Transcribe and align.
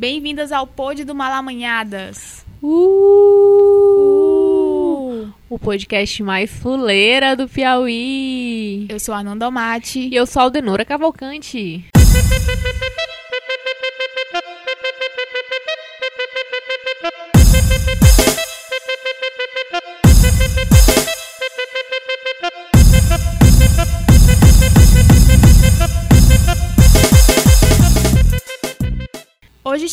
Bem-vindas 0.00 0.50
ao 0.50 0.66
Pod 0.66 1.04
do 1.04 1.14
Malamanhadas. 1.14 2.42
Uh! 2.62 2.70
O 5.50 5.58
podcast 5.58 6.22
mais 6.22 6.50
fuleira 6.50 7.36
do 7.36 7.46
Piauí. 7.46 8.86
Eu 8.88 8.98
sou 8.98 9.14
a 9.14 9.22
Nanda 9.22 9.50
Mate. 9.50 9.98
E 10.00 10.16
eu 10.16 10.24
sou 10.24 10.40
a 10.40 10.44
Aldenora 10.44 10.86
Cavalcante. 10.86 11.84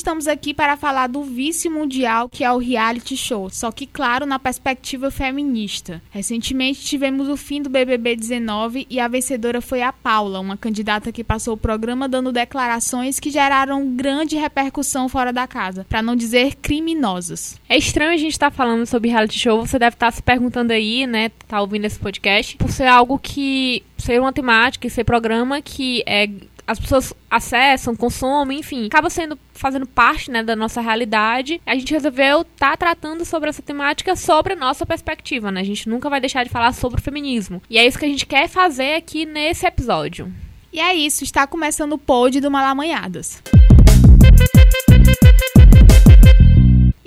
Estamos 0.07 0.25
aqui 0.29 0.53
para 0.53 0.77
falar 0.77 1.07
do 1.07 1.21
vício 1.21 1.69
mundial 1.69 2.29
que 2.29 2.41
é 2.41 2.49
o 2.49 2.57
reality 2.57 3.17
show, 3.17 3.49
só 3.49 3.73
que 3.73 3.85
claro, 3.85 4.25
na 4.25 4.39
perspectiva 4.39 5.11
feminista. 5.11 6.01
Recentemente 6.11 6.79
tivemos 6.79 7.27
o 7.27 7.35
fim 7.35 7.61
do 7.61 7.69
BBB 7.69 8.15
19 8.15 8.87
e 8.89 9.01
a 9.01 9.07
vencedora 9.09 9.59
foi 9.59 9.81
a 9.81 9.91
Paula, 9.91 10.39
uma 10.39 10.55
candidata 10.55 11.11
que 11.11 11.25
passou 11.25 11.55
o 11.55 11.57
programa 11.57 12.07
dando 12.07 12.31
declarações 12.31 13.19
que 13.19 13.29
geraram 13.29 13.97
grande 13.97 14.37
repercussão 14.37 15.09
fora 15.09 15.33
da 15.33 15.45
casa, 15.45 15.85
para 15.89 16.01
não 16.01 16.15
dizer 16.15 16.55
criminosas. 16.55 17.59
É 17.67 17.77
estranho 17.77 18.13
a 18.13 18.17
gente 18.17 18.31
estar 18.31 18.49
tá 18.49 18.55
falando 18.55 18.85
sobre 18.85 19.09
reality 19.09 19.37
show, 19.37 19.65
você 19.65 19.77
deve 19.77 19.95
estar 19.97 20.05
tá 20.05 20.11
se 20.13 20.23
perguntando 20.23 20.71
aí, 20.71 21.05
né, 21.05 21.31
tá 21.49 21.59
ouvindo 21.59 21.83
esse 21.83 21.99
podcast, 21.99 22.55
por 22.55 22.71
ser 22.71 22.87
algo 22.87 23.19
que 23.19 23.83
ser 23.97 24.21
uma 24.21 24.31
temática 24.31 24.87
e 24.87 24.89
ser 24.89 25.03
programa 25.03 25.61
que 25.61 26.01
é 26.05 26.29
as 26.67 26.79
pessoas 26.79 27.13
acessam, 27.31 27.95
consomem, 27.95 28.59
enfim, 28.59 28.87
acaba 28.87 29.09
sendo 29.09 29.39
fazendo 29.53 29.87
parte 29.87 30.29
né, 30.29 30.43
da 30.43 30.55
nossa 30.55 30.81
realidade. 30.81 31.61
A 31.65 31.73
gente 31.73 31.93
resolveu 31.93 32.41
estar 32.41 32.71
tá 32.71 32.77
tratando 32.77 33.23
sobre 33.23 33.49
essa 33.49 33.61
temática 33.61 34.15
sobre 34.15 34.53
a 34.53 34.55
nossa 34.55 34.85
perspectiva, 34.85 35.51
né? 35.51 35.61
A 35.61 35.63
gente 35.63 35.87
nunca 35.87 36.09
vai 36.09 36.19
deixar 36.19 36.43
de 36.43 36.49
falar 36.49 36.73
sobre 36.73 36.99
o 36.99 37.03
feminismo. 37.03 37.61
E 37.69 37.77
é 37.77 37.87
isso 37.87 37.97
que 37.97 38.05
a 38.05 38.09
gente 38.09 38.25
quer 38.25 38.49
fazer 38.49 38.95
aqui 38.95 39.25
nesse 39.25 39.65
episódio. 39.65 40.31
E 40.71 40.79
é 40.79 40.93
isso, 40.93 41.23
está 41.23 41.47
começando 41.47 41.93
o 41.93 41.97
pod 41.97 42.39
do 42.41 42.51
Malamanhadas. 42.51 43.41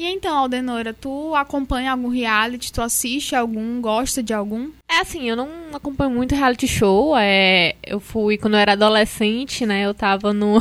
E 0.00 0.06
então, 0.06 0.34
Aldenora, 0.34 0.94
tu 0.94 1.34
acompanha 1.34 1.92
algum 1.92 2.08
reality? 2.08 2.72
Tu 2.72 2.80
assiste 2.80 3.36
algum? 3.36 3.82
Gosta 3.82 4.22
de 4.22 4.32
algum? 4.32 4.70
É 4.90 5.00
assim, 5.00 5.28
eu 5.28 5.36
não 5.36 5.46
acompanho 5.74 6.10
muito 6.10 6.34
reality 6.34 6.66
show. 6.66 7.14
É, 7.18 7.76
eu 7.86 8.00
fui 8.00 8.38
quando 8.38 8.54
eu 8.54 8.60
era 8.60 8.72
adolescente, 8.72 9.66
né? 9.66 9.84
Eu 9.84 9.92
tava 9.92 10.32
no. 10.32 10.58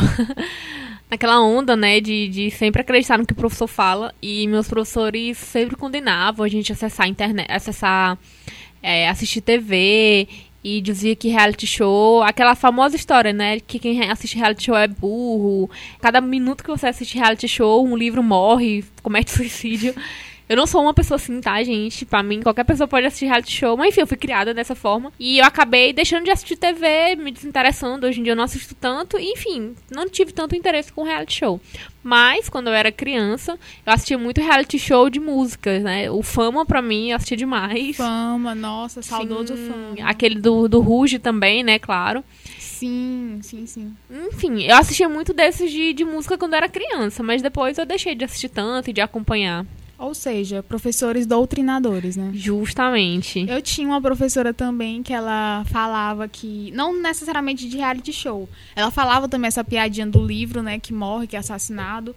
naquela 1.10 1.40
onda, 1.40 1.78
né, 1.78 2.02
de, 2.02 2.28
de 2.28 2.52
sempre 2.52 2.82
acreditar 2.82 3.18
no 3.18 3.26
que 3.26 3.32
o 3.32 3.36
professor 3.36 3.68
fala. 3.68 4.14
E 4.22 4.46
meus 4.46 4.68
professores 4.68 5.38
sempre 5.38 5.78
condenavam 5.78 6.46
a 6.46 6.50
gente 6.50 6.74
acessar 6.74 7.06
a 7.06 7.10
internet, 7.10 7.50
acessar. 7.50 8.18
É, 8.84 9.08
assistir 9.08 9.40
TV 9.40 10.28
e 10.64 10.82
dizia 10.82 11.16
que 11.16 11.30
reality 11.30 11.66
show, 11.66 12.22
aquela 12.22 12.54
famosa 12.54 12.96
história, 12.96 13.32
né, 13.32 13.60
que 13.60 13.80
quem 13.80 14.10
assiste 14.10 14.38
reality 14.38 14.66
show 14.66 14.76
é 14.76 14.88
burro. 14.88 15.70
Cada 16.02 16.20
minuto 16.20 16.64
que 16.64 16.70
você 16.70 16.88
assiste 16.88 17.18
reality 17.18 17.48
show, 17.48 17.86
um 17.86 17.96
livro 17.96 18.22
morre, 18.22 18.84
comete 19.02 19.32
suicídio. 19.36 19.96
Eu 20.50 20.58
não 20.58 20.66
sou 20.66 20.82
uma 20.82 20.96
pessoa 20.96 21.18
assim, 21.18 21.40
tá, 21.40 21.62
gente? 21.64 22.04
Pra 22.06 22.24
mim, 22.24 22.42
qualquer 22.42 22.64
pessoa 22.64 22.88
pode 22.88 23.06
assistir 23.06 23.26
reality 23.28 23.56
show. 23.56 23.78
Mas 23.78 23.90
enfim, 23.90 24.02
eu 24.02 24.08
fui 24.08 24.18
criada 24.18 24.52
dessa 24.52 24.74
forma. 24.74 25.14
E 25.20 25.38
eu 25.38 25.46
acabei 25.46 25.94
deixando 25.94 26.26
de 26.26 26.32
assistir 26.32 26.58
TV, 26.58 27.16
me 27.16 27.32
desinteressando. 27.32 28.08
Hoje 28.08 28.20
em 28.20 28.24
dia 28.24 28.32
eu 28.32 28.36
não 28.36 28.46
assisto 28.46 28.74
tanto. 28.74 29.20
E, 29.20 29.34
enfim, 29.34 29.76
não 29.92 30.10
tive 30.10 30.34
tanto 30.34 30.56
interesse 30.56 30.92
com 30.92 31.04
reality 31.04 31.38
show. 31.38 31.62
Mas, 32.02 32.50
quando 32.50 32.66
eu 32.66 32.74
era 32.74 32.92
criança, 32.92 33.60
eu 33.86 33.94
assistia 33.94 34.18
muito 34.18 34.42
reality 34.42 34.80
show 34.80 35.08
de 35.08 35.20
músicas, 35.20 35.84
né? 35.84 36.10
O 36.10 36.24
Fama, 36.24 36.66
pra 36.66 36.82
mim, 36.82 37.12
eu 37.12 37.18
assistia 37.18 37.38
demais. 37.38 37.96
Fama, 37.98 38.56
nossa, 38.56 39.04
saudoso 39.04 39.56
sim, 39.56 39.68
Fama. 39.68 40.10
Aquele 40.10 40.40
do, 40.40 40.68
do 40.68 40.80
Ruge 40.80 41.20
também, 41.20 41.62
né? 41.62 41.78
Claro. 41.78 42.24
Sim, 42.58 43.40
sim, 43.44 43.68
sim. 43.68 43.94
Enfim, 44.10 44.64
eu 44.64 44.78
assistia 44.78 45.08
muito 45.08 45.32
desses 45.32 45.70
de, 45.70 45.94
de 45.94 46.04
música 46.04 46.38
quando 46.40 46.54
eu 46.54 46.58
era 46.58 46.70
criança, 46.70 47.22
mas 47.22 47.42
depois 47.42 47.78
eu 47.78 47.86
deixei 47.86 48.16
de 48.16 48.26
assistir 48.26 48.50
tanto 48.50 48.90
e 48.90 48.94
de 48.94 49.02
acompanhar. 49.02 49.64
Ou 50.00 50.16
seja, 50.16 50.64
professores 50.64 51.26
doutrinadores, 51.26 52.16
né? 52.16 52.32
Justamente. 52.34 53.46
Eu 53.50 53.62
tinha 53.62 53.86
uma 53.86 54.02
professora 54.02 54.54
também 54.54 55.04
que 55.04 55.14
ela 55.14 55.66
falava 55.66 56.26
que, 56.26 56.72
não 56.72 57.00
necessariamente 57.02 57.68
de 57.68 57.76
reality 57.76 58.14
show, 58.14 58.48
ela 58.78 58.90
falava 58.90 59.28
também 59.28 59.50
essa 59.50 59.62
piadinha 59.62 60.08
do 60.08 60.26
livro, 60.26 60.64
né, 60.64 60.80
que 60.80 60.94
morre, 60.94 61.28
que 61.28 61.36
é 61.36 61.40
assassinado, 61.40 62.16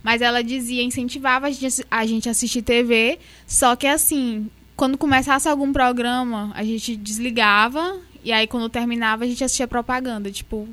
mas 0.00 0.22
ela 0.22 0.44
dizia, 0.44 0.84
incentivava 0.84 1.48
a 1.90 2.06
gente 2.06 2.28
a 2.28 2.30
assistir 2.30 2.62
TV, 2.62 3.18
só 3.48 3.74
que 3.74 3.88
assim, 3.88 4.48
quando 4.76 4.96
começasse 4.96 5.48
algum 5.48 5.72
programa, 5.72 6.52
a 6.54 6.62
gente 6.62 6.94
desligava 6.94 7.98
e 8.22 8.30
aí 8.32 8.46
quando 8.46 8.68
terminava 8.68 9.24
a 9.24 9.26
gente 9.26 9.42
assistia 9.42 9.66
propaganda, 9.66 10.30
tipo, 10.30 10.68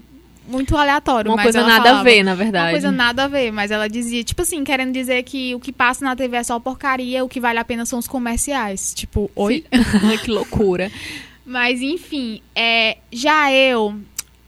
muito 0.47 0.75
aleatório. 0.75 1.31
Uma 1.31 1.41
coisa 1.41 1.61
nada 1.61 1.83
falava, 1.83 1.99
a 1.99 2.03
ver, 2.03 2.23
na 2.23 2.35
verdade. 2.35 2.65
Uma 2.65 2.71
coisa 2.71 2.91
nada 2.91 3.23
a 3.23 3.27
ver, 3.27 3.51
mas 3.51 3.71
ela 3.71 3.87
dizia, 3.87 4.23
tipo 4.23 4.41
assim, 4.41 4.63
querendo 4.63 4.91
dizer 4.91 5.23
que 5.23 5.53
o 5.55 5.59
que 5.59 5.71
passa 5.71 6.03
na 6.03 6.15
TV 6.15 6.37
é 6.37 6.43
só 6.43 6.59
porcaria, 6.59 7.23
o 7.23 7.29
que 7.29 7.39
vale 7.39 7.59
a 7.59 7.65
pena 7.65 7.85
são 7.85 7.99
os 7.99 8.07
comerciais. 8.07 8.93
Tipo, 8.93 9.29
oi? 9.35 9.65
que 10.23 10.31
loucura. 10.31 10.91
Mas, 11.45 11.81
enfim, 11.81 12.41
é, 12.55 12.97
já 13.11 13.51
eu, 13.51 13.95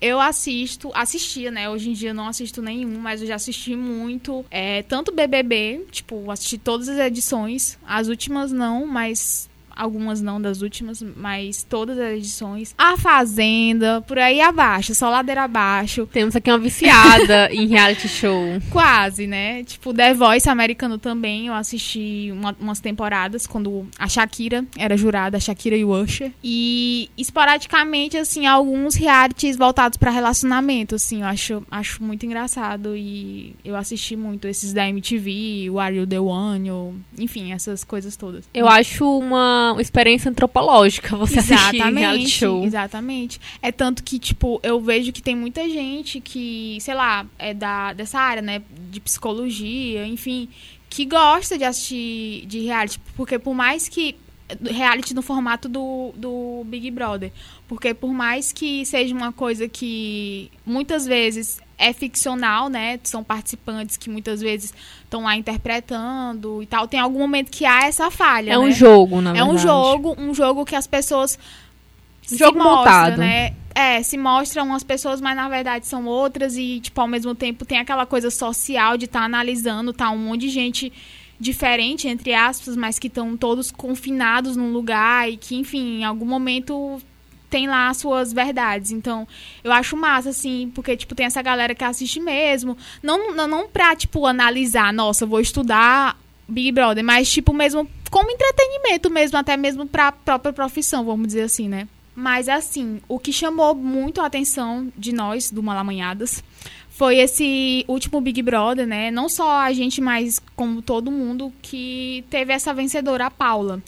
eu 0.02 0.20
assisto, 0.20 0.92
assistia, 0.94 1.50
né? 1.50 1.70
Hoje 1.70 1.90
em 1.90 1.94
dia 1.94 2.10
eu 2.10 2.14
não 2.14 2.28
assisto 2.28 2.62
nenhum, 2.62 3.00
mas 3.00 3.22
eu 3.22 3.28
já 3.28 3.36
assisti 3.36 3.76
muito. 3.76 4.46
É, 4.52 4.84
tanto 4.84 5.12
BBB, 5.14 5.86
tipo, 5.92 6.30
assisti 6.30 6.58
todas 6.58 6.90
as 6.90 6.98
edições. 6.98 7.78
As 7.88 8.08
últimas 8.08 8.52
não, 8.52 8.86
mas 8.86 9.50
algumas 9.76 10.22
não 10.22 10.42
das 10.42 10.62
últimas, 10.62 11.02
mas 11.16 11.64
todas 11.64 11.98
as 11.98 12.14
edições. 12.14 12.74
A 12.78 12.98
Fazenda, 12.98 14.02
por 14.02 14.18
aí 14.20 14.42
abaixo, 14.42 14.94
só 14.96 15.10
ladeira 15.10 15.44
abaixo. 15.44 16.08
Temos 16.12 16.36
aqui 16.36 16.50
uma 16.50 16.60
viciada 16.60 17.50
em 17.54 17.68
reality 17.68 18.08
show. 18.08 18.44
Quase, 18.70 19.28
né? 19.28 19.64
Tipo, 19.64 19.94
The 19.94 20.14
Voice 20.14 20.50
americano 20.50 20.98
também, 20.98 21.48
eu 21.48 21.54
assisti 21.54 22.30
uma, 22.32 22.56
umas 22.60 22.80
temporadas 22.80 23.48
quando 23.48 23.88
a 23.98 24.08
Shakira 24.08 24.66
era 24.78 24.96
jurada, 24.96 25.38
a 25.38 25.40
Shakira 25.40 25.76
e 25.76 25.84
o 25.84 25.92
Usher. 25.92 26.32
E 26.44 27.10
esporadicamente, 27.18 28.18
assim, 28.18 28.46
alguns 28.46 28.96
realities 28.96 29.58
voltados 29.58 29.98
para 29.98 30.12
relacionamento, 30.12 30.96
assim, 30.96 31.22
eu 31.22 31.28
acho, 31.28 31.64
acho 31.70 32.04
muito 32.04 32.26
engraçado 32.26 32.96
e 32.96 33.56
eu 33.64 33.76
assisti 33.76 34.16
muito 34.16 34.48
esses 34.48 34.74
da 34.74 34.88
MTV, 34.88 35.70
o 35.70 35.80
Are 35.80 35.96
You 35.96 36.08
The 36.08 36.20
One, 36.20 36.72
ou, 36.72 36.96
enfim, 37.18 37.52
essas 37.52 37.84
coisas 37.84 38.16
todas. 38.16 38.46
Eu 38.54 38.68
acho 38.68 39.06
uma 39.06 39.63
uma 39.72 39.82
experiência 39.82 40.30
antropológica 40.30 41.16
você 41.16 41.40
exatamente, 41.40 41.82
assistir 41.82 42.00
reality 42.00 42.30
show. 42.30 42.64
Exatamente. 42.64 43.42
É 43.62 43.72
tanto 43.72 44.04
que, 44.04 44.20
tipo, 44.20 44.60
eu 44.62 44.80
vejo 44.80 45.12
que 45.12 45.22
tem 45.22 45.36
muita 45.36 45.68
gente 45.70 46.20
que, 46.20 46.78
sei 46.82 46.94
lá, 46.94 47.26
é 47.40 47.54
da, 47.54 47.94
dessa 47.94 48.20
área, 48.20 48.42
né? 48.42 48.62
De 48.92 49.00
psicologia, 49.00 50.06
enfim, 50.06 50.50
que 50.90 51.06
gosta 51.06 51.58
de 51.58 51.64
assistir 51.64 52.46
de 52.46 52.60
reality. 52.60 53.00
Porque 53.16 53.40
por 53.40 53.54
mais 53.54 53.88
que 53.88 54.16
reality 54.62 55.14
no 55.14 55.22
formato 55.22 55.68
do, 55.68 56.14
do 56.16 56.64
Big 56.66 56.90
Brother. 56.92 57.32
Porque 57.68 57.94
por 57.94 58.14
mais 58.14 58.52
que 58.52 58.86
seja 58.86 59.16
uma 59.16 59.32
coisa 59.32 59.68
que 59.68 60.52
muitas 60.66 61.06
vezes 61.06 61.60
é 61.78 61.92
ficcional, 61.94 62.70
né? 62.70 63.00
São 63.04 63.24
participantes 63.24 63.98
que 63.98 64.10
muitas 64.10 64.42
vezes 64.42 64.74
estão 65.04 65.24
lá 65.24 65.36
interpretando 65.36 66.62
e 66.62 66.66
tal. 66.66 66.88
Tem 66.88 67.00
algum 67.00 67.20
momento 67.20 67.50
que 67.52 67.66
há 67.66 67.86
essa 67.86 68.10
falha. 68.10 68.54
É 68.54 68.58
um 68.58 68.68
né? 68.68 68.72
jogo, 68.72 69.22
na 69.22 69.34
verdade. 69.34 69.50
É 69.50 69.54
um 69.54 69.58
jogo, 69.58 70.16
um 70.18 70.34
jogo 70.34 70.66
que 70.66 70.76
as 70.76 70.88
pessoas. 70.88 71.38
Um 72.32 72.38
jogo 72.38 72.58
mostra, 72.58 72.78
montado. 72.78 73.18
né? 73.18 73.54
É, 73.76 74.02
se 74.04 74.18
mostram 74.18 74.68
umas 74.68 74.84
pessoas, 74.84 75.20
mas 75.20 75.36
na 75.36 75.50
verdade 75.50 75.88
são 75.88 76.06
outras, 76.06 76.56
e, 76.56 76.80
tipo, 76.80 77.02
ao 77.02 77.08
mesmo 77.08 77.34
tempo 77.34 77.66
tem 77.66 77.80
aquela 77.80 78.06
coisa 78.06 78.30
social 78.30 78.98
de 78.98 79.06
estar 79.06 79.20
tá 79.20 79.26
analisando, 79.26 79.92
tá? 79.92 80.10
Um 80.12 80.18
monte 80.18 80.42
de 80.42 80.50
gente 80.50 80.94
diferente, 81.40 82.08
entre 82.08 82.34
aspas, 82.34 82.78
mas 82.78 83.00
que 83.00 83.08
estão 83.08 83.36
todos 83.36 83.72
confinados 83.72 84.56
num 84.56 84.72
lugar 84.72 85.30
e 85.30 85.38
que, 85.38 85.56
enfim, 85.56 86.00
em 86.00 86.04
algum 86.06 86.26
momento 86.26 87.02
tem 87.54 87.68
lá 87.68 87.90
as 87.90 87.98
suas 87.98 88.34
verdades. 88.34 88.90
Então, 88.90 89.28
eu 89.64 89.72
acho 89.72 89.96
massa, 89.96 90.30
assim, 90.32 90.72
porque, 90.74 90.98
tipo, 90.98 91.14
tem 91.14 91.28
essa 91.28 91.40
galera 91.40 91.76
que 91.76 91.84
assiste 91.84 92.20
mesmo. 92.20 92.76
Não, 93.04 93.36
não, 93.36 93.48
não 93.48 93.70
pra, 93.70 93.96
tipo, 93.96 94.26
analisar, 94.26 94.92
nossa, 94.92 95.24
vou 95.24 95.40
estudar 95.40 96.18
Big 96.48 96.72
Brother, 96.72 97.04
mas, 97.04 97.32
tipo, 97.32 97.54
mesmo 97.54 97.88
como 98.10 98.32
entretenimento 98.32 99.08
mesmo, 99.08 99.38
até 99.38 99.56
mesmo 99.56 99.86
pra 99.86 100.12
própria 100.12 100.52
profissão, 100.52 101.06
vamos 101.06 101.28
dizer 101.28 101.44
assim, 101.44 101.70
né? 101.70 101.88
Mas, 102.16 102.50
assim, 102.50 103.00
o 103.08 103.20
que 103.20 103.32
chamou 103.32 103.76
muito 103.76 104.20
a 104.20 104.26
atenção 104.26 104.92
de 104.98 105.14
nós, 105.14 105.52
do 105.52 105.62
Malamanhadas, 105.62 106.44
foi 106.90 107.18
esse 107.18 107.86
último 107.88 108.20
Big 108.20 108.42
Brother, 108.42 108.88
né? 108.88 109.12
Não 109.12 109.30
só 109.30 109.60
a 109.60 109.72
gente, 109.74 110.02
mas 110.02 110.42
como 110.56 110.82
todo 110.82 111.12
mundo 111.12 111.54
que 111.62 112.26
teve 112.32 112.52
essa 112.52 112.74
vencedora, 112.74 113.28
a 113.28 113.32
Paula. 113.32 113.80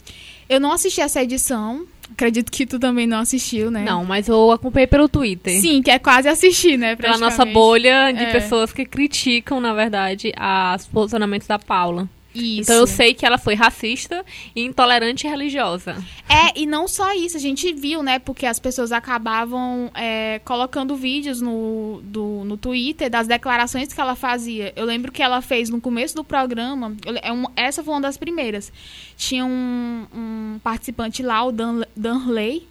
Eu 0.48 0.60
não 0.60 0.70
assisti 0.70 1.00
essa 1.00 1.20
edição, 1.20 1.84
Acredito 2.12 2.50
que 2.50 2.66
tu 2.66 2.78
também 2.78 3.06
não 3.06 3.18
assistiu, 3.18 3.70
né? 3.70 3.84
Não, 3.84 4.04
mas 4.04 4.28
eu 4.28 4.50
acompanhei 4.50 4.86
pelo 4.86 5.08
Twitter. 5.08 5.60
Sim, 5.60 5.82
que 5.82 5.90
é 5.90 5.98
quase 5.98 6.28
assistir, 6.28 6.76
né? 6.78 6.96
Pela 6.96 7.18
nossa 7.18 7.44
bolha 7.44 8.12
de 8.12 8.24
é. 8.24 8.32
pessoas 8.32 8.72
que 8.72 8.84
criticam, 8.84 9.60
na 9.60 9.74
verdade, 9.74 10.32
os 10.76 10.86
posicionamentos 10.86 11.46
da 11.46 11.58
Paula. 11.58 12.08
Isso. 12.36 12.60
Então 12.62 12.76
eu 12.76 12.86
sei 12.86 13.14
que 13.14 13.24
ela 13.24 13.38
foi 13.38 13.54
racista 13.54 14.24
e 14.54 14.62
intolerante 14.62 15.26
religiosa. 15.26 15.96
É, 16.28 16.58
e 16.58 16.66
não 16.66 16.86
só 16.86 17.14
isso, 17.14 17.36
a 17.36 17.40
gente 17.40 17.72
viu, 17.72 18.02
né? 18.02 18.18
Porque 18.18 18.46
as 18.46 18.58
pessoas 18.58 18.92
acabavam 18.92 19.90
é, 19.94 20.40
colocando 20.44 20.96
vídeos 20.96 21.40
no, 21.40 22.00
do, 22.02 22.42
no 22.44 22.56
Twitter 22.56 23.08
das 23.08 23.26
declarações 23.26 23.92
que 23.92 24.00
ela 24.00 24.14
fazia. 24.14 24.72
Eu 24.76 24.84
lembro 24.84 25.10
que 25.12 25.22
ela 25.22 25.40
fez 25.40 25.70
no 25.70 25.80
começo 25.80 26.14
do 26.14 26.24
programa, 26.24 26.96
é 27.22 27.32
um, 27.32 27.44
essa 27.56 27.82
foi 27.82 27.94
uma 27.94 28.00
das 28.00 28.16
primeiras. 28.16 28.72
Tinha 29.16 29.44
um, 29.44 30.06
um 30.14 30.60
participante 30.62 31.22
lá, 31.22 31.44
o 31.44 31.52
Dan, 31.52 31.82
Danley, 31.96 32.66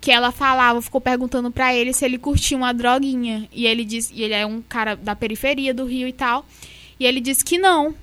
que 0.00 0.10
ela 0.10 0.32
falava, 0.32 0.80
ficou 0.80 1.00
perguntando 1.00 1.50
para 1.50 1.74
ele 1.74 1.92
se 1.92 2.04
ele 2.04 2.18
curtia 2.18 2.56
uma 2.56 2.72
droguinha. 2.72 3.48
E 3.52 3.66
ele 3.66 3.84
disse, 3.84 4.12
e 4.14 4.22
ele 4.22 4.34
é 4.34 4.46
um 4.46 4.62
cara 4.62 4.94
da 4.94 5.14
periferia 5.14 5.74
do 5.74 5.84
Rio 5.84 6.08
e 6.08 6.12
tal. 6.12 6.46
E 6.98 7.06
ele 7.06 7.20
disse 7.20 7.44
que 7.44 7.58
não, 7.58 7.94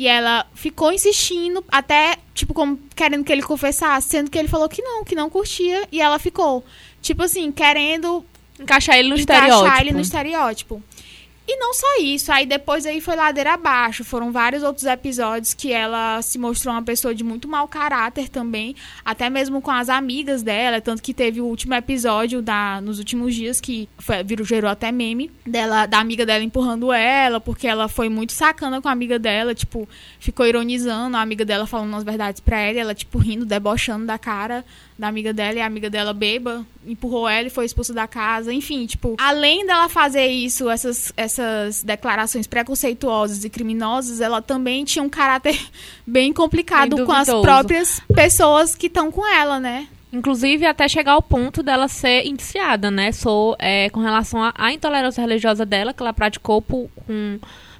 e 0.00 0.08
ela 0.08 0.46
ficou 0.54 0.90
insistindo, 0.90 1.62
até, 1.70 2.16
tipo, 2.32 2.54
como 2.54 2.80
querendo 2.96 3.22
que 3.22 3.30
ele 3.30 3.42
confessasse, 3.42 4.08
sendo 4.08 4.30
que 4.30 4.38
ele 4.38 4.48
falou 4.48 4.66
que 4.66 4.80
não, 4.80 5.04
que 5.04 5.14
não 5.14 5.28
curtia. 5.28 5.86
E 5.92 6.00
ela 6.00 6.18
ficou, 6.18 6.64
tipo 7.02 7.22
assim, 7.22 7.52
querendo. 7.52 8.24
Encaixar 8.58 8.96
ele 8.96 9.10
no 9.10 9.14
encaixar 9.14 9.36
estereótipo. 9.36 9.66
Encaixar 9.66 9.80
ele 9.82 9.92
no 9.92 10.00
estereótipo. 10.00 10.82
E 11.52 11.56
não 11.56 11.74
só 11.74 11.96
isso, 12.00 12.30
aí 12.30 12.46
depois 12.46 12.86
aí 12.86 13.00
foi 13.00 13.16
ladeira 13.16 13.54
abaixo. 13.54 14.04
Foram 14.04 14.30
vários 14.30 14.62
outros 14.62 14.86
episódios 14.86 15.52
que 15.52 15.72
ela 15.72 16.22
se 16.22 16.38
mostrou 16.38 16.72
uma 16.72 16.82
pessoa 16.82 17.12
de 17.12 17.24
muito 17.24 17.48
mau 17.48 17.66
caráter 17.66 18.28
também, 18.28 18.76
até 19.04 19.28
mesmo 19.28 19.60
com 19.60 19.72
as 19.72 19.88
amigas 19.88 20.44
dela, 20.44 20.80
tanto 20.80 21.02
que 21.02 21.12
teve 21.12 21.40
o 21.40 21.44
último 21.46 21.74
episódio 21.74 22.40
da 22.40 22.80
nos 22.80 23.00
últimos 23.00 23.34
dias 23.34 23.60
que 23.60 23.88
foi, 23.98 24.22
virou 24.22 24.46
gerou 24.46 24.70
até 24.70 24.92
meme 24.92 25.28
dela 25.44 25.86
da 25.86 25.98
amiga 25.98 26.24
dela 26.24 26.44
empurrando 26.44 26.92
ela, 26.92 27.40
porque 27.40 27.66
ela 27.66 27.88
foi 27.88 28.08
muito 28.08 28.32
sacana 28.32 28.80
com 28.80 28.88
a 28.88 28.92
amiga 28.92 29.18
dela, 29.18 29.52
tipo, 29.52 29.88
ficou 30.20 30.46
ironizando 30.46 31.16
a 31.16 31.20
amiga 31.20 31.44
dela 31.44 31.66
falando 31.66 31.96
as 31.96 32.04
verdades 32.04 32.40
para 32.40 32.60
ela, 32.60 32.78
ela 32.78 32.94
tipo 32.94 33.18
rindo, 33.18 33.44
debochando 33.44 34.06
da 34.06 34.16
cara 34.16 34.64
da 35.00 35.08
amiga 35.08 35.32
dela 35.32 35.54
e 35.54 35.60
a 35.62 35.66
amiga 35.66 35.88
dela 35.88 36.12
beba, 36.12 36.64
empurrou 36.86 37.26
ela 37.26 37.46
e 37.46 37.50
foi 37.50 37.64
expulsa 37.64 37.94
da 37.94 38.06
casa. 38.06 38.52
Enfim, 38.52 38.84
tipo, 38.84 39.16
além 39.18 39.66
dela 39.66 39.88
fazer 39.88 40.26
isso, 40.26 40.68
essas, 40.68 41.10
essas 41.16 41.82
declarações 41.82 42.46
preconceituosas 42.46 43.42
e 43.42 43.48
criminosas, 43.48 44.20
ela 44.20 44.42
também 44.42 44.84
tinha 44.84 45.02
um 45.02 45.08
caráter 45.08 45.58
bem 46.06 46.34
complicado 46.34 46.96
bem 46.96 47.06
com 47.06 47.12
as 47.12 47.28
próprias 47.28 47.98
pessoas 48.14 48.76
que 48.76 48.88
estão 48.88 49.10
com 49.10 49.26
ela, 49.26 49.58
né? 49.58 49.88
Inclusive, 50.12 50.66
até 50.66 50.86
chegar 50.86 51.12
ao 51.12 51.22
ponto 51.22 51.62
dela 51.62 51.88
ser 51.88 52.26
indiciada, 52.26 52.90
né? 52.90 53.10
Sou, 53.10 53.56
é, 53.58 53.88
com 53.88 54.00
relação 54.00 54.40
à 54.54 54.70
intolerância 54.70 55.22
religiosa 55.22 55.64
dela, 55.64 55.94
que 55.94 56.02
ela 56.02 56.12
praticou 56.12 56.60
por, 56.60 56.90
com 57.06 57.38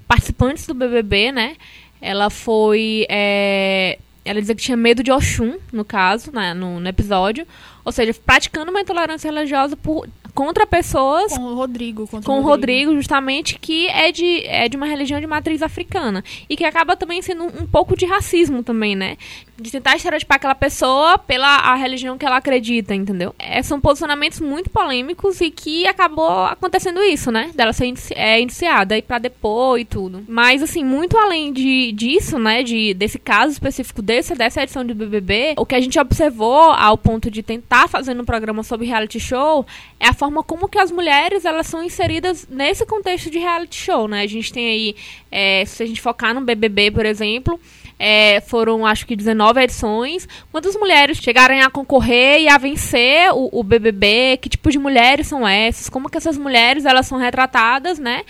participantes 0.08 0.66
do 0.66 0.72
BBB, 0.72 1.32
né? 1.32 1.56
Ela 2.00 2.30
foi 2.30 3.04
é, 3.10 3.98
ela 4.24 4.40
dizia 4.40 4.54
que 4.54 4.62
tinha 4.62 4.76
medo 4.76 5.02
de 5.02 5.10
Oxum, 5.10 5.58
no 5.72 5.84
caso, 5.84 6.30
né, 6.32 6.52
no, 6.54 6.78
no 6.80 6.88
episódio. 6.88 7.46
Ou 7.84 7.92
seja, 7.92 8.14
praticando 8.24 8.70
uma 8.70 8.80
intolerância 8.80 9.30
religiosa 9.30 9.76
por, 9.76 10.06
contra 10.30 10.66
pessoas. 10.66 11.32
Com 11.36 11.44
o 11.44 11.54
Rodrigo. 11.54 12.06
com 12.06 12.16
o 12.16 12.20
Rodrigo. 12.20 12.48
Rodrigo, 12.48 12.94
justamente, 12.94 13.58
que 13.58 13.88
é 13.88 14.10
de, 14.10 14.46
é 14.46 14.68
de 14.68 14.76
uma 14.76 14.86
religião 14.86 15.20
de 15.20 15.26
matriz 15.26 15.62
africana. 15.62 16.24
E 16.48 16.56
que 16.56 16.64
acaba 16.64 16.96
também 16.96 17.22
sendo 17.22 17.44
um, 17.44 17.62
um 17.62 17.66
pouco 17.66 17.96
de 17.96 18.06
racismo 18.06 18.62
também, 18.62 18.94
né? 18.96 19.16
De 19.58 19.70
tentar 19.70 19.96
estereotipar 19.96 20.36
aquela 20.36 20.54
pessoa 20.54 21.18
pela 21.18 21.56
a 21.56 21.74
religião 21.74 22.16
que 22.16 22.24
ela 22.24 22.36
acredita, 22.36 22.94
entendeu? 22.94 23.34
É, 23.38 23.62
são 23.62 23.80
posicionamentos 23.80 24.40
muito 24.40 24.70
polêmicos 24.70 25.40
e 25.40 25.50
que 25.50 25.86
acabou 25.86 26.44
acontecendo 26.44 27.02
isso, 27.02 27.30
né? 27.30 27.50
Dela 27.54 27.72
ser 27.72 27.86
inici 27.86 28.14
é, 28.14 28.40
iniciada 28.40 28.96
e 28.96 29.02
pra 29.02 29.18
depor 29.18 29.78
e 29.78 29.84
tudo. 29.84 30.24
Mas, 30.28 30.62
assim, 30.62 30.84
muito 30.84 31.16
além 31.18 31.52
de, 31.52 31.92
disso, 31.92 32.38
né? 32.38 32.62
De, 32.62 32.94
desse 32.94 33.18
caso 33.18 33.52
específico 33.52 34.02
desse, 34.02 34.34
dessa 34.34 34.62
edição 34.62 34.84
de 34.84 34.94
BBB, 34.94 35.54
o 35.58 35.66
que 35.66 35.74
a 35.74 35.80
gente 35.80 35.98
observou 35.98 36.70
ao 36.70 36.96
ponto 36.96 37.30
de 37.30 37.42
tentar 37.42 37.69
fazer 37.88 38.18
um 38.18 38.24
programa 38.24 38.64
sobre 38.64 38.86
reality 38.86 39.20
show 39.20 39.64
é 40.00 40.08
a 40.08 40.12
forma 40.12 40.42
como 40.42 40.68
que 40.68 40.78
as 40.78 40.90
mulheres 40.90 41.44
elas 41.44 41.68
são 41.68 41.82
inseridas 41.84 42.46
nesse 42.50 42.84
contexto 42.84 43.30
de 43.30 43.38
reality 43.38 43.76
show, 43.76 44.08
né? 44.08 44.22
A 44.22 44.26
gente 44.26 44.52
tem 44.52 44.68
aí, 44.68 44.96
é, 45.30 45.64
se 45.64 45.82
a 45.82 45.86
gente 45.86 46.00
focar 46.00 46.34
no 46.34 46.40
BBB, 46.40 46.90
por 46.90 47.06
exemplo, 47.06 47.60
é, 47.96 48.40
foram 48.40 48.84
acho 48.84 49.06
que 49.06 49.14
19 49.14 49.60
edições. 49.62 50.26
Quantas 50.50 50.74
mulheres 50.74 51.18
chegaram 51.18 51.60
a 51.60 51.70
concorrer 51.70 52.40
e 52.40 52.48
a 52.48 52.58
vencer 52.58 53.30
o, 53.32 53.50
o, 53.52 53.62
BBB? 53.62 54.38
Que 54.38 54.48
tipo 54.48 54.70
de 54.70 54.78
mulheres 54.78 55.26
são 55.26 55.46
essas? 55.46 55.88
Como 55.88 56.08
que 56.08 56.16
essas 56.16 56.38
mulheres 56.38 56.86
elas 56.86 57.06
são 57.06 57.18
retratadas, 57.18 57.98
né? 57.98 58.22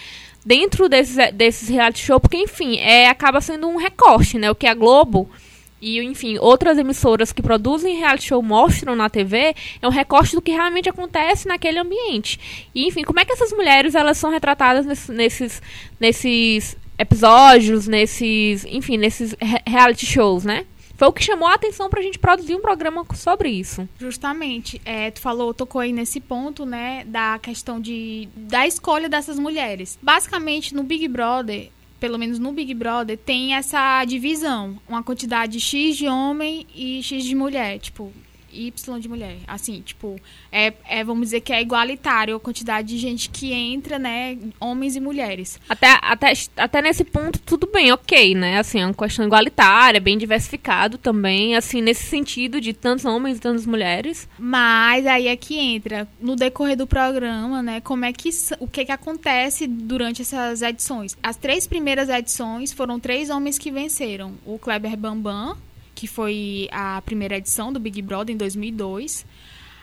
Dentro 0.44 0.88
desses, 0.88 1.16
desses 1.32 1.68
reality 1.68 2.04
show, 2.04 2.18
porque 2.18 2.36
enfim, 2.36 2.78
é, 2.78 3.08
acaba 3.08 3.40
sendo 3.40 3.68
um 3.68 3.76
recorte, 3.76 4.38
né? 4.38 4.50
O 4.50 4.54
que 4.54 4.66
a 4.66 4.74
Globo 4.74 5.30
e, 5.80 6.00
enfim, 6.02 6.38
outras 6.38 6.78
emissoras 6.78 7.32
que 7.32 7.42
produzem 7.42 7.96
reality 7.96 8.28
show 8.28 8.42
mostram 8.42 8.94
na 8.94 9.08
TV, 9.08 9.54
é 9.80 9.86
um 9.86 9.90
recorte 9.90 10.34
do 10.34 10.42
que 10.42 10.50
realmente 10.50 10.88
acontece 10.88 11.48
naquele 11.48 11.78
ambiente. 11.78 12.68
E, 12.74 12.86
enfim, 12.86 13.02
como 13.02 13.20
é 13.20 13.24
que 13.24 13.32
essas 13.32 13.52
mulheres 13.52 13.94
elas 13.94 14.18
são 14.18 14.30
retratadas 14.30 14.84
nesses, 15.08 15.62
nesses 15.98 16.76
episódios, 16.98 17.86
nesses, 17.88 18.64
enfim, 18.66 18.98
nesses 18.98 19.34
reality 19.66 20.04
shows, 20.04 20.44
né? 20.44 20.66
Foi 21.00 21.08
o 21.08 21.12
que 21.14 21.24
chamou 21.24 21.48
a 21.48 21.54
atenção 21.54 21.88
pra 21.88 22.02
gente 22.02 22.18
produzir 22.18 22.54
um 22.54 22.60
programa 22.60 23.06
sobre 23.14 23.48
isso. 23.48 23.88
Justamente. 23.98 24.78
É, 24.84 25.10
tu 25.10 25.18
falou, 25.18 25.54
tocou 25.54 25.80
aí 25.80 25.94
nesse 25.94 26.20
ponto, 26.20 26.66
né, 26.66 27.04
da 27.06 27.38
questão 27.38 27.80
de, 27.80 28.28
da 28.36 28.66
escolha 28.66 29.08
dessas 29.08 29.38
mulheres. 29.38 29.98
Basicamente, 30.02 30.74
no 30.74 30.82
Big 30.82 31.08
Brother, 31.08 31.70
pelo 32.00 32.18
menos 32.18 32.38
no 32.38 32.52
Big 32.52 32.72
Brother, 32.74 33.16
tem 33.18 33.54
essa 33.54 34.04
divisão. 34.04 34.80
Uma 34.88 35.02
quantidade 35.02 35.60
X 35.60 35.96
de 35.96 36.08
homem 36.08 36.66
e 36.74 37.02
X 37.02 37.22
de 37.24 37.34
mulher. 37.34 37.78
Tipo, 37.78 38.10
Y 38.52 39.00
de 39.00 39.08
mulher. 39.08 39.36
Assim, 39.46 39.80
tipo, 39.80 40.20
é, 40.50 40.72
é, 40.88 41.04
vamos 41.04 41.28
dizer 41.28 41.40
que 41.40 41.52
é 41.52 41.60
igualitário 41.60 42.36
a 42.36 42.40
quantidade 42.40 42.88
de 42.88 42.98
gente 42.98 43.30
que 43.30 43.52
entra, 43.52 43.98
né? 43.98 44.38
Homens 44.58 44.96
e 44.96 45.00
mulheres. 45.00 45.58
Até, 45.68 45.98
até, 46.02 46.32
até 46.56 46.82
nesse 46.82 47.04
ponto, 47.04 47.38
tudo 47.40 47.66
bem, 47.66 47.92
ok, 47.92 48.34
né? 48.34 48.58
Assim, 48.58 48.80
é 48.80 48.86
uma 48.86 48.94
questão 48.94 49.24
igualitária, 49.24 50.00
bem 50.00 50.18
diversificado 50.18 50.98
também, 50.98 51.56
assim, 51.56 51.80
nesse 51.80 52.04
sentido 52.04 52.60
de 52.60 52.72
tantos 52.72 53.04
homens 53.04 53.38
e 53.38 53.40
tantas 53.40 53.66
mulheres. 53.66 54.28
Mas 54.38 55.06
aí 55.06 55.28
é 55.28 55.36
que 55.36 55.58
entra, 55.58 56.08
no 56.20 56.36
decorrer 56.36 56.76
do 56.76 56.86
programa, 56.86 57.62
né? 57.62 57.80
Como 57.80 58.04
é 58.04 58.12
que. 58.12 58.30
O 58.58 58.66
que 58.66 58.84
que 58.84 58.92
acontece 58.92 59.66
durante 59.66 60.22
essas 60.22 60.62
edições? 60.62 61.16
As 61.22 61.36
três 61.36 61.66
primeiras 61.66 62.08
edições 62.08 62.72
foram 62.72 62.98
três 62.98 63.30
homens 63.30 63.58
que 63.58 63.70
venceram. 63.70 64.34
O 64.44 64.58
Kleber 64.58 64.96
Bambam, 64.96 65.56
que 65.94 66.06
foi 66.06 66.68
a 66.72 67.02
primeira 67.02 67.36
edição 67.36 67.72
do 67.72 67.80
Big 67.80 68.00
Brother 68.02 68.34
em 68.34 68.38
2002. 68.38 69.26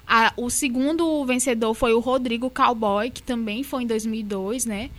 A, 0.07 0.33
o 0.37 0.49
segundo 0.49 1.23
vencedor 1.25 1.73
foi 1.73 1.93
o 1.93 1.99
Rodrigo 1.99 2.49
Cowboy, 2.49 3.09
que 3.09 3.21
também 3.21 3.63
foi 3.63 3.83
em 3.83 3.87
2002, 3.87 4.65
né? 4.65 4.89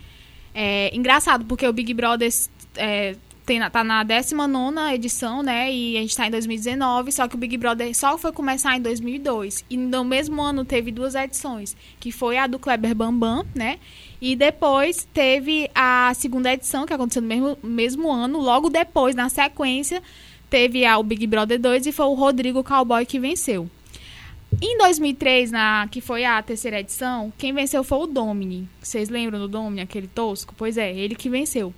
É 0.53 0.95
engraçado, 0.95 1.45
porque 1.45 1.67
o 1.67 1.73
Big 1.73 1.93
Brother 1.93 2.29
é, 2.75 3.15
tem, 3.49 3.59
tá 3.71 3.83
na 3.83 4.03
19 4.03 4.93
edição, 4.93 5.41
né? 5.41 5.73
E 5.73 5.97
a 5.97 6.01
gente 6.01 6.15
tá 6.15 6.27
em 6.27 6.31
2019, 6.31 7.11
só 7.11 7.27
que 7.27 7.33
o 7.33 7.37
Big 7.37 7.57
Brother 7.57 7.95
só 7.95 8.15
foi 8.15 8.31
começar 8.31 8.77
em 8.77 8.81
2002. 8.81 9.65
E 9.67 9.75
no 9.75 10.03
mesmo 10.03 10.39
ano 10.39 10.63
teve 10.63 10.91
duas 10.91 11.15
edições, 11.15 11.75
que 11.99 12.11
foi 12.11 12.37
a 12.37 12.45
do 12.45 12.59
Kleber 12.59 12.93
Bambam, 12.93 13.43
né? 13.55 13.79
E 14.21 14.35
depois 14.35 15.07
teve 15.11 15.67
a 15.73 16.13
segunda 16.13 16.53
edição, 16.53 16.85
que 16.85 16.93
aconteceu 16.93 17.23
no 17.23 17.27
mesmo, 17.27 17.57
mesmo 17.63 18.11
ano, 18.11 18.39
logo 18.39 18.69
depois, 18.69 19.15
na 19.15 19.29
sequência, 19.29 20.03
teve 20.49 20.87
o 20.87 21.03
Big 21.03 21.27
Brother 21.27 21.59
2 21.59 21.87
e 21.87 21.91
foi 21.91 22.05
o 22.05 22.13
Rodrigo 22.13 22.63
Cowboy 22.63 23.05
que 23.05 23.19
venceu. 23.19 23.69
Em 24.61 24.77
2003, 24.79 25.51
na, 25.51 25.87
que 25.89 26.01
foi 26.01 26.25
a 26.25 26.41
terceira 26.41 26.79
edição, 26.79 27.31
quem 27.37 27.53
venceu 27.53 27.83
foi 27.83 27.99
o 27.99 28.07
Domini. 28.07 28.67
Vocês 28.81 29.07
lembram 29.07 29.39
do 29.39 29.47
Domini, 29.47 29.81
aquele 29.81 30.07
tosco? 30.07 30.53
Pois 30.57 30.77
é, 30.77 30.93
ele 30.93 31.15
que 31.15 31.29
venceu. 31.29 31.73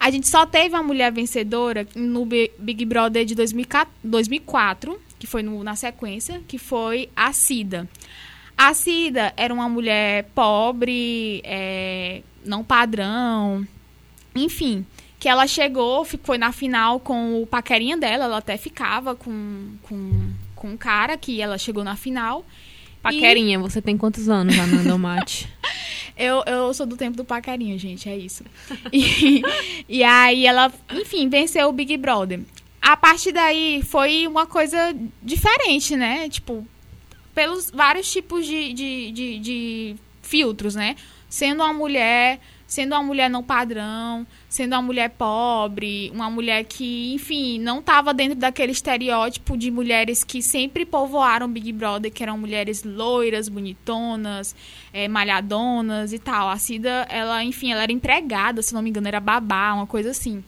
A 0.00 0.10
gente 0.10 0.28
só 0.28 0.44
teve 0.44 0.74
uma 0.74 0.82
mulher 0.82 1.12
vencedora 1.12 1.86
no 1.94 2.26
Big 2.26 2.84
Brother 2.84 3.24
de 3.24 3.34
2004, 3.34 5.00
que 5.18 5.26
foi 5.26 5.42
no, 5.42 5.62
na 5.62 5.76
sequência, 5.76 6.42
que 6.46 6.58
foi 6.58 7.08
a 7.14 7.32
Cida. 7.32 7.88
A 8.56 8.74
Cida 8.74 9.32
era 9.36 9.54
uma 9.54 9.68
mulher 9.68 10.28
pobre, 10.34 11.40
é, 11.44 12.22
não 12.44 12.64
padrão, 12.64 13.66
enfim 14.34 14.84
que 15.18 15.28
ela 15.28 15.46
chegou, 15.46 16.04
foi 16.04 16.38
na 16.38 16.52
final 16.52 17.00
com 17.00 17.42
o 17.42 17.46
paquerinha 17.46 17.96
dela, 17.96 18.24
ela 18.24 18.38
até 18.38 18.56
ficava 18.56 19.14
com, 19.14 19.72
com, 19.82 20.30
com 20.54 20.68
um 20.70 20.76
cara 20.76 21.16
que 21.16 21.40
ela 21.40 21.58
chegou 21.58 21.82
na 21.82 21.96
final. 21.96 22.44
Paquerinha, 23.02 23.54
e... 23.54 23.60
você 23.60 23.82
tem 23.82 23.96
quantos 23.96 24.28
anos, 24.28 24.56
Ananda 24.58 24.96
Mate? 24.98 25.48
eu, 26.16 26.42
eu 26.46 26.72
sou 26.72 26.86
do 26.86 26.96
tempo 26.96 27.16
do 27.16 27.24
paquerinha, 27.24 27.76
gente, 27.78 28.08
é 28.08 28.16
isso. 28.16 28.44
E, 28.92 29.42
e 29.88 30.04
aí 30.04 30.46
ela, 30.46 30.72
enfim, 30.92 31.28
venceu 31.28 31.68
o 31.68 31.72
Big 31.72 31.96
Brother. 31.96 32.40
A 32.80 32.96
partir 32.96 33.32
daí 33.32 33.82
foi 33.82 34.26
uma 34.26 34.46
coisa 34.46 34.94
diferente, 35.22 35.96
né? 35.96 36.28
Tipo, 36.28 36.66
pelos 37.34 37.70
vários 37.70 38.10
tipos 38.10 38.46
de, 38.46 38.72
de, 38.72 39.12
de, 39.12 39.38
de 39.38 39.96
filtros, 40.22 40.74
né? 40.74 40.94
Sendo 41.28 41.62
uma 41.62 41.72
mulher, 41.72 42.40
sendo 42.68 42.94
uma 42.94 43.02
mulher 43.02 43.30
não 43.30 43.42
padrão, 43.42 44.26
sendo 44.46 44.74
uma 44.74 44.82
mulher 44.82 45.08
pobre, 45.08 46.10
uma 46.14 46.28
mulher 46.28 46.64
que, 46.64 47.14
enfim, 47.14 47.58
não 47.58 47.78
estava 47.78 48.12
dentro 48.12 48.38
daquele 48.38 48.72
estereótipo 48.72 49.56
de 49.56 49.70
mulheres 49.70 50.22
que 50.22 50.42
sempre 50.42 50.84
povoaram 50.84 51.48
Big 51.48 51.72
Brother, 51.72 52.12
que 52.12 52.22
eram 52.22 52.36
mulheres 52.36 52.84
loiras, 52.84 53.48
bonitonas, 53.48 54.54
é, 54.92 55.08
malhadonas 55.08 56.12
e 56.12 56.18
tal. 56.18 56.50
A 56.50 56.58
Cida, 56.58 57.06
ela, 57.08 57.42
enfim, 57.42 57.72
ela 57.72 57.82
era 57.82 57.90
empregada, 57.90 58.60
se 58.60 58.74
não 58.74 58.82
me 58.82 58.90
engano, 58.90 59.08
era 59.08 59.18
babá, 59.18 59.72
uma 59.72 59.86
coisa 59.86 60.10
assim. 60.10 60.44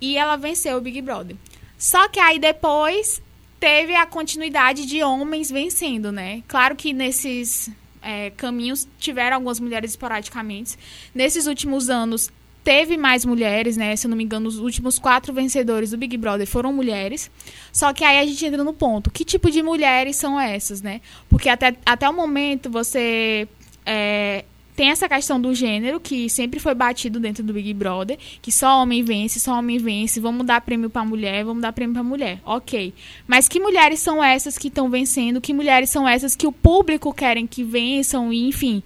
E 0.00 0.16
ela 0.16 0.34
venceu 0.34 0.76
o 0.76 0.80
Big 0.80 1.00
Brother. 1.00 1.36
Só 1.78 2.08
que 2.08 2.18
aí 2.18 2.40
depois 2.40 3.22
teve 3.60 3.94
a 3.94 4.04
continuidade 4.06 4.86
de 4.86 5.04
homens 5.04 5.52
vencendo, 5.52 6.10
né? 6.10 6.42
Claro 6.48 6.74
que 6.74 6.92
nesses 6.92 7.70
é, 8.04 8.30
caminhos 8.30 8.86
tiveram 8.98 9.36
algumas 9.36 9.58
mulheres 9.58 9.92
esporadicamente. 9.92 10.76
Nesses 11.14 11.46
últimos 11.46 11.88
anos 11.88 12.30
teve 12.62 12.96
mais 12.96 13.24
mulheres, 13.24 13.76
né? 13.76 13.96
Se 13.96 14.06
eu 14.06 14.08
não 14.08 14.16
me 14.16 14.24
engano, 14.24 14.48
os 14.48 14.58
últimos 14.58 14.98
quatro 14.98 15.32
vencedores 15.32 15.90
do 15.90 15.98
Big 15.98 16.16
Brother 16.16 16.46
foram 16.46 16.72
mulheres. 16.72 17.30
Só 17.72 17.92
que 17.92 18.04
aí 18.04 18.18
a 18.18 18.26
gente 18.26 18.44
entra 18.44 18.62
no 18.62 18.72
ponto: 18.72 19.10
que 19.10 19.24
tipo 19.24 19.50
de 19.50 19.62
mulheres 19.62 20.16
são 20.16 20.40
essas, 20.40 20.82
né? 20.82 21.00
Porque 21.28 21.48
até, 21.48 21.76
até 21.84 22.08
o 22.08 22.12
momento 22.12 22.70
você 22.70 23.48
é, 23.84 24.44
tem 24.76 24.90
essa 24.90 25.08
questão 25.08 25.40
do 25.40 25.54
gênero, 25.54 26.00
que 26.00 26.28
sempre 26.28 26.58
foi 26.58 26.74
batido 26.74 27.20
dentro 27.20 27.44
do 27.44 27.52
Big 27.52 27.72
Brother, 27.72 28.18
que 28.42 28.50
só 28.50 28.82
homem 28.82 29.02
vence, 29.02 29.38
só 29.38 29.58
homem 29.58 29.78
vence, 29.78 30.18
vamos 30.18 30.44
dar 30.44 30.60
prêmio 30.60 30.90
pra 30.90 31.04
mulher, 31.04 31.44
vamos 31.44 31.62
dar 31.62 31.72
prêmio 31.72 31.94
pra 31.94 32.02
mulher. 32.02 32.40
Ok. 32.44 32.92
Mas 33.26 33.46
que 33.48 33.60
mulheres 33.60 34.00
são 34.00 34.22
essas 34.22 34.58
que 34.58 34.68
estão 34.68 34.90
vencendo? 34.90 35.40
Que 35.40 35.52
mulheres 35.52 35.90
são 35.90 36.08
essas 36.08 36.34
que 36.34 36.46
o 36.46 36.52
público 36.52 37.12
querem 37.14 37.46
que 37.46 37.62
vençam, 37.62 38.32
e 38.32 38.48
enfim. 38.48 38.82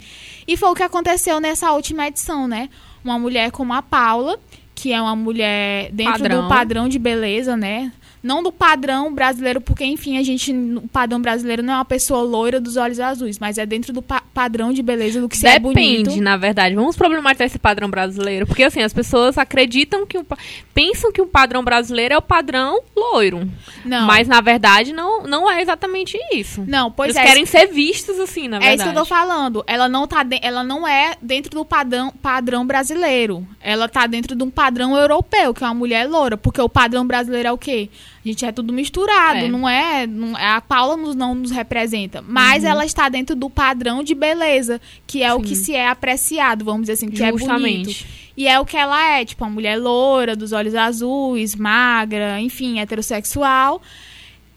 E 0.46 0.56
foi 0.56 0.68
o 0.68 0.74
que 0.74 0.82
aconteceu 0.82 1.40
nessa 1.40 1.72
última 1.72 2.06
edição, 2.06 2.46
né? 2.46 2.68
Uma 3.02 3.18
mulher 3.18 3.50
como 3.50 3.72
a 3.72 3.80
Paula, 3.80 4.38
que 4.74 4.92
é 4.92 5.00
uma 5.00 5.16
mulher 5.16 5.90
dentro 5.92 6.12
Padrão. 6.12 6.42
do 6.42 6.48
padrão 6.48 6.88
de 6.88 6.98
beleza, 6.98 7.56
né? 7.56 7.92
Não 8.28 8.42
do 8.42 8.52
padrão 8.52 9.10
brasileiro, 9.14 9.58
porque, 9.58 9.86
enfim, 9.86 10.18
a 10.18 10.22
gente, 10.22 10.52
o 10.52 10.86
padrão 10.92 11.18
brasileiro 11.18 11.62
não 11.62 11.72
é 11.72 11.76
uma 11.76 11.84
pessoa 11.86 12.20
loira 12.20 12.60
dos 12.60 12.76
olhos 12.76 13.00
azuis, 13.00 13.38
mas 13.38 13.56
é 13.56 13.64
dentro 13.64 13.90
do 13.90 14.02
pa- 14.02 14.22
padrão 14.34 14.70
de 14.70 14.82
beleza 14.82 15.18
do 15.18 15.30
que 15.30 15.36
se 15.38 15.46
é 15.46 15.58
bonito. 15.58 16.02
Depende, 16.04 16.20
na 16.20 16.36
verdade. 16.36 16.74
Vamos 16.74 16.94
problematizar 16.94 17.46
esse 17.46 17.58
padrão 17.58 17.88
brasileiro. 17.88 18.46
Porque, 18.46 18.62
assim, 18.64 18.82
as 18.82 18.92
pessoas 18.92 19.38
acreditam 19.38 20.04
que 20.06 20.18
o. 20.18 20.26
Pensam 20.74 21.10
que 21.10 21.22
o 21.22 21.26
padrão 21.26 21.64
brasileiro 21.64 22.12
é 22.14 22.18
o 22.18 22.22
padrão 22.22 22.80
loiro. 22.94 23.50
Não. 23.82 24.06
Mas, 24.06 24.28
na 24.28 24.42
verdade, 24.42 24.92
não, 24.92 25.22
não 25.22 25.50
é 25.50 25.62
exatamente 25.62 26.18
isso. 26.32 26.62
Não, 26.68 26.90
pois 26.90 27.16
Eles 27.16 27.22
é. 27.22 27.26
querem 27.26 27.46
ser 27.46 27.66
vistos, 27.68 28.20
assim, 28.20 28.46
na 28.46 28.58
É 28.58 28.60
verdade. 28.60 28.74
isso 28.82 28.84
que 28.92 28.96
eu 28.98 29.02
tô 29.02 29.06
falando. 29.08 29.64
Ela 29.66 29.88
não, 29.88 30.06
tá 30.06 30.22
de- 30.22 30.38
ela 30.42 30.62
não 30.62 30.86
é 30.86 31.14
dentro 31.22 31.50
do 31.52 31.64
padrão, 31.64 32.12
padrão 32.20 32.66
brasileiro. 32.66 33.46
Ela 33.60 33.88
tá 33.88 34.06
dentro 34.06 34.36
de 34.36 34.42
um 34.44 34.50
padrão 34.50 34.94
europeu, 34.96 35.54
que 35.54 35.64
é 35.64 35.66
uma 35.66 35.74
mulher 35.74 36.06
loura. 36.06 36.36
Porque 36.36 36.60
o 36.60 36.68
padrão 36.68 37.06
brasileiro 37.06 37.48
é 37.48 37.52
o 37.52 37.56
quê? 37.58 37.88
A 38.24 38.28
gente 38.28 38.44
é 38.44 38.52
tudo 38.52 38.72
misturado, 38.72 39.38
É. 39.40 39.48
não 39.48 39.68
é? 39.68 40.06
não- 40.06 40.36
a 40.36 40.60
Paula 40.60 40.96
nos, 40.96 41.14
não 41.14 41.34
nos 41.34 41.50
representa. 41.50 42.22
Mas 42.26 42.64
ela 42.64 42.84
está 42.84 43.08
dentro 43.08 43.34
do 43.36 43.48
padrão 43.48 44.02
de 44.02 44.14
beleza, 44.14 44.80
que 45.06 45.22
é 45.22 45.32
o 45.32 45.36
Uhum. 45.38 45.42
Sim. 45.44 45.48
que 45.48 45.56
se 45.56 45.74
é 45.74 45.88
apreciado, 45.88 46.64
vamos 46.64 46.82
dizer 46.82 46.94
assim, 46.94 47.08
que 47.08 47.22
é 47.22 47.30
bonito. 47.30 47.38
Justamente. 47.40 48.06
E 48.36 48.46
é 48.46 48.58
o 48.60 48.64
que 48.66 48.76
ela 48.76 49.02
é, 49.18 49.24
tipo, 49.24 49.44
uma 49.44 49.50
mulher 49.50 49.76
loura, 49.76 50.36
dos 50.36 50.52
olhos 50.52 50.74
azuis, 50.74 51.54
magra, 51.54 52.40
enfim, 52.40 52.78
heterossexual. 52.80 53.80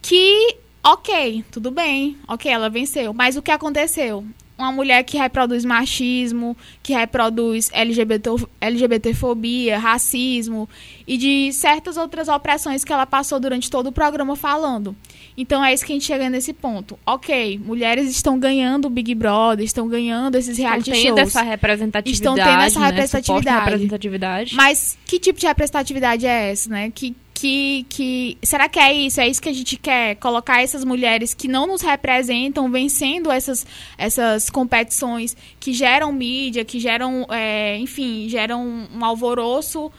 Que, 0.02 0.56
ok, 0.84 1.44
tudo 1.52 1.72
bem, 1.72 2.18
ok, 2.28 2.52
ela 2.52 2.70
venceu. 2.70 3.14
Mas 3.14 3.36
o 3.38 3.42
que 3.42 3.52
aconteceu? 3.52 4.26
Uma 4.62 4.72
mulher 4.72 5.04
que 5.04 5.18
reproduz 5.18 5.66
machismo, 5.66 6.56
que 6.84 6.94
reproduz 6.94 7.72
LGBT, 7.74 8.30
LGBTfobia, 8.62 9.80
racismo 9.80 10.70
e 11.08 11.18
de 11.18 11.52
certas 11.52 11.98
outras 11.98 12.28
opressões 12.28 12.84
que 12.84 12.94
ela 12.94 13.08
passou 13.08 13.40
durante 13.40 13.72
todo 13.72 13.88
o 13.88 13.92
programa 13.92 14.36
falando. 14.36 14.96
Então 15.36 15.66
é 15.66 15.74
isso 15.74 15.84
que 15.84 15.92
a 15.92 15.96
gente 15.96 16.06
chega 16.06 16.30
nesse 16.30 16.54
ponto. 16.54 17.00
Ok, 17.06 17.60
mulheres 17.66 18.08
estão 18.10 18.38
ganhando 18.38 18.86
o 18.86 18.90
Big 18.90 19.16
Brother, 19.16 19.66
estão 19.66 19.88
ganhando 19.88 20.36
esses 20.36 20.52
Estão 20.52 20.66
reality 20.66 20.92
tendo 20.92 21.08
shows. 21.08 21.20
essa 21.22 21.42
representatividade. 21.42 22.12
Estão 22.12 22.36
tendo 22.36 22.62
essa 22.62 22.80
né? 22.80 22.86
representatividade. 22.86 23.46
Suposta 23.46 23.66
representatividade. 23.66 24.56
Mas 24.56 24.98
que 25.06 25.20
tipo 25.20 25.40
de 25.40 25.48
representatividade 25.48 26.28
é 26.28 26.52
essa, 26.52 26.70
né? 26.70 26.92
Que, 26.94 27.16
que, 27.42 27.88
que 27.90 28.38
será 28.44 28.70
que 28.70 28.78
é 28.78 28.94
isso? 28.94 29.20
É 29.20 29.28
isso 29.28 29.42
que 29.42 29.50
a 29.50 29.54
gente 29.54 29.76
quer? 29.76 30.16
Colocar 30.18 30.62
essas 30.62 30.86
mulheres 30.86 31.34
que 31.34 31.48
não 31.48 31.66
nos 31.66 31.82
representam 31.82 32.72
vencendo 32.72 33.32
essas, 33.32 33.66
essas 33.98 34.48
competições 34.48 35.36
que 35.60 35.74
geram 35.74 36.12
mídia, 36.12 36.64
que 36.64 36.80
geram, 36.80 37.26
é, 37.32 37.80
enfim, 37.80 38.30
geram 38.30 38.88
um 38.94 39.04
alvoroço 39.04 39.92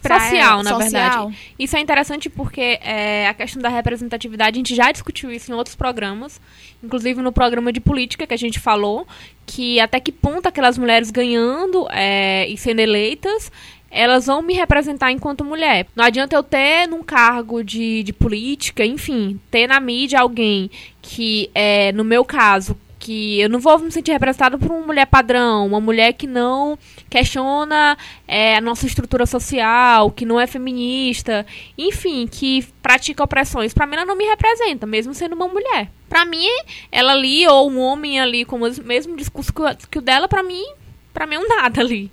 social, 0.00 0.62
na 0.62 0.70
social. 0.70 1.28
verdade. 1.28 1.54
Isso 1.58 1.76
é 1.76 1.80
interessante 1.80 2.30
porque 2.30 2.78
é, 2.80 3.26
a 3.26 3.34
questão 3.34 3.60
da 3.60 3.68
representatividade, 3.68 4.56
a 4.56 4.60
gente 4.60 4.74
já 4.74 4.92
discutiu 4.92 5.32
isso 5.32 5.50
em 5.50 5.54
outros 5.54 5.74
programas, 5.74 6.40
inclusive 6.82 7.20
no 7.20 7.32
programa 7.32 7.72
de 7.72 7.80
política 7.80 8.28
que 8.28 8.32
a 8.32 8.38
gente 8.38 8.60
falou, 8.60 9.08
que 9.44 9.80
até 9.80 9.98
que 9.98 10.12
ponto 10.12 10.46
aquelas 10.46 10.78
mulheres 10.78 11.10
ganhando 11.10 11.88
é, 11.90 12.48
e 12.48 12.56
sendo 12.56 12.78
eleitas, 12.78 13.50
elas 13.90 14.26
vão 14.26 14.40
me 14.42 14.54
representar 14.54 15.10
enquanto 15.10 15.44
mulher. 15.44 15.86
Não 15.96 16.04
adianta 16.04 16.36
eu 16.36 16.42
ter 16.42 16.86
num 16.88 17.02
cargo 17.02 17.62
de, 17.64 18.02
de 18.02 18.12
política, 18.12 18.84
enfim, 18.84 19.40
ter 19.50 19.66
na 19.66 19.80
mídia 19.80 20.20
alguém 20.20 20.70
que, 21.02 21.50
é, 21.54 21.90
no 21.92 22.04
meu 22.04 22.24
caso, 22.24 22.76
que 22.98 23.40
eu 23.40 23.48
não 23.48 23.58
vou 23.58 23.78
me 23.78 23.90
sentir 23.90 24.12
representada 24.12 24.58
por 24.58 24.70
uma 24.70 24.86
mulher 24.86 25.06
padrão, 25.06 25.66
uma 25.66 25.80
mulher 25.80 26.12
que 26.12 26.26
não 26.26 26.78
questiona 27.08 27.96
é, 28.28 28.56
a 28.56 28.60
nossa 28.60 28.86
estrutura 28.86 29.24
social, 29.26 30.10
que 30.10 30.26
não 30.26 30.38
é 30.38 30.46
feminista, 30.46 31.46
enfim, 31.76 32.28
que 32.30 32.62
pratica 32.82 33.24
opressões. 33.24 33.72
Pra 33.72 33.86
mim, 33.86 33.96
ela 33.96 34.04
não 34.04 34.14
me 34.16 34.24
representa, 34.26 34.86
mesmo 34.86 35.14
sendo 35.14 35.34
uma 35.34 35.48
mulher. 35.48 35.90
Pra 36.10 36.24
mim, 36.26 36.46
ela 36.92 37.12
ali, 37.12 37.46
ou 37.48 37.70
um 37.70 37.78
homem 37.80 38.20
ali 38.20 38.44
com 38.44 38.56
o 38.56 38.84
mesmo 38.84 39.16
discurso 39.16 39.50
que 39.90 39.98
o- 39.98 40.02
dela, 40.02 40.28
pra 40.28 40.42
mim, 40.42 40.64
pra 41.12 41.26
mim 41.26 41.36
é 41.36 41.38
um 41.40 41.48
nada 41.48 41.80
ali. 41.80 42.10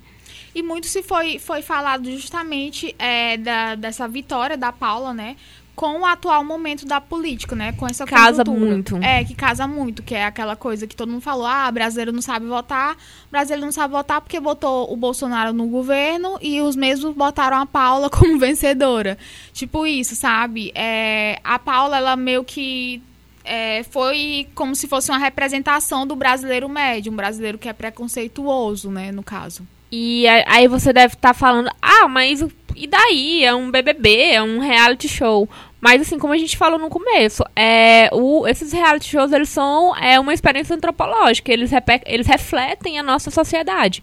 E 0.58 0.62
muito 0.62 0.88
se 0.88 1.04
foi, 1.04 1.38
foi 1.38 1.62
falado 1.62 2.10
justamente 2.10 2.92
é, 2.98 3.36
da, 3.36 3.76
dessa 3.76 4.08
vitória 4.08 4.56
da 4.56 4.72
Paula, 4.72 5.14
né? 5.14 5.36
Com 5.76 6.00
o 6.00 6.04
atual 6.04 6.42
momento 6.42 6.84
da 6.84 7.00
política, 7.00 7.54
né? 7.54 7.70
Com 7.74 7.86
essa 7.86 8.04
Casa 8.04 8.44
conjuntura. 8.44 8.72
muito. 8.72 8.96
É, 8.96 9.22
que 9.22 9.36
casa 9.36 9.68
muito, 9.68 10.02
que 10.02 10.16
é 10.16 10.24
aquela 10.24 10.56
coisa 10.56 10.84
que 10.84 10.96
todo 10.96 11.12
mundo 11.12 11.20
falou, 11.20 11.46
ah, 11.46 11.70
brasileiro 11.70 12.10
não 12.10 12.20
sabe 12.20 12.46
votar, 12.46 12.96
brasileiro 13.30 13.66
não 13.66 13.70
sabe 13.70 13.92
votar 13.92 14.20
porque 14.20 14.40
botou 14.40 14.92
o 14.92 14.96
Bolsonaro 14.96 15.52
no 15.52 15.68
governo 15.68 16.36
e 16.42 16.60
os 16.60 16.74
mesmos 16.74 17.14
botaram 17.14 17.58
a 17.58 17.64
Paula 17.64 18.10
como 18.10 18.36
vencedora. 18.36 19.16
Tipo 19.52 19.86
isso, 19.86 20.16
sabe? 20.16 20.72
É, 20.74 21.38
a 21.44 21.56
Paula, 21.60 21.98
ela 21.98 22.16
meio 22.16 22.42
que 22.42 23.00
é, 23.44 23.84
foi 23.84 24.48
como 24.56 24.74
se 24.74 24.88
fosse 24.88 25.08
uma 25.08 25.18
representação 25.18 26.04
do 26.04 26.16
brasileiro 26.16 26.68
médio, 26.68 27.12
um 27.12 27.16
brasileiro 27.16 27.58
que 27.58 27.68
é 27.68 27.72
preconceituoso, 27.72 28.90
né, 28.90 29.12
no 29.12 29.22
caso. 29.22 29.64
E 29.90 30.26
aí 30.46 30.68
você 30.68 30.92
deve 30.92 31.14
estar 31.14 31.34
falando, 31.34 31.70
ah, 31.80 32.08
mas 32.08 32.44
e 32.76 32.86
daí? 32.86 33.44
É 33.44 33.54
um 33.54 33.70
BBB, 33.70 34.32
é 34.32 34.42
um 34.42 34.60
reality 34.60 35.08
show. 35.08 35.48
Mas 35.80 36.02
assim, 36.02 36.18
como 36.18 36.32
a 36.32 36.38
gente 36.38 36.56
falou 36.56 36.78
no 36.78 36.88
começo, 36.88 37.44
é, 37.54 38.08
o, 38.12 38.46
esses 38.46 38.72
reality 38.72 39.08
shows, 39.08 39.32
eles 39.32 39.48
são 39.48 39.96
é, 39.96 40.18
uma 40.18 40.34
experiência 40.34 40.74
antropológica, 40.74 41.52
eles, 41.52 41.70
eles 42.04 42.26
refletem 42.26 42.98
a 42.98 43.02
nossa 43.02 43.30
sociedade. 43.30 44.02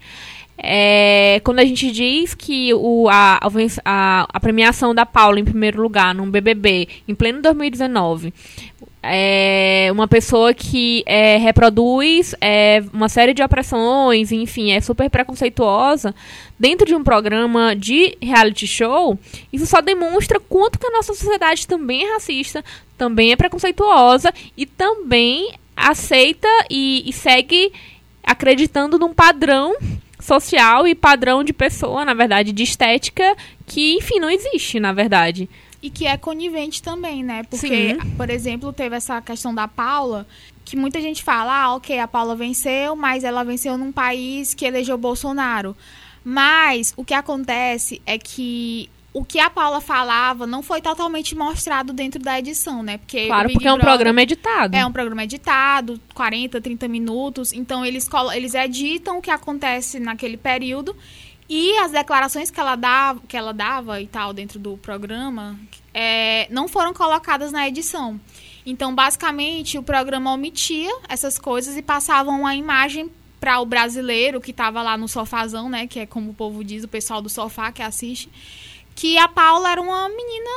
É, 0.57 1.41
quando 1.43 1.59
a 1.59 1.65
gente 1.65 1.91
diz 1.91 2.33
que 2.33 2.73
o, 2.73 3.09
a, 3.09 3.39
a, 3.83 4.27
a 4.33 4.39
premiação 4.39 4.95
da 4.95 5.05
Paula 5.05 5.37
em 5.37 5.43
primeiro 5.43 5.81
lugar 5.81 6.15
num 6.15 6.31
BBB 6.31 6.87
em 7.05 7.13
pleno 7.13 7.41
2019 7.41 8.33
é 9.07 9.89
uma 9.91 10.07
pessoa 10.07 10.53
que 10.53 11.03
é, 11.05 11.37
reproduz 11.37 12.33
é, 12.41 12.83
uma 12.91 13.07
série 13.07 13.33
de 13.33 13.43
opressões, 13.43 14.31
enfim, 14.31 14.71
é 14.71 14.81
super 14.81 15.09
preconceituosa 15.09 16.13
dentro 16.59 16.85
de 16.85 16.95
um 16.95 17.03
programa 17.03 17.75
de 17.75 18.17
reality 18.21 18.65
show, 18.65 19.17
isso 19.51 19.65
só 19.65 19.81
demonstra 19.81 20.39
quanto 20.39 20.79
que 20.79 20.87
a 20.87 20.91
nossa 20.91 21.13
sociedade 21.13 21.67
também 21.67 22.05
é 22.05 22.13
racista, 22.13 22.63
também 22.97 23.31
é 23.31 23.35
preconceituosa 23.35 24.33
e 24.55 24.65
também 24.65 25.53
aceita 25.75 26.47
e, 26.69 27.03
e 27.05 27.13
segue 27.13 27.71
acreditando 28.23 28.97
num 28.97 29.13
padrão 29.13 29.75
social 30.19 30.87
e 30.87 30.95
padrão 30.95 31.43
de 31.43 31.53
pessoa, 31.53 32.03
na 32.03 32.13
verdade, 32.13 32.51
de 32.51 32.63
estética, 32.63 33.35
que, 33.67 33.95
enfim, 33.95 34.19
não 34.19 34.29
existe, 34.29 34.79
na 34.79 34.91
verdade. 34.91 35.47
E 35.85 35.89
que 35.91 36.07
é 36.07 36.17
conivente 36.17 36.81
também, 36.81 37.23
né? 37.23 37.43
Porque, 37.43 37.93
Sim. 37.93 38.11
por 38.17 38.31
exemplo, 38.31 38.73
teve 38.73 38.95
essa 38.95 39.21
questão 39.21 39.53
da 39.53 39.67
Paula, 39.67 40.25
que 40.63 40.75
muita 40.75 40.99
gente 40.99 41.23
fala, 41.23 41.55
ah, 41.55 41.75
ok, 41.75 41.99
a 41.99 42.07
Paula 42.07 42.35
venceu, 42.35 42.95
mas 42.95 43.23
ela 43.23 43.43
venceu 43.43 43.77
num 43.77 43.91
país 43.91 44.55
que 44.55 44.65
elegeu 44.65 44.97
Bolsonaro. 44.97 45.77
Mas 46.23 46.91
o 46.97 47.05
que 47.05 47.13
acontece 47.13 48.01
é 48.03 48.17
que 48.17 48.89
o 49.13 49.23
que 49.23 49.39
a 49.39 49.47
Paula 49.47 49.79
falava 49.79 50.47
não 50.47 50.63
foi 50.63 50.81
totalmente 50.81 51.35
mostrado 51.35 51.93
dentro 51.93 52.19
da 52.19 52.39
edição, 52.39 52.81
né? 52.81 52.97
Porque 52.97 53.27
claro, 53.27 53.51
porque 53.51 53.67
é 53.67 53.71
um 53.71 53.77
programa 53.77 54.23
editado. 54.23 54.75
É 54.75 54.83
um 54.83 54.91
programa 54.91 55.23
editado, 55.23 56.01
40, 56.15 56.59
30 56.59 56.87
minutos. 56.87 57.53
Então, 57.53 57.85
eles, 57.85 58.09
eles 58.33 58.55
editam 58.55 59.19
o 59.19 59.21
que 59.21 59.29
acontece 59.29 59.99
naquele 59.99 60.35
período. 60.35 60.95
E 61.47 61.77
as 61.77 61.91
declarações 61.91 62.49
que 62.49 62.59
ela 62.59 62.75
dava, 62.75 63.21
que 63.27 63.37
ela 63.37 63.53
dava 63.53 64.01
e 64.01 64.07
tal 64.07 64.33
dentro 64.33 64.57
do 64.57 64.77
programa 64.77 65.59
é, 65.93 66.47
não 66.49 66.67
foram 66.67 66.93
colocadas 66.93 67.51
na 67.51 67.67
edição. 67.67 68.19
Então, 68.65 68.95
basicamente, 68.95 69.77
o 69.77 69.83
programa 69.83 70.33
omitia 70.33 70.91
essas 71.07 71.37
coisas 71.37 71.77
e 71.77 71.83
passava 71.83 72.31
uma 72.31 72.55
imagem 72.55 73.11
para 73.39 73.59
o 73.59 73.65
brasileiro 73.65 74.41
que 74.41 74.49
estava 74.49 74.81
lá 74.81 74.97
no 74.97 75.07
sofazão, 75.07 75.69
né? 75.69 75.85
Que 75.85 75.99
é 75.99 76.05
como 76.07 76.31
o 76.31 76.33
povo 76.33 76.63
diz, 76.63 76.83
o 76.83 76.87
pessoal 76.87 77.21
do 77.21 77.29
sofá 77.29 77.71
que 77.71 77.83
assiste. 77.83 78.27
Que 78.95 79.19
a 79.19 79.27
Paula 79.27 79.71
era 79.71 79.81
uma 79.81 80.09
menina 80.09 80.49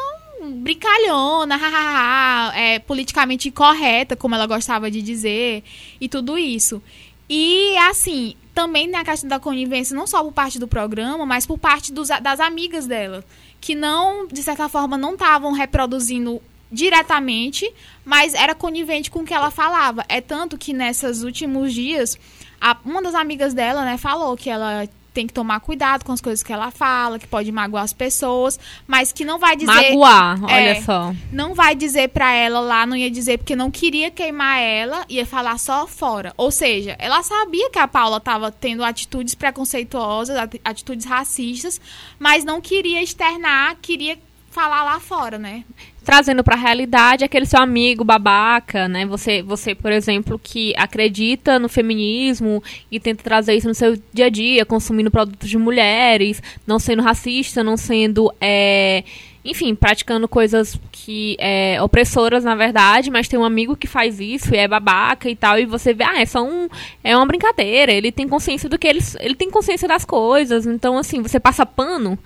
brincalhona, 0.62 1.54
hahaha, 1.58 2.56
é, 2.56 2.78
politicamente 2.78 3.48
incorreta, 3.48 4.16
como 4.16 4.34
ela 4.34 4.46
gostava 4.46 4.90
de 4.90 5.02
dizer, 5.02 5.62
e 6.00 6.08
tudo 6.08 6.38
isso. 6.38 6.82
E, 7.28 7.76
assim, 7.78 8.34
também 8.58 8.88
na 8.88 9.04
questão 9.04 9.28
da 9.28 9.38
conivência, 9.38 9.94
não 9.94 10.04
só 10.04 10.20
por 10.24 10.32
parte 10.32 10.58
do 10.58 10.66
programa, 10.66 11.24
mas 11.24 11.46
por 11.46 11.56
parte 11.56 11.92
dos, 11.92 12.08
das 12.08 12.40
amigas 12.40 12.88
dela, 12.88 13.24
que 13.60 13.72
não, 13.72 14.26
de 14.26 14.42
certa 14.42 14.68
forma, 14.68 14.98
não 14.98 15.12
estavam 15.12 15.52
reproduzindo 15.52 16.42
diretamente, 16.70 17.72
mas 18.04 18.34
era 18.34 18.56
conivente 18.56 19.12
com 19.12 19.20
o 19.20 19.24
que 19.24 19.32
ela 19.32 19.52
falava. 19.52 20.04
É 20.08 20.20
tanto 20.20 20.58
que 20.58 20.72
nesses 20.72 21.22
últimos 21.22 21.72
dias, 21.72 22.18
a, 22.60 22.76
uma 22.84 23.00
das 23.00 23.14
amigas 23.14 23.54
dela, 23.54 23.84
né, 23.84 23.96
falou 23.96 24.36
que 24.36 24.50
ela 24.50 24.88
tem 25.18 25.26
que 25.26 25.32
tomar 25.32 25.58
cuidado 25.58 26.04
com 26.04 26.12
as 26.12 26.20
coisas 26.20 26.44
que 26.44 26.52
ela 26.52 26.70
fala, 26.70 27.18
que 27.18 27.26
pode 27.26 27.50
magoar 27.50 27.82
as 27.82 27.92
pessoas, 27.92 28.56
mas 28.86 29.10
que 29.10 29.24
não 29.24 29.36
vai 29.36 29.56
dizer. 29.56 29.90
Magoar, 29.90 30.44
olha 30.44 30.52
é, 30.52 30.80
só. 30.80 31.12
Não 31.32 31.56
vai 31.56 31.74
dizer 31.74 32.10
pra 32.10 32.32
ela 32.32 32.60
lá, 32.60 32.86
não 32.86 32.94
ia 32.96 33.10
dizer 33.10 33.38
porque 33.38 33.56
não 33.56 33.68
queria 33.68 34.12
queimar 34.12 34.60
ela, 34.60 35.04
ia 35.08 35.26
falar 35.26 35.58
só 35.58 35.88
fora. 35.88 36.32
Ou 36.36 36.52
seja, 36.52 36.94
ela 37.00 37.20
sabia 37.24 37.68
que 37.68 37.80
a 37.80 37.88
Paula 37.88 38.20
tava 38.20 38.52
tendo 38.52 38.84
atitudes 38.84 39.34
preconceituosas, 39.34 40.36
atitudes 40.64 41.04
racistas, 41.04 41.80
mas 42.16 42.44
não 42.44 42.60
queria 42.60 43.02
externar, 43.02 43.74
queria 43.82 44.16
falar 44.52 44.84
lá 44.84 45.00
fora, 45.00 45.36
né? 45.36 45.64
Trazendo 46.08 46.42
para 46.42 46.54
a 46.54 46.58
realidade 46.58 47.22
aquele 47.22 47.44
seu 47.44 47.60
amigo 47.60 48.02
babaca, 48.02 48.88
né? 48.88 49.04
Você, 49.04 49.42
você, 49.42 49.74
por 49.74 49.92
exemplo, 49.92 50.40
que 50.42 50.72
acredita 50.74 51.58
no 51.58 51.68
feminismo 51.68 52.62
e 52.90 52.98
tenta 52.98 53.22
trazer 53.22 53.52
isso 53.56 53.68
no 53.68 53.74
seu 53.74 53.94
dia 54.10 54.24
a 54.24 54.30
dia, 54.30 54.64
consumindo 54.64 55.10
produtos 55.10 55.50
de 55.50 55.58
mulheres, 55.58 56.42
não 56.66 56.78
sendo 56.78 57.02
racista, 57.02 57.62
não 57.62 57.76
sendo 57.76 58.32
é, 58.40 59.04
enfim, 59.44 59.74
praticando 59.74 60.28
coisas 60.28 60.78
que 60.90 61.36
é, 61.38 61.80
opressoras, 61.82 62.44
na 62.44 62.54
verdade, 62.54 63.10
mas 63.10 63.28
tem 63.28 63.38
um 63.38 63.44
amigo 63.44 63.76
que 63.76 63.86
faz 63.86 64.20
isso 64.20 64.54
e 64.54 64.58
é 64.58 64.66
babaca 64.66 65.28
e 65.28 65.36
tal, 65.36 65.58
e 65.58 65.64
você 65.64 65.94
vê, 65.94 66.04
ah, 66.04 66.20
é 66.20 66.26
só 66.26 66.42
um. 66.42 66.68
É 67.02 67.16
uma 67.16 67.26
brincadeira, 67.26 67.92
ele 67.92 68.12
tem 68.12 68.28
consciência 68.28 68.68
do 68.68 68.78
que 68.78 68.86
ele. 68.86 69.00
Ele 69.20 69.34
tem 69.34 69.50
consciência 69.50 69.86
das 69.86 70.04
coisas. 70.04 70.66
Então, 70.66 70.98
assim, 70.98 71.22
você 71.22 71.38
passa 71.38 71.64
pano, 71.64 72.18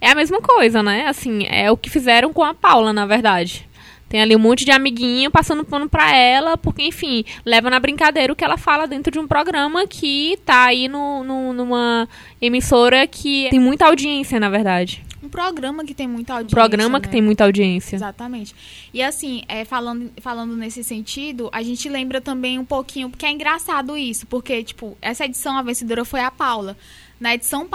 é 0.00 0.10
a 0.10 0.14
mesma 0.14 0.40
coisa, 0.40 0.82
né? 0.82 1.06
Assim, 1.06 1.44
é 1.48 1.70
o 1.70 1.76
que 1.76 1.90
fizeram 1.90 2.32
com 2.32 2.44
a 2.44 2.54
Paula, 2.54 2.92
na 2.92 3.04
verdade. 3.04 3.68
Tem 4.08 4.20
ali 4.20 4.34
um 4.34 4.40
monte 4.40 4.64
de 4.64 4.72
amiguinho 4.72 5.30
passando 5.30 5.64
pano 5.64 5.88
pra 5.88 6.16
ela, 6.16 6.56
porque, 6.56 6.82
enfim, 6.82 7.24
leva 7.44 7.70
na 7.70 7.78
brincadeira 7.78 8.32
o 8.32 8.36
que 8.36 8.44
ela 8.44 8.56
fala 8.56 8.86
dentro 8.88 9.12
de 9.12 9.20
um 9.20 9.26
programa 9.26 9.86
que 9.86 10.36
tá 10.44 10.64
aí 10.64 10.88
no, 10.88 11.22
no, 11.22 11.52
numa 11.52 12.08
emissora 12.42 13.06
que 13.06 13.48
tem 13.50 13.60
muita 13.60 13.86
audiência, 13.86 14.40
na 14.40 14.50
verdade 14.50 15.04
um 15.22 15.28
programa 15.28 15.84
que 15.84 15.94
tem 15.94 16.08
muita 16.08 16.34
audiência. 16.34 16.54
Programa 16.54 16.98
né? 16.98 17.02
que 17.02 17.08
tem 17.08 17.20
muita 17.22 17.44
audiência. 17.44 17.96
Exatamente. 17.96 18.54
E 18.92 19.02
assim, 19.02 19.42
é, 19.48 19.64
falando, 19.64 20.10
falando 20.20 20.56
nesse 20.56 20.82
sentido, 20.82 21.48
a 21.52 21.62
gente 21.62 21.88
lembra 21.88 22.20
também 22.20 22.58
um 22.58 22.64
pouquinho, 22.64 23.10
porque 23.10 23.26
é 23.26 23.30
engraçado 23.30 23.96
isso, 23.96 24.26
porque, 24.26 24.64
tipo, 24.64 24.96
essa 25.00 25.24
edição 25.24 25.56
a 25.56 25.62
vencedora 25.62 26.04
foi 26.04 26.20
a 26.20 26.30
Paula. 26.30 26.76
Na 27.18 27.34
edição 27.34 27.68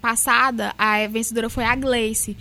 passada, 0.00 0.72
a 0.78 1.06
vencedora 1.08 1.50
foi 1.50 1.64
a 1.64 1.74
Gleice 1.74 2.36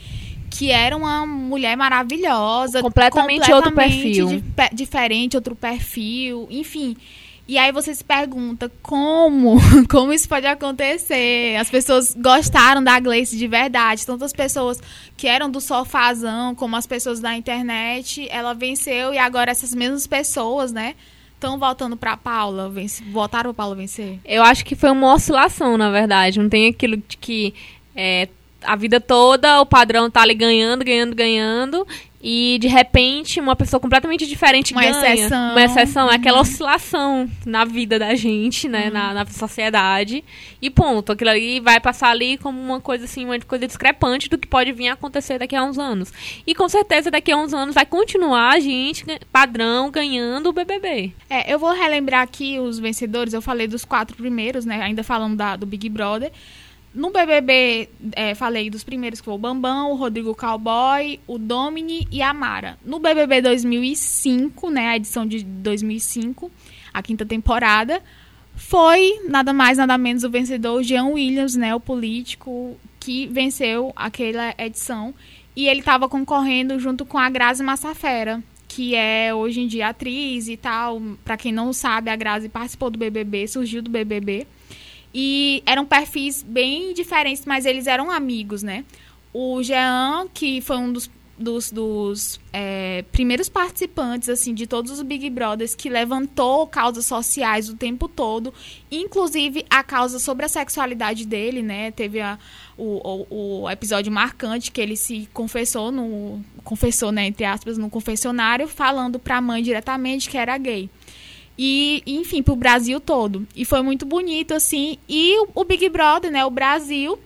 que 0.52 0.70
era 0.70 0.96
uma 0.98 1.26
mulher 1.26 1.78
maravilhosa, 1.78 2.82
completamente, 2.82 3.40
completamente 3.40 3.54
outro 3.54 3.72
perfil, 3.72 4.44
diferente, 4.74 5.38
outro 5.38 5.56
perfil, 5.56 6.46
enfim. 6.52 6.98
E 7.52 7.58
aí 7.58 7.70
você 7.70 7.94
se 7.94 8.02
pergunta 8.02 8.72
como, 8.82 9.58
como 9.92 10.14
isso 10.14 10.26
pode 10.30 10.48
acontecer? 10.48 11.58
As 11.60 11.70
pessoas 11.70 12.16
gostaram 12.16 12.82
da 12.82 12.98
Gleice 12.98 13.36
de 13.36 13.46
verdade. 13.46 14.06
Tantas 14.06 14.32
pessoas 14.32 14.80
que 15.18 15.28
eram 15.28 15.52
do 15.52 15.60
sofazão, 15.60 16.56
como 16.56 16.78
as 16.78 16.88
pessoas 16.88 17.20
da 17.20 17.36
internet, 17.36 18.26
ela 18.32 18.54
venceu 18.54 19.14
e 19.14 19.18
agora 19.18 19.52
essas 19.52 19.76
mesmas 19.76 20.08
pessoas, 20.08 20.72
né? 20.72 20.96
Estão 21.34 21.60
voltando 21.60 21.98
para 21.98 22.16
Paula, 22.16 22.72
voltaram 23.12 23.54
para 23.54 23.66
Paula 23.66 23.76
vencer? 23.76 24.18
Eu 24.24 24.44
acho 24.44 24.64
que 24.64 24.74
foi 24.74 24.90
uma 24.90 25.14
oscilação, 25.14 25.78
na 25.78 25.92
verdade. 25.92 26.40
Não 26.40 26.48
tem 26.48 26.70
aquilo 26.70 26.96
de 26.96 27.18
que 27.18 27.54
é, 27.94 28.30
a 28.64 28.78
vida 28.78 29.02
toda 29.02 29.60
o 29.60 29.66
padrão 29.66 30.10
tá 30.10 30.22
ali 30.22 30.36
ganhando, 30.36 30.86
ganhando, 30.86 31.14
ganhando. 31.14 31.86
E 32.24 32.58
de 32.60 32.68
repente 32.68 33.40
uma 33.40 33.56
pessoa 33.56 33.80
completamente 33.80 34.28
diferente 34.28 34.74
uma 34.74 34.82
ganha. 34.82 35.14
Exceção. 35.14 35.52
Uma 35.52 35.64
exceção. 35.64 36.06
Uhum. 36.06 36.12
É 36.12 36.16
aquela 36.16 36.42
oscilação 36.42 37.30
na 37.46 37.66
vida 37.66 37.98
da 37.98 38.14
gente, 38.16 38.68
né? 38.68 38.86
Uhum. 38.86 38.94
Na, 38.94 39.14
na 39.14 39.26
sociedade. 39.26 40.24
E 40.62 40.70
ponto. 40.70 41.12
Aquilo 41.12 41.30
ali 41.30 41.60
vai 41.60 41.80
passar 41.80 42.10
ali 42.10 42.38
como 42.38 42.62
uma 42.62 42.80
coisa 42.80 43.06
assim, 43.06 43.26
uma 43.26 43.40
coisa 43.40 43.66
discrepante 43.66 44.30
do 44.30 44.38
que 44.38 44.48
pode 44.48 44.72
vir 44.72 44.90
a 44.90 44.94
acontecer 44.94 45.40
daqui 45.40 45.56
a 45.56 45.64
uns 45.64 45.80
anos. 45.80 46.14
E 46.46 46.54
com 46.54 46.70
certeza 46.70 47.10
daqui 47.10 47.32
a 47.32 47.38
uns 47.38 47.54
anos 47.54 47.74
vai 47.74 47.86
continuar 47.86 48.54
a 48.54 48.60
gente, 48.60 49.06
padrão, 49.32 49.90
ganhando 49.90 50.50
o 50.50 50.54
BBB. 50.54 51.12
É, 51.30 51.52
eu 51.52 51.58
vou 51.58 51.74
relembrar 51.74 52.22
aqui 52.22 52.60
os 52.60 52.78
vencedores. 52.80 53.34
Eu 53.34 53.42
falei 53.42 53.68
dos 53.68 53.84
quatro 53.84 54.16
primeiros, 54.16 54.66
né? 54.66 54.82
Ainda 54.82 55.04
falando 55.04 55.36
da, 55.36 55.56
do 55.56 55.66
Big 55.66 55.90
Brother. 55.90 56.32
No 56.94 57.10
BBB, 57.10 57.90
é, 58.14 58.36
falei 58.36 58.70
dos 58.70 58.84
primeiros 58.84 59.22
que 59.22 59.26
foi 59.26 59.34
o 59.34 59.38
Bambam, 59.38 59.92
o 59.92 59.96
Rodrigo 59.96 60.36
Cowboy, 60.36 61.22
o 61.26 61.38
Domini 61.38 62.06
e 62.12 62.22
a 62.22 62.34
Mara. 62.34 62.78
No 62.84 63.00
BBB 63.00 63.42
2005, 63.42 64.70
né, 64.70 64.88
a 64.90 64.98
edição 64.98 65.26
de 65.26 65.42
2005, 65.42 66.52
a 66.94 67.02
quinta 67.02 67.26
temporada, 67.26 68.02
foi 68.56 69.22
nada 69.30 69.54
mais, 69.54 69.78
nada 69.78 69.98
menos 69.98 70.26
o 70.26 70.30
vencedor, 70.30 70.84
Jean 70.84 71.06
Williams, 71.06 71.56
né, 71.56 71.74
o 71.74 71.80
político 71.80 72.78
que 73.00 73.26
venceu 73.28 73.94
aquela 73.96 74.54
edição. 74.58 75.14
E 75.56 75.68
ele 75.68 75.80
estava 75.80 76.10
concorrendo 76.10 76.78
junto 76.78 77.06
com 77.06 77.18
a 77.18 77.30
Grazi 77.30 77.64
Massafera, 77.64 78.44
que 78.68 78.96
é 78.96 79.34
hoje 79.34 79.62
em 79.62 79.68
dia 79.68 79.88
atriz 79.88 80.50
e 80.50 80.58
tal. 80.58 81.02
Para 81.24 81.38
quem 81.38 81.52
não 81.54 81.72
sabe, 81.72 82.10
a 82.10 82.16
Grazi 82.16 82.50
participou 82.50 82.90
do 82.90 83.00
BBB, 83.00 83.48
surgiu 83.48 83.82
do 83.82 83.90
BBB. 83.90 84.46
E 85.14 85.62
eram 85.66 85.86
perfis 85.86 86.44
bem 86.44 86.94
diferentes, 86.94 87.46
mas 87.46 87.66
eles 87.66 87.88
eram 87.88 88.10
amigos, 88.10 88.64
né? 88.64 88.86
O 89.34 89.62
Jean, 89.62 90.28
que 90.34 90.62
foi 90.62 90.78
um 90.78 90.92
dos, 90.92 91.10
dos, 91.38 91.72
dos 91.72 92.40
é, 92.54 93.04
primeiros 93.12 93.50
participantes, 93.50 94.30
assim, 94.30 94.54
de 94.54 94.68
todos 94.68 94.92
os 94.92 95.02
Big 95.02 95.30
Brothers, 95.30 95.76
que 95.76 95.90
levantou 95.90 96.68
causas 96.68 97.06
sociais 97.06 97.70
o 97.70 97.76
tempo 97.76 98.08
todo, 98.08 98.54
inclusive 98.90 99.66
a 99.70 99.84
causa 99.84 100.20
sobre 100.20 100.46
a 100.46 100.50
sexualidade 100.50 101.26
dele, 101.26 101.62
né? 101.62 101.92
Teve 101.92 102.22
a, 102.22 102.38
o, 102.78 103.26
o, 103.30 103.62
o 103.64 103.70
episódio 103.70 104.12
marcante 104.12 104.72
que 104.72 104.80
ele 104.80 104.96
se 104.96 105.28
confessou, 105.34 105.92
no, 105.92 106.42
confessou, 106.64 107.12
né, 107.12 107.26
entre 107.26 107.46
aspas, 107.46 107.78
no 107.78 107.90
confessionário, 107.90 108.68
falando 108.68 109.20
para 109.20 109.38
a 109.38 109.42
mãe 109.42 109.62
diretamente 109.62 110.30
que 110.30 110.38
era 110.38 110.58
gay 110.58 110.90
e, 111.64 112.02
enfim, 112.08 112.42
pro 112.42 112.56
Brasil 112.56 113.00
todo. 113.00 113.48
E 113.56 113.64
foi 113.66 113.84
muito 113.84 114.04
bonito, 114.04 114.52
assim. 114.52 114.98
E 115.08 115.38
o, 115.42 115.50
o 115.54 115.64
Big 115.64 115.88
Brother, 115.90 116.32
né, 116.32 116.44
o 116.44 116.50
Brasil, 116.50 117.20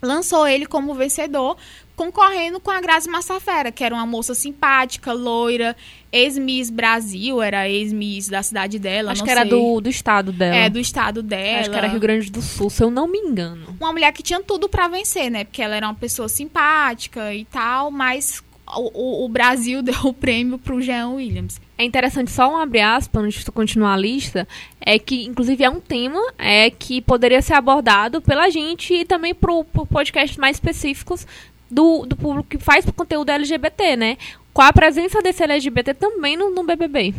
lançou 0.00 0.48
ele 0.48 0.64
como 0.64 0.94
vencedor, 0.94 1.58
concorrendo 1.94 2.58
com 2.58 2.70
a 2.70 2.80
Grazi 2.80 3.06
Massafera, 3.10 3.70
que 3.70 3.84
era 3.84 3.94
uma 3.94 4.06
moça 4.06 4.34
simpática, 4.34 5.12
loira, 5.12 5.76
ex-Miss 6.10 6.70
Brasil, 6.70 7.42
era 7.42 7.68
ex-Miss 7.68 8.30
da 8.30 8.42
cidade 8.42 8.78
dela. 8.78 9.12
Acho 9.12 9.22
que 9.22 9.28
sei. 9.28 9.38
era 9.38 9.46
do, 9.46 9.78
do 9.82 9.90
estado 9.90 10.32
dela. 10.32 10.56
É, 10.56 10.70
do 10.70 10.78
estado 10.78 11.22
dela. 11.22 11.60
Acho 11.60 11.70
que 11.70 11.76
era 11.76 11.88
Rio 11.88 12.00
Grande 12.00 12.30
do 12.30 12.40
Sul, 12.40 12.70
se 12.70 12.82
eu 12.82 12.90
não 12.90 13.06
me 13.06 13.18
engano. 13.18 13.76
Uma 13.78 13.92
mulher 13.92 14.10
que 14.10 14.22
tinha 14.22 14.40
tudo 14.40 14.70
para 14.70 14.88
vencer, 14.88 15.30
né? 15.30 15.44
Porque 15.44 15.60
ela 15.60 15.76
era 15.76 15.86
uma 15.86 15.94
pessoa 15.94 16.30
simpática 16.30 17.34
e 17.34 17.44
tal, 17.44 17.90
mas 17.90 18.42
o, 18.74 19.24
o, 19.24 19.28
Brasil 19.28 19.80
deu 19.82 19.94
o 20.04 20.12
prêmio 20.12 20.58
para 20.58 20.74
o 20.74 20.80
Jean 20.80 21.10
Williams. 21.10 21.60
É 21.78 21.84
interessante, 21.84 22.30
só 22.30 22.50
um 22.50 22.56
abre 22.56 22.80
aspas, 22.80 23.22
antes 23.22 23.44
de 23.44 23.50
continuar 23.50 23.94
a 23.94 23.96
lista, 23.96 24.48
é 24.80 24.98
que, 24.98 25.24
inclusive, 25.24 25.62
é 25.62 25.70
um 25.70 25.80
tema 25.80 26.20
é, 26.38 26.70
que 26.70 27.00
poderia 27.00 27.42
ser 27.42 27.54
abordado 27.54 28.20
pela 28.20 28.48
gente 28.50 28.94
e 28.94 29.04
também 29.04 29.34
por, 29.34 29.64
por 29.64 29.86
podcasts 29.86 30.38
mais 30.38 30.56
específicos 30.56 31.26
do, 31.70 32.06
do 32.06 32.16
público 32.16 32.48
que 32.48 32.58
faz 32.58 32.84
conteúdo 32.90 33.30
LGBT, 33.30 33.96
né? 33.96 34.16
Com 34.52 34.62
a 34.62 34.72
presença 34.72 35.20
desse 35.20 35.42
LGBT 35.42 35.94
também 35.94 36.36
no, 36.36 36.50
no 36.50 36.64
BBB. 36.64 37.14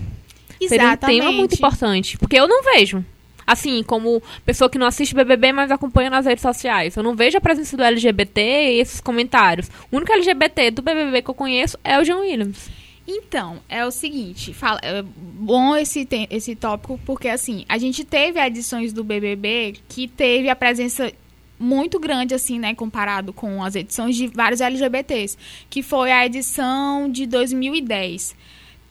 Exatamente. 0.59 0.69
Seria 0.69 0.93
um 0.93 0.97
tema 0.97 1.31
muito 1.31 1.53
importante, 1.53 2.17
porque 2.17 2.39
eu 2.39 2.47
não 2.47 2.63
vejo. 2.63 3.05
Assim, 3.47 3.81
como 3.81 4.21
pessoa 4.45 4.69
que 4.69 4.77
não 4.77 4.85
assiste 4.85 5.15
BBB, 5.15 5.53
mas 5.53 5.71
acompanha 5.71 6.09
nas 6.09 6.25
redes 6.25 6.41
sociais. 6.41 6.97
Eu 6.97 7.01
não 7.01 7.15
vejo 7.15 7.37
a 7.37 7.41
presença 7.41 7.77
do 7.77 7.83
LGBT 7.83 8.41
e 8.41 8.79
esses 8.81 8.99
comentários. 8.99 9.71
O 9.89 9.95
único 9.95 10.11
LGBT 10.11 10.69
do 10.71 10.81
BBB 10.81 11.21
que 11.21 11.29
eu 11.29 11.33
conheço 11.33 11.79
é 11.81 11.97
o 11.97 12.03
John 12.03 12.19
Williams. 12.19 12.69
Então, 13.07 13.61
é 13.69 13.85
o 13.85 13.91
seguinte, 13.91 14.53
fala, 14.53 14.81
é 14.83 15.01
bom 15.01 15.77
esse, 15.77 16.05
esse 16.29 16.57
tópico, 16.57 16.99
porque 17.05 17.29
assim, 17.29 17.63
a 17.69 17.77
gente 17.77 18.03
teve 18.03 18.37
edições 18.37 18.91
do 18.91 19.01
BBB 19.01 19.75
que 19.87 20.09
teve 20.09 20.49
a 20.49 20.55
presença 20.57 21.09
muito 21.57 21.99
grande, 21.99 22.35
assim, 22.35 22.59
né, 22.59 22.75
comparado 22.75 23.31
com 23.31 23.63
as 23.63 23.75
edições 23.75 24.15
de 24.15 24.27
vários 24.27 24.59
LGBTs, 24.59 25.37
que 25.69 25.81
foi 25.81 26.11
a 26.11 26.25
edição 26.25 27.09
de 27.09 27.25
2010. 27.25 28.35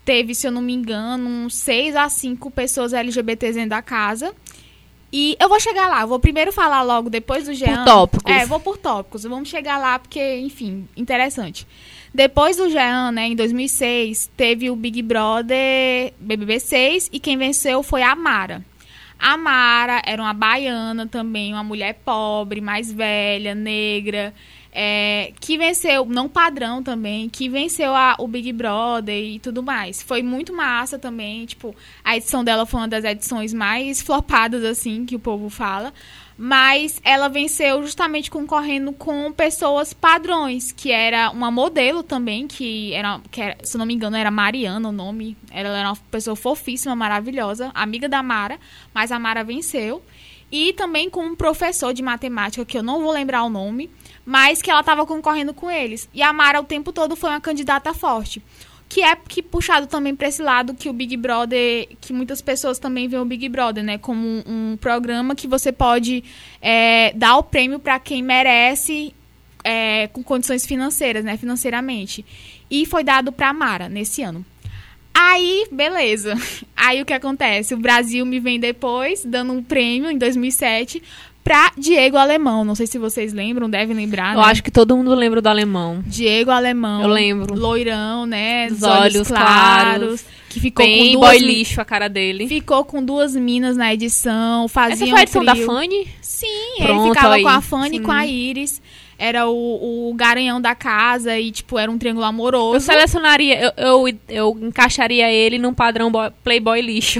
Teve, 0.03 0.33
se 0.33 0.47
eu 0.47 0.51
não 0.51 0.61
me 0.61 0.73
engano, 0.73 1.27
uns 1.27 1.55
6 1.55 1.95
a 1.95 2.09
5 2.09 2.49
pessoas 2.51 2.93
LGBTs 2.93 3.53
dentro 3.53 3.71
da 3.71 3.81
casa. 3.81 4.33
E 5.11 5.37
eu 5.39 5.47
vou 5.47 5.59
chegar 5.59 5.87
lá, 5.87 6.05
vou 6.05 6.19
primeiro 6.19 6.51
falar 6.51 6.81
logo 6.81 7.09
depois 7.09 7.45
do 7.45 7.53
Jean. 7.53 7.77
Por 7.77 7.85
tópicos. 7.85 8.33
É, 8.33 8.45
vou 8.45 8.59
por 8.59 8.77
tópicos. 8.77 9.23
Vamos 9.23 9.47
chegar 9.47 9.77
lá 9.77 9.97
porque, 9.97 10.39
enfim, 10.39 10.87
interessante. 10.97 11.65
Depois 12.13 12.57
do 12.57 12.69
Jean, 12.69 13.11
né, 13.11 13.27
em 13.27 13.35
2006, 13.35 14.31
teve 14.35 14.69
o 14.69 14.75
Big 14.75 15.01
Brother 15.01 16.13
BBB 16.19 16.59
6 16.59 17.09
e 17.11 17.19
quem 17.19 17.37
venceu 17.37 17.83
foi 17.83 18.01
a 18.01 18.15
Mara. 18.15 18.65
A 19.19 19.35
Mara 19.35 20.01
era 20.05 20.21
uma 20.21 20.33
baiana 20.33 21.07
também, 21.07 21.53
uma 21.53 21.63
mulher 21.63 21.99
pobre, 22.05 22.61
mais 22.61 22.91
velha, 22.91 23.55
negra, 23.55 24.33
é, 24.79 25.33
que 25.39 25.57
venceu, 25.57 26.05
não 26.05 26.29
padrão 26.29 26.83
também, 26.83 27.27
que 27.27 27.49
venceu 27.49 27.95
a, 27.95 28.15
o 28.19 28.27
Big 28.27 28.53
Brother 28.53 29.17
e 29.17 29.39
tudo 29.39 29.63
mais. 29.63 30.03
Foi 30.03 30.21
muito 30.21 30.53
massa 30.53 30.99
também, 30.99 31.47
tipo, 31.47 31.75
a 32.03 32.15
edição 32.15 32.43
dela 32.43 32.63
foi 32.63 32.81
uma 32.81 32.87
das 32.87 33.03
edições 33.03 33.55
mais 33.55 34.03
flopadas, 34.03 34.63
assim, 34.63 35.03
que 35.03 35.15
o 35.15 35.19
povo 35.19 35.49
fala. 35.49 35.91
Mas 36.37 37.01
ela 37.03 37.27
venceu 37.27 37.81
justamente 37.81 38.29
concorrendo 38.29 38.93
com 38.93 39.31
pessoas 39.31 39.93
padrões, 39.93 40.71
que 40.71 40.91
era 40.91 41.31
uma 41.31 41.49
modelo 41.49 42.03
também, 42.03 42.45
que 42.45 42.93
era, 42.93 43.19
que 43.31 43.41
era 43.41 43.57
se 43.63 43.79
não 43.79 43.85
me 43.87 43.95
engano, 43.95 44.15
era 44.15 44.29
Mariana 44.29 44.89
o 44.89 44.91
nome. 44.91 45.35
Ela 45.49 45.75
era 45.75 45.89
uma 45.89 45.97
pessoa 46.11 46.35
fofíssima, 46.35 46.95
maravilhosa, 46.95 47.71
amiga 47.73 48.07
da 48.07 48.21
Mara, 48.21 48.59
mas 48.93 49.11
a 49.11 49.17
Mara 49.17 49.43
venceu. 49.43 50.03
E 50.51 50.71
também 50.73 51.09
com 51.09 51.25
um 51.25 51.35
professor 51.35 51.95
de 51.95 52.03
matemática, 52.03 52.63
que 52.63 52.77
eu 52.77 52.83
não 52.83 53.01
vou 53.01 53.11
lembrar 53.11 53.43
o 53.43 53.49
nome, 53.49 53.89
mas 54.27 54.61
que 54.61 54.69
ela 54.69 54.81
estava 54.81 55.05
concorrendo 55.05 55.53
com 55.53 55.71
eles. 55.71 56.09
E 56.13 56.21
a 56.21 56.33
Mara 56.33 56.59
o 56.59 56.65
tempo 56.65 56.91
todo 56.91 57.15
foi 57.15 57.29
uma 57.29 57.39
candidata 57.39 57.93
forte. 57.93 58.43
Que 58.89 59.01
é 59.01 59.15
que 59.15 59.41
puxado 59.41 59.87
também 59.87 60.13
para 60.13 60.27
esse 60.27 60.41
lado 60.41 60.73
que 60.73 60.89
o 60.89 60.93
Big 60.93 61.15
Brother, 61.15 61.87
que 62.01 62.11
muitas 62.11 62.41
pessoas 62.41 62.77
também 62.77 63.07
veem 63.07 63.21
o 63.21 63.25
Big 63.25 63.47
Brother, 63.47 63.85
né, 63.85 63.97
como 63.97 64.27
um, 64.27 64.43
um 64.45 64.77
programa 64.77 65.33
que 65.33 65.47
você 65.47 65.71
pode 65.71 66.25
é, 66.61 67.13
dar 67.13 67.37
o 67.37 67.43
prêmio 67.43 67.79
para 67.79 67.99
quem 67.99 68.21
merece 68.21 69.13
é, 69.63 70.07
com 70.07 70.21
condições 70.21 70.65
financeiras, 70.65 71.23
né, 71.23 71.37
financeiramente. 71.37 72.25
E 72.69 72.85
foi 72.85 73.05
dado 73.05 73.31
para 73.31 73.53
Mara 73.53 73.87
nesse 73.87 74.23
ano. 74.23 74.45
Aí, 75.13 75.67
beleza. 75.71 76.35
Aí 76.75 77.01
o 77.01 77.05
que 77.05 77.13
acontece? 77.13 77.73
O 77.73 77.77
Brasil 77.77 78.25
me 78.25 78.41
vem 78.41 78.59
depois, 78.59 79.23
dando 79.23 79.53
um 79.53 79.63
prêmio 79.63 80.11
em 80.11 80.17
2007 80.17 81.01
pra 81.47 81.71
Diego 81.77 82.17
Alemão. 82.17 82.65
Não 82.65 82.75
sei 82.75 82.85
se 82.87 82.97
vocês 82.97 83.31
lembram, 83.31 83.69
devem 83.69 83.95
lembrar, 83.95 84.33
Eu 84.35 84.41
né? 84.41 84.47
acho 84.47 84.61
que 84.61 84.69
todo 84.69 84.97
mundo 84.97 85.15
lembra 85.15 85.41
do 85.41 85.47
alemão. 85.47 86.03
Diego 86.05 86.51
Alemão. 86.51 87.01
Eu 87.01 87.07
lembro. 87.07 87.55
Loirão, 87.55 88.25
né? 88.25 88.67
Dos 88.67 88.79
Dos 88.79 88.89
olhos, 88.89 89.15
olhos 89.15 89.27
claros. 89.29 89.97
claros. 89.97 90.25
Que 90.49 90.59
ficou 90.59 90.85
Bem 90.85 91.13
com 91.13 91.19
duas, 91.21 91.29
boy 91.31 91.39
lixo 91.47 91.79
a 91.79 91.85
cara 91.85 92.07
dele. 92.09 92.47
Ficou 92.47 92.83
com 92.83 93.03
duas 93.03 93.35
minas 93.35 93.77
na 93.77 93.93
edição, 93.93 94.67
fazia 94.67 95.05
Essa 95.05 95.07
foi 95.07 95.19
a 95.19 95.23
edição 95.23 95.41
um 95.41 95.45
da. 95.45 95.55
Fanny? 95.55 96.07
Sim, 96.21 96.47
Pronto, 96.79 97.05
ele 97.05 97.13
ficava 97.15 97.33
aí. 97.35 97.43
com 97.43 97.49
a 97.49 97.61
Fanny 97.61 97.97
e 97.97 97.99
com 98.01 98.11
a 98.11 98.25
Iris. 98.27 98.81
Era 99.19 99.47
o, 99.47 100.09
o 100.09 100.13
garanhão 100.13 100.59
da 100.61 100.75
casa 100.75 101.39
e, 101.39 101.49
tipo, 101.51 101.79
era 101.79 101.89
um 101.89 101.97
triângulo 101.97 102.25
amoroso. 102.25 102.75
Eu 102.75 102.79
selecionaria, 102.81 103.73
eu, 103.77 104.05
eu, 104.07 104.17
eu 104.29 104.57
encaixaria 104.61 105.31
ele 105.31 105.57
num 105.57 105.73
padrão 105.73 106.11
boy- 106.11 106.31
playboy 106.43 106.81
lixo. 106.81 107.19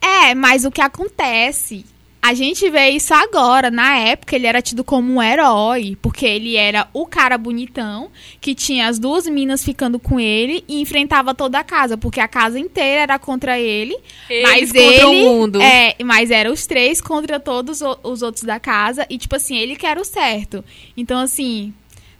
É, 0.00 0.34
mas 0.34 0.64
o 0.64 0.70
que 0.70 0.80
acontece? 0.80 1.84
A 2.26 2.34
gente 2.34 2.68
vê 2.68 2.88
isso 2.88 3.14
agora. 3.14 3.70
Na 3.70 3.98
época, 3.98 4.34
ele 4.34 4.48
era 4.48 4.60
tido 4.60 4.82
como 4.82 5.12
um 5.12 5.22
herói, 5.22 5.96
porque 6.02 6.26
ele 6.26 6.56
era 6.56 6.88
o 6.92 7.06
cara 7.06 7.38
bonitão, 7.38 8.10
que 8.40 8.52
tinha 8.52 8.88
as 8.88 8.98
duas 8.98 9.28
minas 9.28 9.64
ficando 9.64 9.96
com 9.96 10.18
ele 10.18 10.64
e 10.66 10.80
enfrentava 10.80 11.36
toda 11.36 11.60
a 11.60 11.62
casa, 11.62 11.96
porque 11.96 12.18
a 12.18 12.26
casa 12.26 12.58
inteira 12.58 13.02
era 13.02 13.16
contra 13.16 13.60
ele. 13.60 13.96
Eles 14.28 14.42
mas 14.42 14.72
contra 14.72 15.08
o 15.08 15.12
ele, 15.12 15.24
mundo. 15.24 15.62
É, 15.62 15.94
mas 16.02 16.32
eram 16.32 16.52
os 16.52 16.66
três 16.66 17.00
contra 17.00 17.38
todos 17.38 17.80
os 18.02 18.22
outros 18.22 18.42
da 18.42 18.58
casa. 18.58 19.06
E, 19.08 19.18
tipo 19.18 19.36
assim, 19.36 19.56
ele 19.56 19.76
que 19.76 19.86
era 19.86 20.00
o 20.00 20.04
certo. 20.04 20.64
Então, 20.96 21.20
assim, 21.20 21.72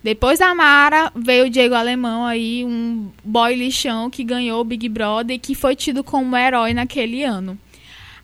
depois 0.04 0.38
da 0.38 0.54
Mara, 0.54 1.10
veio 1.16 1.46
o 1.46 1.50
Diego 1.50 1.74
Alemão 1.74 2.24
aí, 2.24 2.64
um 2.64 3.10
boy 3.24 3.56
lixão 3.56 4.08
que 4.08 4.22
ganhou 4.22 4.60
o 4.60 4.64
Big 4.64 4.88
Brother 4.88 5.34
e 5.34 5.38
que 5.40 5.52
foi 5.52 5.74
tido 5.74 6.04
como 6.04 6.36
herói 6.36 6.72
naquele 6.72 7.24
ano. 7.24 7.58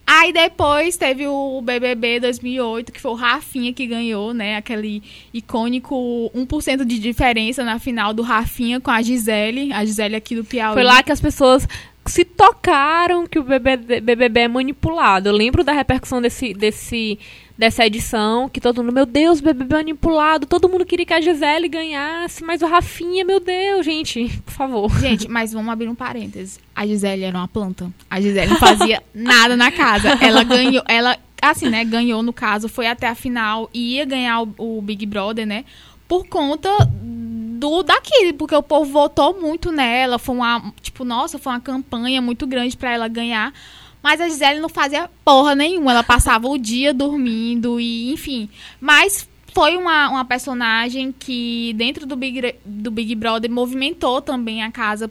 Aí 0.06 0.32
depois 0.32 0.96
teve 0.96 1.26
o 1.26 1.60
BBB 1.62 2.20
2008, 2.20 2.92
que 2.92 3.00
foi 3.00 3.12
o 3.12 3.14
Rafinha 3.14 3.72
que 3.72 3.86
ganhou, 3.86 4.34
né? 4.34 4.56
Aquele 4.56 5.02
icônico 5.32 6.30
1% 6.34 6.84
de 6.84 6.98
diferença 6.98 7.64
na 7.64 7.78
final 7.78 8.12
do 8.12 8.22
Rafinha 8.22 8.80
com 8.80 8.90
a 8.90 9.00
Gisele, 9.00 9.72
a 9.72 9.84
Gisele 9.84 10.16
aqui 10.16 10.34
do 10.34 10.44
Piauí. 10.44 10.74
Foi 10.74 10.82
lá 10.82 11.02
que 11.02 11.12
as 11.12 11.20
pessoas 11.20 11.66
se 12.04 12.24
tocaram 12.24 13.26
que 13.26 13.38
o 13.38 13.44
BBB, 13.44 14.00
BBB 14.00 14.40
é 14.40 14.48
manipulado. 14.48 15.28
Eu 15.28 15.32
lembro 15.32 15.62
da 15.62 15.72
repercussão 15.72 16.20
desse, 16.20 16.52
desse, 16.52 17.18
dessa 17.62 17.86
edição, 17.86 18.48
que 18.48 18.60
todo 18.60 18.82
mundo, 18.82 18.92
meu 18.92 19.06
Deus, 19.06 19.40
BBB 19.40 19.76
manipulado. 19.76 20.48
Todo 20.48 20.68
mundo 20.68 20.84
queria 20.84 21.06
que 21.06 21.14
a 21.14 21.20
Gisele 21.20 21.68
ganhasse, 21.68 22.42
mas 22.42 22.60
o 22.60 22.66
Rafinha, 22.66 23.24
meu 23.24 23.38
Deus, 23.38 23.86
gente, 23.86 24.36
por 24.44 24.52
favor. 24.52 24.90
Gente, 24.98 25.28
mas 25.28 25.52
vamos 25.52 25.72
abrir 25.72 25.86
um 25.86 25.94
parênteses. 25.94 26.58
A 26.74 26.84
Gisele 26.84 27.22
era 27.22 27.38
uma 27.38 27.46
planta. 27.46 27.88
A 28.10 28.20
Gisele 28.20 28.50
não 28.50 28.56
fazia 28.56 29.00
nada 29.14 29.56
na 29.56 29.70
casa. 29.70 30.08
Ela 30.20 30.42
ganhou, 30.42 30.82
ela, 30.88 31.16
assim, 31.40 31.68
né, 31.68 31.84
ganhou 31.84 32.20
no 32.20 32.32
caso, 32.32 32.68
foi 32.68 32.88
até 32.88 33.06
a 33.06 33.14
final 33.14 33.70
e 33.72 33.94
ia 33.94 34.04
ganhar 34.04 34.42
o, 34.42 34.54
o 34.58 34.82
Big 34.82 35.06
Brother, 35.06 35.46
né? 35.46 35.64
Por 36.08 36.26
conta 36.26 36.68
do 36.90 37.84
daqui, 37.84 38.32
porque 38.32 38.56
o 38.56 38.62
povo 38.62 38.90
votou 38.90 39.40
muito 39.40 39.70
nela, 39.70 40.18
foi 40.18 40.34
uma, 40.34 40.72
tipo, 40.80 41.04
nossa, 41.04 41.38
foi 41.38 41.52
uma 41.52 41.60
campanha 41.60 42.20
muito 42.20 42.44
grande 42.44 42.76
pra 42.76 42.90
ela 42.90 43.06
ganhar. 43.06 43.54
Mas 44.02 44.20
a 44.20 44.28
Gisele 44.28 44.60
não 44.60 44.68
fazia 44.68 45.08
porra 45.24 45.54
nenhuma, 45.54 45.92
ela 45.92 46.02
passava 46.02 46.48
o 46.48 46.58
dia 46.58 46.92
dormindo 46.92 47.78
e, 47.78 48.12
enfim. 48.12 48.48
Mas 48.80 49.28
foi 49.54 49.76
uma, 49.76 50.08
uma 50.08 50.24
personagem 50.24 51.14
que, 51.16 51.72
dentro 51.74 52.06
do 52.06 52.16
Big, 52.16 52.56
do 52.64 52.90
Big 52.90 53.14
Brother, 53.14 53.50
movimentou 53.50 54.20
também 54.20 54.62
a 54.62 54.70
casa 54.70 55.10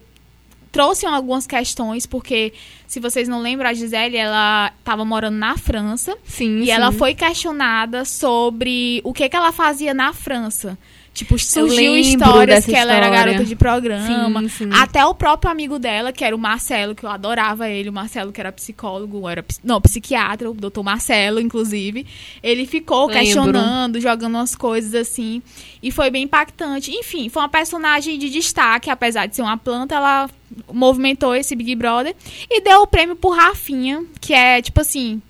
trouxe 0.72 1.06
algumas 1.06 1.46
questões, 1.46 2.06
porque 2.06 2.54
se 2.88 3.00
vocês 3.00 3.28
não 3.28 3.42
lembram, 3.42 3.70
a 3.70 3.74
Gisele, 3.74 4.16
ela 4.16 4.72
estava 4.80 5.04
morando 5.04 5.36
na 5.36 5.58
França 5.58 6.18
Sim, 6.24 6.60
e 6.62 6.72
ela 6.72 6.92
foi 6.92 7.14
questionada 7.14 8.06
sobre 8.06 9.02
o 9.04 9.12
que, 9.12 9.28
que 9.28 9.36
ela 9.36 9.52
fazia 9.52 9.94
na 9.94 10.14
França. 10.14 10.78
Tipo, 11.14 11.38
surgiu 11.38 11.98
histórias 11.98 12.66
que 12.66 12.74
ela 12.74 12.94
era 12.94 13.08
história. 13.08 13.26
garota 13.26 13.46
de 13.46 13.56
programa. 13.56 14.42
Sim, 14.42 14.50
sim. 14.50 14.70
Até 14.72 15.06
o 15.06 15.14
próprio 15.14 15.52
amigo 15.52 15.78
dela, 15.78 16.14
que 16.14 16.24
era 16.24 16.34
o 16.34 16.40
Marcelo, 16.40 16.96
que 16.96 17.06
eu 17.06 17.10
adorava 17.10 17.68
ele, 17.70 17.90
o 17.90 17.94
Marcelo 17.94 18.32
que 18.32 18.40
era 18.40 18.52
psicólogo, 18.52 19.28
era 19.28 19.44
não, 19.62 19.82
psiquiatra, 19.82 20.50
o 20.50 20.54
doutor 20.54 20.84
Marcelo, 20.84 21.40
inclusive. 21.42 22.08
Ele 22.42 22.66
ficou 22.66 23.08
Lembro. 23.08 23.22
questionando, 23.22 24.00
jogando 24.00 24.36
umas 24.36 24.56
coisas 24.56 24.96
assim. 24.96 25.42
E 25.84 25.92
foi 25.92 26.10
bem 26.10 26.24
impactante. 26.24 26.92
Enfim, 26.92 27.28
foi 27.28 27.42
uma 27.42 27.50
personagem 27.50 28.18
de 28.18 28.30
destaque, 28.30 28.90
apesar 28.90 29.26
de 29.26 29.36
ser 29.36 29.42
uma 29.42 29.58
planta, 29.58 29.96
ela 29.96 30.30
movimentou 30.72 31.36
esse 31.36 31.56
Big 31.56 31.76
Brother 31.76 32.16
e 32.50 32.62
deu 32.62 32.82
o 32.82 32.88
prêmio 32.88 33.18
pro 33.18 33.32
Rafinha, 33.32 34.04
que 34.20 34.34
é 34.34 34.62
tipo 34.62 34.80
assim. 34.80 35.22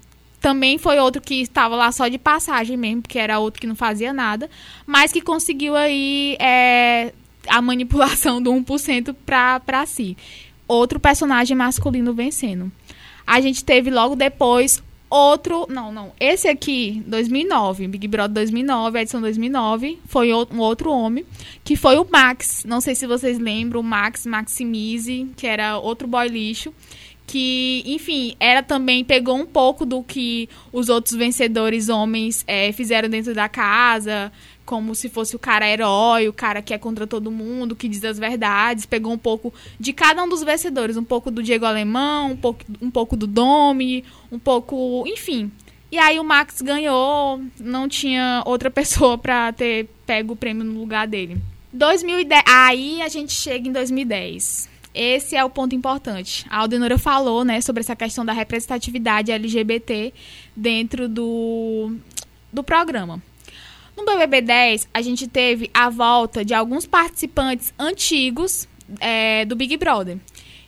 Também 0.42 0.80
foi 0.80 1.00
outro 1.00 1.22
que 1.22 1.36
estava 1.36 1.76
lá 1.76 1.92
só 1.92 2.08
de 2.08 2.18
passagem 2.18 2.76
mesmo, 2.76 3.04
porque 3.04 3.20
era 3.20 3.38
outro 3.40 3.62
que 3.62 3.68
não 3.68 3.76
fazia 3.76 4.12
nada, 4.12 4.50
mas 4.88 5.12
que 5.12 5.22
conseguiu 5.22 5.76
aí 5.76 6.36
é, 6.40 7.14
a 7.48 7.62
manipulação 7.62 8.42
do 8.42 8.52
1% 8.52 9.16
pra, 9.24 9.60
pra 9.60 9.86
si. 9.86 10.18
Outro 10.68 11.00
personagem 11.00 11.56
masculino 11.56 12.14
vencendo. 12.14 12.72
A 13.26 13.40
gente 13.40 13.64
teve 13.64 13.92
logo 13.92 14.16
depois 14.16 14.82
outro. 15.12 15.68
Não, 15.70 15.92
não. 15.92 16.14
Esse 16.20 16.48
aqui, 16.48 17.04
2009, 17.06 17.88
Big 17.88 18.08
Brother 18.08 18.34
2009, 18.34 19.00
edição 19.00 19.22
2009, 19.22 20.00
foi 20.06 20.34
um 20.34 20.60
outro 20.60 20.92
homem, 20.92 21.26
que 21.64 21.76
foi 21.76 21.98
o 21.98 22.08
Max. 22.10 22.64
Não 22.66 22.82
sei 22.82 22.96
se 22.96 23.06
vocês 23.06 23.38
lembram, 23.38 23.82
o 23.82 23.84
Max 23.84 24.26
Maximize, 24.26 25.30
que 25.36 25.46
era 25.46 25.78
outro 25.78 26.08
boy 26.08 26.28
lixo. 26.28 26.74
Que, 27.28 27.84
enfim, 27.86 28.36
era 28.40 28.62
também, 28.62 29.06
pegou 29.06 29.38
um 29.38 29.46
pouco 29.46 29.86
do 29.86 30.04
que 30.04 30.50
os 30.72 30.90
outros 30.90 31.16
vencedores 31.16 31.88
homens 31.88 32.44
eh, 32.46 32.74
fizeram 32.74 33.08
dentro 33.08 33.34
da 33.34 33.48
casa, 33.48 34.32
como 34.66 34.96
se 34.96 35.10
fosse 35.10 35.36
o 35.36 35.40
cara 35.40 35.70
herói, 35.70 36.28
o 36.28 36.34
cara 36.34 36.62
que 36.62 36.74
é 36.74 36.78
contra 36.78 37.08
todo 37.08 37.32
mundo, 37.32 37.76
que 37.76 37.88
diz 37.88 38.04
as 38.04 38.18
verdades. 38.18 38.86
Pegou 38.86 39.12
um 39.14 39.18
pouco 39.18 39.54
de 39.80 39.94
cada 39.94 40.24
um 40.24 40.30
dos 40.30 40.44
vencedores, 40.44 40.98
um 40.98 41.04
pouco 41.04 41.32
do 41.32 41.44
Diego 41.44 41.66
Alemão, 41.66 42.32
um 42.32 42.38
pouco, 42.38 42.64
um 42.82 42.92
pouco 42.92 43.16
do 43.16 43.28
Domi, 43.28 44.04
um 44.32 44.40
pouco, 44.40 45.04
enfim. 45.08 45.52
E 45.92 45.98
aí 45.98 46.20
o 46.20 46.24
Max 46.24 46.62
ganhou, 46.62 47.42
não 47.60 47.88
tinha 47.90 48.44
outra 48.46 48.72
pessoa 48.72 49.18
pra 49.18 49.52
ter 49.52 49.90
pego 50.06 50.34
o 50.34 50.38
prêmio 50.38 50.64
no 50.64 50.80
lugar 50.80 51.06
dele. 51.06 51.38
2010, 51.74 52.44
aí 52.48 53.02
a 53.02 53.08
gente 53.08 53.34
chega 53.34 53.68
em 53.68 53.72
2010. 53.72 54.71
Esse 54.94 55.36
é 55.36 55.44
o 55.44 55.50
ponto 55.50 55.74
importante. 55.74 56.46
A 56.50 56.60
Aldenora 56.60 56.98
falou, 56.98 57.46
né, 57.46 57.62
sobre 57.62 57.82
essa 57.82 57.96
questão 57.96 58.26
da 58.26 58.34
representatividade 58.34 59.32
LGBT 59.32 60.14
dentro 60.56 61.08
do, 61.08 61.96
do 62.52 62.64
programa. 62.64 63.22
No 63.96 64.06
BBB 64.06 64.42
10, 64.42 64.90
a 64.94 65.02
gente 65.02 65.28
teve 65.28 65.70
a 65.74 65.90
volta 65.90 66.44
de 66.44 66.54
alguns 66.54 66.86
participantes 66.86 67.74
antigos 67.78 68.68
é, 69.00 69.46
do 69.46 69.56
Big 69.56 69.78
Brother. 69.78 70.18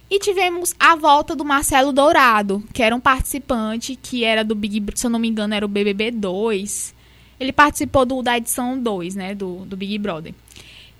E 0.09 0.19
tivemos 0.19 0.75
a 0.79 0.95
volta 0.95 1.35
do 1.35 1.43
Marcelo 1.43 1.91
Dourado, 1.91 2.63
que 2.71 2.83
era 2.83 2.95
um 2.95 2.99
participante 2.99 3.95
que 3.95 4.23
era 4.23 4.43
do 4.43 4.53
Big 4.53 4.83
se 4.95 5.07
eu 5.07 5.09
não 5.09 5.19
me 5.19 5.27
engano, 5.27 5.53
era 5.53 5.65
o 5.65 5.69
BBB 5.69 6.11
2. 6.11 6.93
Ele 7.39 7.51
participou 7.51 8.05
do, 8.05 8.21
da 8.21 8.37
edição 8.37 8.79
2, 8.79 9.15
né, 9.15 9.33
do, 9.33 9.65
do 9.65 9.75
Big 9.75 9.97
Brother. 9.97 10.33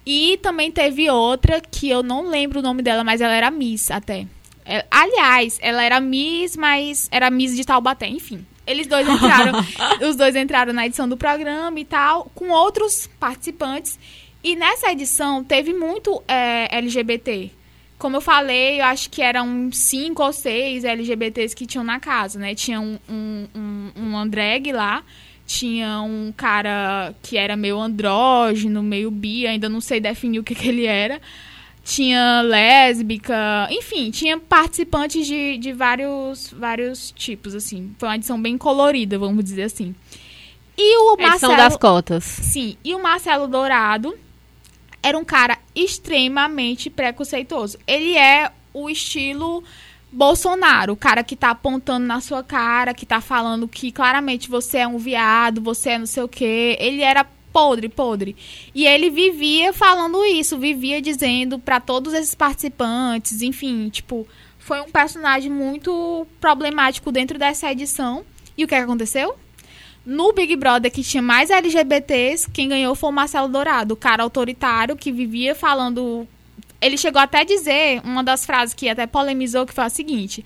E 0.05 0.37
também 0.41 0.71
teve 0.71 1.09
outra 1.09 1.61
que 1.61 1.89
eu 1.89 2.03
não 2.03 2.27
lembro 2.27 2.59
o 2.59 2.61
nome 2.61 2.81
dela, 2.81 3.03
mas 3.03 3.21
ela 3.21 3.33
era 3.33 3.49
Miss 3.49 3.89
até. 3.89 4.27
É, 4.65 4.85
aliás, 4.89 5.57
ela 5.61 5.83
era 5.83 5.99
Miss, 5.99 6.55
mas 6.55 7.07
era 7.11 7.29
Miss 7.29 7.55
de 7.55 7.65
Taubaté, 7.65 8.07
enfim. 8.07 8.45
Eles 8.65 8.87
dois 8.87 9.07
entraram, 9.07 9.59
os 10.07 10.15
dois 10.15 10.35
entraram 10.35 10.73
na 10.73 10.85
edição 10.85 11.07
do 11.07 11.17
programa 11.17 11.79
e 11.79 11.85
tal, 11.85 12.31
com 12.33 12.49
outros 12.49 13.09
participantes. 13.19 13.99
E 14.43 14.55
nessa 14.55 14.91
edição 14.91 15.43
teve 15.43 15.73
muito 15.73 16.21
é, 16.27 16.67
LGBT. 16.77 17.51
Como 17.97 18.17
eu 18.17 18.21
falei, 18.21 18.81
eu 18.81 18.85
acho 18.85 19.09
que 19.09 19.21
eram 19.21 19.69
cinco 19.71 20.23
ou 20.23 20.33
seis 20.33 20.83
LGBTs 20.83 21.55
que 21.55 21.65
tinham 21.65 21.83
na 21.83 21.99
casa, 21.99 22.37
né? 22.37 22.53
Tinha 22.53 22.79
um, 22.81 22.99
um, 23.07 23.47
um, 23.55 23.91
um 23.95 24.17
Andreg 24.17 24.73
lá, 24.73 25.03
tinha 25.53 26.01
um 26.01 26.33
cara 26.35 27.13
que 27.21 27.37
era 27.37 27.55
meio 27.55 27.79
andrógeno, 27.79 28.81
meio 28.81 29.11
bi, 29.11 29.45
ainda 29.45 29.69
não 29.69 29.79
sei 29.79 29.99
definir 29.99 30.39
o 30.39 30.43
que, 30.43 30.55
que 30.55 30.67
ele 30.67 30.85
era. 30.85 31.21
Tinha 31.83 32.41
lésbica, 32.41 33.67
enfim, 33.69 34.09
tinha 34.09 34.39
participantes 34.39 35.27
de, 35.27 35.57
de 35.57 35.71
vários, 35.71 36.51
vários 36.57 37.11
tipos, 37.11 37.53
assim. 37.53 37.93
Foi 37.99 38.09
uma 38.09 38.15
edição 38.15 38.41
bem 38.41 38.57
colorida, 38.57 39.19
vamos 39.19 39.43
dizer 39.43 39.63
assim. 39.63 39.93
E 40.75 40.97
o 40.97 41.13
Edição 41.13 41.51
Marcelo... 41.51 41.57
das 41.57 41.77
cotas. 41.77 42.23
Sim, 42.23 42.75
e 42.83 42.95
o 42.95 43.03
Marcelo 43.03 43.47
Dourado 43.47 44.17
era 45.03 45.15
um 45.15 45.25
cara 45.25 45.59
extremamente 45.75 46.89
preconceituoso. 46.89 47.77
Ele 47.85 48.17
é 48.17 48.51
o 48.73 48.89
estilo 48.89 49.63
Bolsonaro, 50.13 50.93
o 50.93 50.95
cara 50.95 51.23
que 51.23 51.35
tá 51.35 51.49
apontando 51.49 52.05
na 52.05 52.21
sua 52.21 52.43
cara, 52.43 52.93
que 52.93 53.03
tá 53.03 53.19
falando 53.19 53.67
que 53.67 53.91
claramente 53.91 54.47
você 54.47 54.77
é 54.79 54.87
um 54.87 54.99
viado, 54.99 55.59
você 55.59 55.89
é 55.91 55.97
não 55.97 56.05
sei 56.05 56.21
o 56.21 56.27
quê. 56.27 56.77
Ele 56.79 57.01
era 57.01 57.25
podre, 57.51 57.89
podre. 57.89 58.35
E 58.75 58.85
ele 58.85 59.09
vivia 59.09 59.73
falando 59.73 60.23
isso, 60.23 60.59
vivia 60.59 61.01
dizendo 61.01 61.57
para 61.57 61.79
todos 61.79 62.13
esses 62.13 62.35
participantes, 62.35 63.41
enfim, 63.41 63.89
tipo, 63.89 64.27
foi 64.59 64.81
um 64.81 64.89
personagem 64.91 65.51
muito 65.51 66.27
problemático 66.39 67.11
dentro 67.11 67.39
dessa 67.39 67.71
edição. 67.71 68.23
E 68.55 68.63
o 68.63 68.67
que, 68.67 68.75
é 68.75 68.77
que 68.77 68.83
aconteceu? 68.83 69.35
No 70.05 70.31
Big 70.31 70.55
Brother, 70.55 70.91
que 70.91 71.01
tinha 71.01 71.23
mais 71.23 71.49
LGBTs, 71.49 72.51
quem 72.51 72.69
ganhou 72.69 72.93
foi 72.93 73.09
o 73.09 73.13
Marcelo 73.13 73.47
Dourado, 73.47 73.95
o 73.95 73.97
cara 73.97 74.21
autoritário 74.21 74.95
que 74.95 75.11
vivia 75.11 75.55
falando 75.55 76.27
ele 76.85 76.97
chegou 76.97 77.21
até 77.21 77.39
a 77.41 77.43
dizer, 77.43 78.01
uma 78.03 78.23
das 78.23 78.45
frases 78.45 78.73
que 78.73 78.87
até 78.89 79.05
polemizou, 79.07 79.65
que 79.65 79.73
foi 79.73 79.83
a 79.85 79.89
seguinte: 79.89 80.43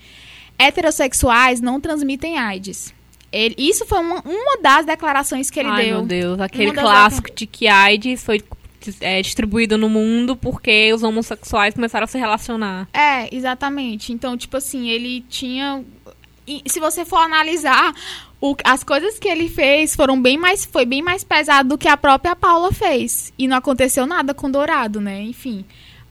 heterossexuais 0.58 1.62
não 1.62 1.80
transmitem 1.80 2.38
AIDS. 2.38 2.93
Ele, 3.32 3.56
isso 3.58 3.86
foi 3.86 4.00
uma, 4.00 4.21
uma 4.21 4.58
das 4.62 4.86
declarações 4.86 5.50
que 5.50 5.60
ele 5.60 5.69
Ai, 5.69 5.86
deu. 5.86 5.97
meu 5.97 6.06
Deus, 6.06 6.39
aquele 6.39 6.71
clássico 6.71 7.30
de 7.34 7.45
que 7.45 7.67
AIDS 7.67 8.23
foi 8.23 8.41
é, 9.02 9.21
distribuído 9.21 9.78
no 9.78 9.89
mundo 9.89 10.36
porque 10.36 10.93
os 10.93 11.04
homossexuais 11.04 11.73
começaram 11.73 12.06
a 12.06 12.08
se 12.08 12.17
relacionar. 12.17 12.88
É, 12.93 13.34
exatamente. 13.36 14.13
Então, 14.13 14.38
tipo 14.38 14.56
assim, 14.58 14.88
ele 14.89 15.21
tinha. 15.30 15.84
e 16.47 16.63
se 16.67 16.80
você 16.80 17.04
for 17.04 17.17
analisar, 17.17 17.93
o- 18.39 18.56
as 18.63 18.82
coisas 18.82 19.19
que 19.19 19.28
ele 19.28 19.50
fez 19.50 19.93
foram 19.93 20.19
bem 20.21 20.38
mais. 20.38 20.63
Foi 20.65 20.86
bem 20.86 21.02
mais 21.02 21.21
pesado 21.26 21.67
do 21.69 21.78
que 21.78 21.89
a 21.89 21.97
própria 21.97 22.34
Paula 22.34 22.71
fez. 22.71 23.34
E 23.38 23.45
não 23.45 23.58
aconteceu 23.58 24.06
nada 24.08 24.34
com 24.34 24.50
Dourado, 24.50 25.02
né? 25.02 25.21
Enfim. 25.21 25.65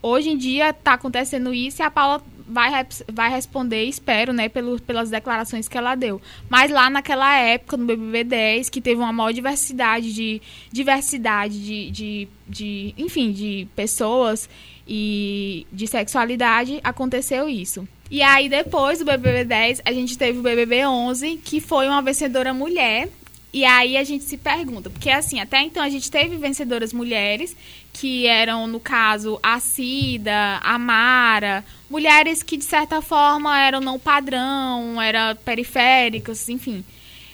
Hoje 0.07 0.31
em 0.31 0.38
dia 0.38 0.73
tá 0.73 0.92
acontecendo 0.92 1.53
isso 1.53 1.83
e 1.83 1.85
a 1.85 1.90
Paula 1.90 2.23
vai, 2.47 2.71
vai 3.12 3.29
responder, 3.29 3.87
espero, 3.87 4.33
né, 4.33 4.49
pelo, 4.49 4.81
pelas 4.81 5.11
declarações 5.11 5.66
que 5.66 5.77
ela 5.77 5.97
deu. 5.97 6.23
Mas 6.49 6.71
lá 6.71 6.88
naquela 6.88 7.37
época, 7.37 7.77
no 7.77 7.85
BBB 7.85 8.23
10, 8.23 8.71
que 8.71 8.81
teve 8.81 9.01
uma 9.01 9.12
maior 9.12 9.33
diversidade 9.33 10.14
de 10.14 10.40
diversidade 10.71 11.61
de, 11.61 11.90
de, 11.90 12.29
de 12.47 12.95
enfim, 12.97 13.33
de 13.33 13.66
pessoas 13.75 14.49
e 14.87 15.66
de 15.73 15.88
sexualidade, 15.88 16.79
aconteceu 16.85 17.49
isso. 17.49 17.87
E 18.09 18.23
aí 18.23 18.49
depois 18.49 19.01
do 19.01 19.05
BBB 19.05 19.42
10, 19.42 19.83
a 19.85 19.92
gente 19.92 20.16
teve 20.16 20.38
o 20.38 20.42
BBB 20.42 20.87
11, 20.87 21.38
que 21.38 21.61
foi 21.61 21.88
uma 21.88 22.01
vencedora 22.01 22.55
mulher. 22.55 23.09
E 23.57 23.64
aí 23.64 23.97
a 23.97 24.05
gente 24.05 24.23
se 24.25 24.37
pergunta, 24.37 24.90
porque 24.90 25.09
assim, 25.09 25.40
até 25.40 25.62
então 25.62 25.83
a 25.83 25.88
gente 25.88 26.11
teve 26.11 26.37
vencedoras 26.37 26.92
mulheres, 26.92 27.57
que 27.90 28.27
eram, 28.27 28.66
no 28.66 28.79
caso, 28.79 29.40
a 29.42 29.59
Cida, 29.59 30.61
a 30.62 30.79
Mara, 30.79 31.64
mulheres 31.88 32.42
que 32.42 32.59
de 32.59 32.64
certa 32.64 33.01
forma 33.01 33.59
eram 33.59 33.81
não 33.81 33.99
padrão, 33.99 35.01
eram 35.01 35.35
periféricas, 35.37 36.51
enfim. 36.51 36.85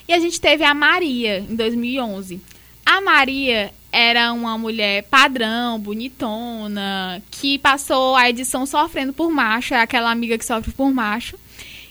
E 0.07 0.13
a 0.13 0.19
gente 0.21 0.39
teve 0.39 0.63
a 0.63 0.73
Maria 0.73 1.39
em 1.39 1.57
2011. 1.57 2.39
A 2.85 3.01
Maria 3.01 3.73
era 3.91 4.31
uma 4.31 4.57
mulher 4.57 5.03
padrão, 5.03 5.77
bonitona, 5.77 7.21
que 7.31 7.59
passou 7.59 8.15
a 8.15 8.29
edição 8.29 8.65
sofrendo 8.65 9.11
por 9.11 9.29
macho, 9.29 9.73
é 9.73 9.81
aquela 9.81 10.09
amiga 10.09 10.37
que 10.37 10.45
sofre 10.45 10.71
por 10.71 10.89
macho. 10.89 11.37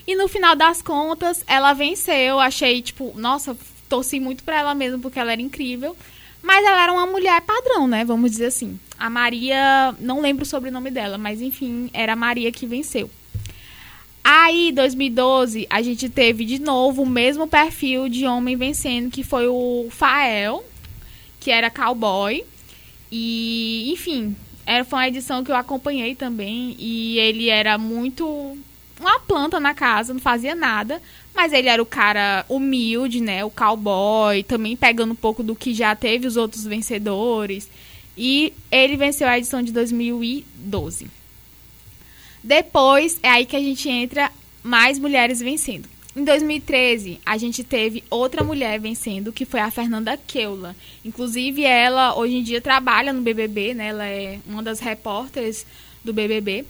E 0.07 0.15
no 0.15 0.27
final 0.27 0.55
das 0.55 0.81
contas, 0.81 1.43
ela 1.45 1.73
venceu. 1.73 2.39
Achei, 2.39 2.81
tipo, 2.81 3.13
nossa, 3.15 3.55
torci 3.93 4.19
muito 4.19 4.43
pra 4.43 4.57
ela 4.57 4.73
mesmo, 4.73 4.99
porque 4.99 5.19
ela 5.19 5.31
era 5.31 5.41
incrível. 5.41 5.95
Mas 6.41 6.65
ela 6.65 6.81
era 6.83 6.91
uma 6.91 7.05
mulher 7.05 7.39
padrão, 7.41 7.87
né? 7.87 8.03
Vamos 8.03 8.31
dizer 8.31 8.47
assim. 8.47 8.79
A 8.97 9.09
Maria, 9.09 9.93
não 9.99 10.19
lembro 10.19 10.43
o 10.43 10.47
sobrenome 10.47 10.89
dela, 10.89 11.17
mas 11.17 11.41
enfim, 11.41 11.89
era 11.93 12.13
a 12.13 12.15
Maria 12.15 12.51
que 12.51 12.65
venceu. 12.65 13.09
Aí, 14.23 14.71
2012, 14.71 15.67
a 15.69 15.81
gente 15.81 16.09
teve 16.09 16.43
de 16.43 16.59
novo 16.59 17.03
o 17.03 17.09
mesmo 17.09 17.45
perfil 17.47 18.09
de 18.09 18.25
homem 18.25 18.55
vencendo, 18.55 19.11
que 19.11 19.23
foi 19.23 19.47
o 19.47 19.87
Fael, 19.91 20.63
que 21.39 21.51
era 21.51 21.69
cowboy. 21.69 22.43
E, 23.11 23.91
enfim, 23.91 24.35
era, 24.65 24.83
foi 24.83 24.99
uma 24.99 25.07
edição 25.07 25.43
que 25.43 25.51
eu 25.51 25.55
acompanhei 25.55 26.15
também. 26.15 26.75
E 26.79 27.19
ele 27.19 27.49
era 27.49 27.77
muito. 27.77 28.57
Uma 28.99 29.19
planta 29.19 29.59
na 29.59 29.73
casa, 29.73 30.13
não 30.13 30.21
fazia 30.21 30.55
nada. 30.55 31.01
Mas 31.35 31.51
ele 31.51 31.67
era 31.67 31.81
o 31.81 31.85
cara 31.85 32.45
humilde, 32.47 33.19
né? 33.19 33.43
O 33.43 33.49
cowboy, 33.49 34.43
também 34.43 34.75
pegando 34.75 35.13
um 35.13 35.15
pouco 35.15 35.41
do 35.41 35.55
que 35.55 35.73
já 35.73 35.95
teve 35.95 36.27
os 36.27 36.37
outros 36.37 36.63
vencedores. 36.63 37.67
E 38.15 38.53
ele 38.71 38.95
venceu 38.95 39.27
a 39.27 39.37
edição 39.37 39.63
de 39.63 39.71
2012. 39.71 41.07
Depois 42.43 43.19
é 43.23 43.29
aí 43.29 43.45
que 43.45 43.55
a 43.55 43.59
gente 43.59 43.89
entra 43.89 44.31
mais 44.61 44.99
mulheres 44.99 45.39
vencendo. 45.39 45.89
Em 46.15 46.23
2013, 46.23 47.19
a 47.25 47.37
gente 47.37 47.63
teve 47.63 48.03
outra 48.07 48.43
mulher 48.43 48.79
vencendo, 48.79 49.33
que 49.33 49.45
foi 49.45 49.59
a 49.59 49.71
Fernanda 49.71 50.15
Keula. 50.15 50.75
Inclusive, 51.03 51.63
ela 51.63 52.15
hoje 52.15 52.35
em 52.35 52.43
dia 52.43 52.61
trabalha 52.61 53.11
no 53.11 53.21
BBB, 53.21 53.73
né? 53.73 53.87
Ela 53.87 54.05
é 54.05 54.39
uma 54.45 54.61
das 54.61 54.79
repórteres 54.79 55.65
do 56.03 56.13
BBB. 56.13 56.65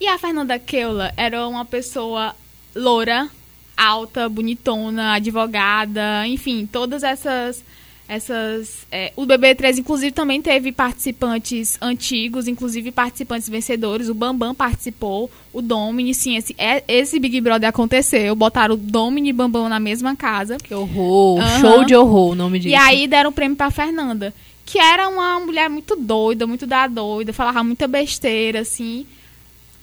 E 0.00 0.08
a 0.08 0.18
Fernanda 0.18 0.58
Keula 0.58 1.12
era 1.16 1.46
uma 1.46 1.64
pessoa 1.64 2.34
loura, 2.74 3.30
alta, 3.78 4.28
bonitona, 4.28 5.14
advogada, 5.14 6.26
enfim, 6.26 6.68
todas 6.70 7.04
essas 7.04 7.62
essas 8.08 8.86
é, 8.90 9.12
o 9.14 9.26
BB3 9.26 9.78
inclusive 9.78 10.10
também 10.12 10.40
teve 10.40 10.72
participantes 10.72 11.76
antigos, 11.80 12.48
inclusive 12.48 12.90
participantes 12.90 13.48
vencedores. 13.48 14.08
O 14.08 14.14
Bambam 14.14 14.54
participou, 14.54 15.30
o 15.52 15.60
Domini, 15.60 16.14
sim, 16.14 16.34
esse, 16.34 16.56
é, 16.56 16.82
esse 16.88 17.20
Big 17.20 17.38
Brother 17.42 17.68
aconteceu. 17.68 18.34
Botaram 18.34 18.74
o 18.74 18.78
Domini 18.78 19.28
e 19.28 19.32
Bambam 19.32 19.68
na 19.68 19.78
mesma 19.78 20.16
casa. 20.16 20.56
Que 20.56 20.74
horror, 20.74 21.40
Aham. 21.40 21.60
show 21.60 21.84
de 21.84 21.94
horror 21.94 22.30
o 22.30 22.34
nome 22.34 22.58
disso. 22.58 22.70
E 22.70 22.74
aí 22.74 23.06
deram 23.06 23.28
o 23.28 23.32
prêmio 23.32 23.58
pra 23.58 23.70
Fernanda, 23.70 24.32
que 24.64 24.78
era 24.78 25.06
uma 25.06 25.38
mulher 25.40 25.68
muito 25.68 25.94
doida, 25.94 26.46
muito 26.46 26.66
da 26.66 26.86
doida, 26.86 27.34
falava 27.34 27.62
muita 27.62 27.86
besteira, 27.86 28.60
assim. 28.60 29.06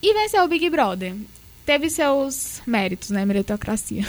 E 0.02 0.14
venceu 0.14 0.44
o 0.44 0.48
Big 0.48 0.68
Brother. 0.68 1.14
Teve 1.66 1.90
seus 1.90 2.62
méritos, 2.66 3.10
né? 3.10 3.26
Meritocracia. 3.26 4.06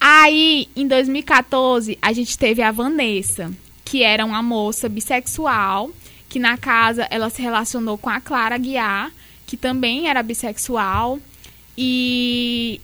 Aí, 0.00 0.68
em 0.74 0.86
2014, 0.86 1.98
a 2.00 2.12
gente 2.12 2.38
teve 2.38 2.62
a 2.62 2.72
Vanessa, 2.72 3.52
que 3.84 4.02
era 4.02 4.24
uma 4.24 4.42
moça 4.42 4.88
bissexual, 4.88 5.90
que 6.28 6.38
na 6.38 6.56
casa 6.56 7.06
ela 7.10 7.28
se 7.28 7.42
relacionou 7.42 7.98
com 7.98 8.08
a 8.08 8.20
Clara 8.20 8.56
Guiar, 8.56 9.12
que 9.46 9.56
também 9.56 10.08
era 10.08 10.22
bissexual. 10.22 11.18
E 11.76 12.80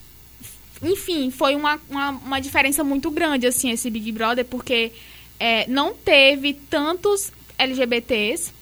enfim, 0.83 1.31
foi 1.31 1.55
uma, 1.55 1.81
uma, 1.89 2.11
uma, 2.11 2.41
diferença 2.41 2.85
muito 2.85 3.11
grande, 3.11 3.47
assim, 3.47 3.71
esse 3.71 3.89
Big 3.89 4.13
Brother, 4.13 4.45
porque 4.45 4.93
é, 5.41 5.67
não 5.69 5.95
teve 5.95 6.53
tantos 6.53 7.33
LGBTs, 7.59 8.53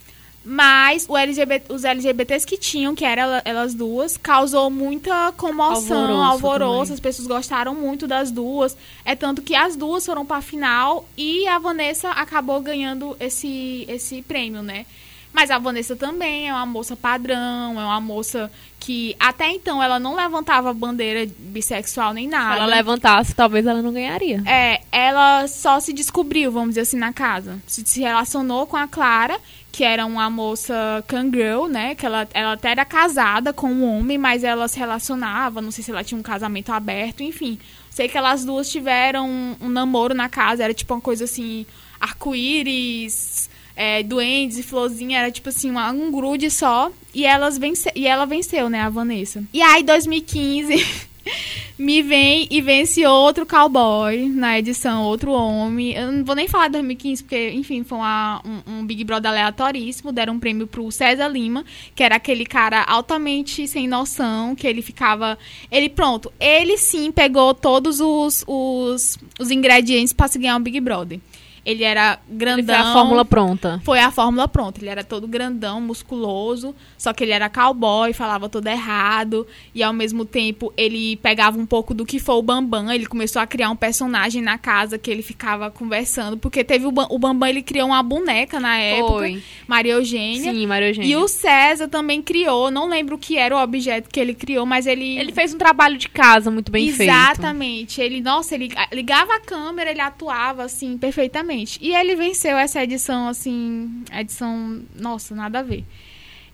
mas 0.45 1.09
LGBT, 1.09 1.73
os 1.73 1.85
LGBTs 1.85 2.47
que 2.47 2.59
tinham, 2.59 2.95
que 2.95 3.05
eram 3.05 3.41
elas 3.45 3.73
duas, 3.73 4.17
causou 4.17 4.69
muita 4.69 5.33
comoção, 5.33 6.23
alvoroço, 6.23 6.47
alvoroço 6.47 6.93
as 6.93 7.01
pessoas 7.01 7.27
gostaram 7.27 7.75
muito 7.75 8.07
das 8.07 8.31
duas. 8.31 8.77
É 9.05 9.17
tanto 9.17 9.41
que 9.41 9.55
as 9.55 9.75
duas 9.75 10.05
foram 10.05 10.27
para 10.27 10.37
a 10.37 10.43
final 10.43 11.09
e 11.17 11.49
a 11.49 11.59
Vanessa 11.59 12.11
acabou 12.11 12.61
ganhando 12.61 13.17
esse, 13.19 13.87
esse 13.89 14.21
prêmio, 14.23 14.63
né? 14.63 14.85
Mas 15.33 15.51
a 15.51 15.59
Vanessa 15.59 15.97
também 15.97 16.49
é 16.49 16.53
uma 16.53 16.65
moça 16.65 16.95
padrão, 16.95 17.81
é 17.81 17.85
uma 17.85 18.01
moça 18.01 18.49
que 18.79 19.17
até 19.19 19.51
então 19.51 19.83
ela 19.83 19.99
não 19.99 20.15
levantava 20.15 20.73
bandeira 20.73 21.29
bissexual 21.39 22.15
nem 22.15 22.29
nada. 22.29 22.55
Se 22.55 22.61
ela 22.61 22.67
levantasse, 22.67 23.35
talvez 23.35 23.67
ela 23.67 23.83
não 23.83 23.93
ganharia. 23.93 24.43
É, 24.47 24.83
ela 24.93 25.49
só 25.49 25.81
se 25.81 25.93
descobriu, 25.93 26.53
vamos 26.53 26.71
dizer 26.71 26.83
assim, 26.83 26.99
na 26.99 27.13
casa. 27.13 27.59
Se, 27.67 27.83
se 27.85 28.01
relacionou 28.01 28.65
com 28.65 28.77
a 28.77 28.87
Clara, 28.87 29.41
que 29.75 29.83
era 29.83 30.07
uma 30.07 30.31
moça 30.31 31.03
cangirl, 31.09 31.67
né? 31.67 31.97
Que 31.97 32.07
ela, 32.07 32.29
ela 32.33 32.53
até 32.53 32.71
era 32.71 32.85
casada 32.85 33.53
com 33.53 33.67
um 33.67 33.85
homem, 33.85 34.17
mas 34.17 34.45
ela 34.45 34.69
se 34.69 34.79
relacionava, 34.79 35.61
não 35.61 35.73
sei 35.73 35.83
se 35.83 35.91
ela 35.91 36.05
tinha 36.05 36.17
um 36.17 36.23
casamento 36.23 36.71
aberto, 36.71 37.25
enfim. 37.25 37.59
Sei 37.91 38.09
que 38.09 38.17
elas 38.17 38.45
duas 38.45 38.71
tiveram 38.71 39.29
um, 39.29 39.57
um 39.63 39.69
namoro 39.69 40.15
na 40.15 40.29
casa, 40.29 40.63
era 40.63 40.73
tipo 40.73 40.95
uma 40.95 41.01
coisa 41.01 41.25
assim, 41.25 41.67
arco-íris 42.01 43.51
é, 43.75 44.05
duendes 44.05 44.59
e 44.59 44.63
florzinha, 44.63 45.19
era 45.19 45.33
tipo 45.33 45.49
assim, 45.49 45.73
uma, 45.73 45.91
um 45.91 46.09
grude 46.13 46.53
só. 46.53 46.93
E, 47.13 47.25
elas 47.25 47.59
vence, 47.59 47.91
e 47.97 48.07
ela 48.07 48.27
venceu, 48.27 48.71
né, 48.71 48.81
a 48.81 48.89
Vanessa. 48.89 49.43
E 49.53 49.61
aí, 49.61 49.83
2015, 49.83 50.87
me 51.79 52.03
vem 52.03 52.47
e 52.51 52.61
vence 52.61 53.05
outro 53.07 53.45
cowboy 53.47 54.29
na 54.29 54.59
edição, 54.59 55.03
outro 55.05 55.33
homem. 55.33 55.93
Eu 55.93 56.13
não 56.13 56.25
vou 56.25 56.35
nem 56.35 56.49
falar 56.49 56.67
de 56.67 56.73
2015, 56.73 57.23
porque, 57.23 57.51
enfim, 57.51 57.85
foi 57.85 57.99
uma, 57.99 58.43
um, 58.45 58.73
um, 58.73 58.87
Big 58.87 59.05
Brother 59.05 59.31
aleatoríssimo. 59.31 60.13
Deram 60.13 60.35
um 60.35 60.39
prêmio 60.39 60.67
pro 60.67 60.91
César 60.91 61.29
Lima, 61.29 61.65
que 61.95 62.03
era 62.03 62.17
aquele 62.17 62.45
cara 62.45 62.83
altamente 62.83 63.67
sem 63.67 63.89
noção, 63.89 64.55
que 64.55 64.67
ele 64.67 64.83
ficava. 64.83 65.39
Ele, 65.71 65.89
pronto, 65.89 66.33
ele 66.39 66.77
sim 66.77 67.11
pegou 67.11 67.55
todos 67.55 68.01
os, 68.01 68.45
os, 68.47 69.19
os 69.39 69.51
ingredientes 69.51 70.13
para 70.13 70.29
se 70.29 70.39
ganhar 70.39 70.57
um 70.57 70.63
Big 70.63 70.81
Brother. 70.81 71.21
Ele 71.65 71.83
era 71.83 72.19
grandão. 72.29 72.59
Ele 72.59 72.67
foi 72.67 72.91
a 72.91 72.93
fórmula 72.93 73.25
pronta. 73.25 73.81
Foi 73.85 73.99
a 73.99 74.11
fórmula 74.11 74.47
pronta. 74.47 74.81
Ele 74.81 74.91
era 74.91 75.03
todo 75.03 75.27
grandão, 75.27 75.81
musculoso, 75.81 76.75
só 76.99 77.13
que 77.13 77.25
ele 77.25 77.33
era 77.33 77.49
cowboy, 77.49 78.13
falava 78.13 78.49
todo 78.49 78.67
errado. 78.67 79.47
E 79.75 79.83
ao 79.83 79.93
mesmo 79.93 80.25
tempo 80.25 80.73
ele 80.77 81.17
pegava 81.17 81.59
um 81.59 81.65
pouco 81.65 81.95
do 81.95 82.05
que 82.05 82.19
foi 82.19 82.35
o 82.35 82.43
Bambam. 82.43 82.93
Ele 82.93 83.07
começou 83.07 83.41
a 83.41 83.47
criar 83.47 83.71
um 83.71 83.77
personagem 83.77 84.43
na 84.43 84.59
casa 84.59 84.99
que 84.99 85.11
ele 85.11 85.23
ficava 85.23 85.71
conversando. 85.71 86.37
Porque 86.37 86.63
teve 86.63 86.85
o, 86.87 86.93
o 87.09 87.19
Bambam, 87.19 87.49
ele 87.49 87.63
criou 87.63 87.89
uma 87.89 88.03
boneca 88.03 88.61
na 88.61 88.77
época. 88.77 89.13
Foi. 89.13 89.43
Maria 89.67 89.95
Eugênia. 89.95 90.53
Sim, 90.53 90.67
Maria 90.67 90.89
Eugênia. 90.89 91.09
E 91.09 91.17
o 91.17 91.27
César 91.27 91.89
também 91.89 92.21
criou. 92.21 92.71
Não 92.71 92.89
lembro 92.89 93.17
o 93.17 93.19
que 93.19 93.39
era 93.39 93.57
o 93.57 93.63
objeto 93.63 94.11
que 94.11 94.21
ele 94.21 94.35
criou, 94.35 94.67
mas 94.67 94.87
ele. 94.87 95.19
Ele 95.19 95.33
fez 95.33 95.55
um 95.55 95.59
trabalho 95.59 95.97
de 95.97 96.11
casa 96.11 96.51
muito 96.51 96.71
bem 96.71 96.89
Exatamente. 96.89 97.09
feito. 97.09 97.41
Exatamente. 97.41 98.01
Ele, 98.03 98.21
nossa, 98.21 98.55
ele 98.55 98.69
ligava 98.93 99.35
a 99.35 99.41
câmera, 99.41 99.91
ele 99.91 100.01
atuava 100.01 100.65
assim 100.65 100.99
perfeitamente. 100.99 101.54
E 101.81 101.95
ele 101.95 102.17
venceu 102.17 102.57
essa 102.57 102.83
edição, 102.83 103.29
assim, 103.29 104.05
edição, 104.13 104.83
nossa, 104.95 105.35
nada 105.35 105.61
a 105.61 105.63
ver. 105.63 105.85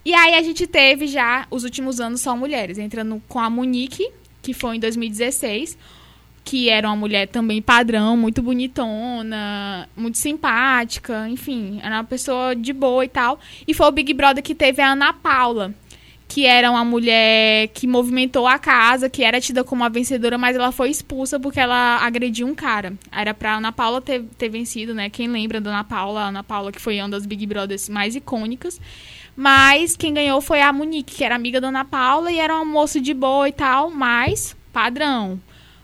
E 0.04 0.14
aí 0.14 0.34
a 0.34 0.42
gente 0.42 0.66
teve 0.66 1.06
já, 1.06 1.46
os 1.50 1.64
últimos 1.64 2.00
anos 2.00 2.20
só 2.20 2.36
mulheres, 2.36 2.78
entrando 2.78 3.22
com 3.28 3.38
a 3.38 3.50
Monique, 3.50 4.10
que 4.42 4.54
foi 4.54 4.76
em 4.76 4.80
2016, 4.80 5.76
que 6.44 6.68
era 6.68 6.88
uma 6.88 6.96
mulher 6.96 7.28
também 7.28 7.60
padrão, 7.60 8.16
muito 8.16 8.42
bonitona, 8.42 9.88
muito 9.96 10.18
simpática, 10.18 11.28
enfim, 11.28 11.80
era 11.82 11.96
uma 11.96 12.04
pessoa 12.04 12.56
de 12.56 12.72
boa 12.72 13.04
e 13.04 13.08
tal. 13.08 13.38
E 13.68 13.74
foi 13.74 13.86
o 13.86 13.92
Big 13.92 14.14
Brother 14.14 14.42
que 14.42 14.54
teve 14.54 14.80
a 14.80 14.92
Ana 14.92 15.12
Paula, 15.12 15.74
que 16.30 16.46
era 16.46 16.70
uma 16.70 16.84
mulher 16.84 17.66
que 17.74 17.88
movimentou 17.88 18.46
a 18.46 18.56
casa, 18.56 19.10
que 19.10 19.24
era 19.24 19.40
tida 19.40 19.64
como 19.64 19.82
a 19.82 19.88
vencedora, 19.88 20.38
mas 20.38 20.54
ela 20.54 20.70
foi 20.70 20.88
expulsa 20.88 21.40
porque 21.40 21.58
ela 21.58 21.96
agrediu 21.96 22.46
um 22.46 22.54
cara. 22.54 22.92
Era 23.10 23.34
pra 23.34 23.56
Ana 23.56 23.72
Paula 23.72 24.00
ter, 24.00 24.22
ter 24.38 24.48
vencido, 24.48 24.94
né? 24.94 25.10
Quem 25.10 25.26
lembra 25.26 25.60
da 25.60 25.70
Ana 25.70 25.82
Paula? 25.82 26.20
A 26.20 26.28
Ana 26.28 26.44
Paula, 26.44 26.70
que 26.70 26.80
foi 26.80 27.00
uma 27.00 27.08
das 27.08 27.26
Big 27.26 27.44
Brothers 27.46 27.88
mais 27.88 28.14
icônicas. 28.14 28.80
Mas 29.34 29.96
quem 29.96 30.14
ganhou 30.14 30.40
foi 30.40 30.60
a 30.60 30.72
Monique, 30.72 31.16
que 31.16 31.24
era 31.24 31.34
amiga 31.34 31.60
da 31.60 31.66
Ana 31.66 31.84
Paula 31.84 32.30
e 32.30 32.38
era 32.38 32.54
uma 32.54 32.64
moça 32.64 33.00
de 33.00 33.12
boa 33.12 33.48
e 33.48 33.52
tal, 33.52 33.90
mas 33.90 34.56
padrão. 34.72 35.40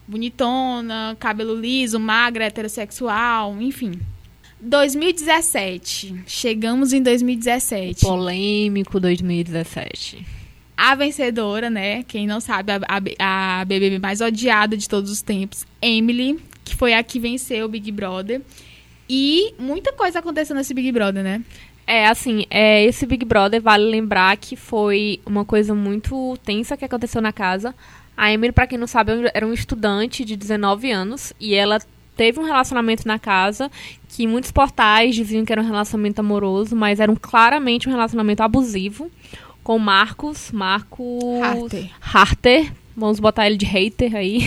Bonitona, 0.07 1.17
cabelo 1.19 1.59
liso, 1.59 1.99
magra, 1.99 2.45
heterossexual, 2.45 3.61
enfim. 3.61 3.99
2017. 4.61 6.23
Chegamos 6.25 6.93
em 6.93 7.03
2017. 7.03 8.03
Polêmico 8.03 9.01
2017 9.01 10.36
a 10.77 10.95
vencedora, 10.95 11.71
né? 11.71 12.03
Quem 12.03 12.27
não 12.27 12.41
sabe, 12.41 12.73
a, 12.73 12.81
a, 13.19 13.61
a 13.61 13.65
BBB 13.65 13.99
mais 13.99 14.21
odiada 14.21 14.77
de 14.77 14.89
todos 14.89 15.11
os 15.11 15.23
tempos, 15.23 15.67
Emily, 15.81 16.39
que 16.65 16.75
foi 16.75 16.93
a 16.93 17.03
que 17.03 17.19
venceu 17.19 17.67
o 17.67 17.69
Big 17.69 17.91
Brother. 17.91 18.43
E 19.09 19.55
muita 19.59 19.93
coisa 19.93 20.19
aconteceu 20.19 20.55
nesse 20.55 20.75
Big 20.75 20.93
Brother, 20.93 21.23
né? 21.23 21.43
É, 21.87 22.07
assim, 22.09 22.45
é, 22.51 22.85
esse 22.85 23.07
Big 23.07 23.25
Brother, 23.25 23.63
vale 23.63 23.85
lembrar 23.85 24.37
que 24.37 24.57
foi 24.57 25.21
uma 25.25 25.45
coisa 25.45 25.75
muito 25.75 26.37
tensa 26.45 26.77
que 26.77 26.85
aconteceu 26.85 27.23
na 27.23 27.33
casa. 27.33 27.75
A 28.17 28.33
Emily, 28.33 28.53
para 28.53 28.67
quem 28.67 28.77
não 28.77 28.89
sabe, 28.89 29.13
era 29.33 29.47
um 29.47 29.53
estudante 29.53 30.25
de 30.25 30.37
19 30.37 30.91
anos 30.91 31.33
e 31.39 31.55
ela 31.55 31.79
teve 32.17 32.41
um 32.41 32.45
relacionamento 32.45 33.07
na 33.07 33.19
casa 33.19 33.71
que 34.09 34.27
muitos 34.27 34.51
portais 34.51 35.15
diziam 35.15 35.45
que 35.45 35.53
era 35.53 35.61
um 35.61 35.67
relacionamento 35.67 36.19
amoroso, 36.19 36.75
mas 36.75 36.99
era 36.99 37.13
um, 37.13 37.17
claramente 37.17 37.89
um 37.89 37.93
relacionamento 37.93 38.43
abusivo 38.43 39.11
com 39.67 39.81
Marcos, 39.81 40.53
Marcos 40.53 41.43
Harter. 41.43 41.91
Harter. 42.01 42.73
Vamos 42.97 43.19
botar 43.19 43.49
ele 43.49 43.57
de 43.57 43.67
hater 43.67 44.15
aí. 44.15 44.43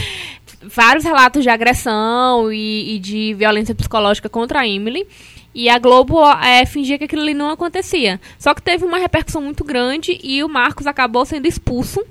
Vários 0.62 1.02
relatos 1.02 1.42
de 1.42 1.48
agressão 1.48 2.52
e, 2.52 2.94
e, 2.94 2.98
de 2.98 3.32
violência 3.32 3.74
psicológica 3.74 4.28
contra 4.28 4.60
a 4.60 4.68
Emily. 4.68 5.06
E 5.54 5.66
a 5.66 5.78
Globo 5.78 6.20
é, 6.42 6.66
fingia 6.66 6.98
que 6.98 7.04
aquilo 7.04 7.22
ali 7.22 7.32
não 7.32 7.48
acontecia. 7.48 8.20
Só 8.38 8.52
que 8.52 8.60
teve 8.60 8.84
uma 8.84 8.98
repercussão 8.98 9.40
muito 9.40 9.64
grande 9.64 10.20
e 10.22 10.44
o 10.44 10.48
Marcos 10.48 10.86
acabou 10.86 11.24
sendo 11.24 11.46
expulso 11.46 12.04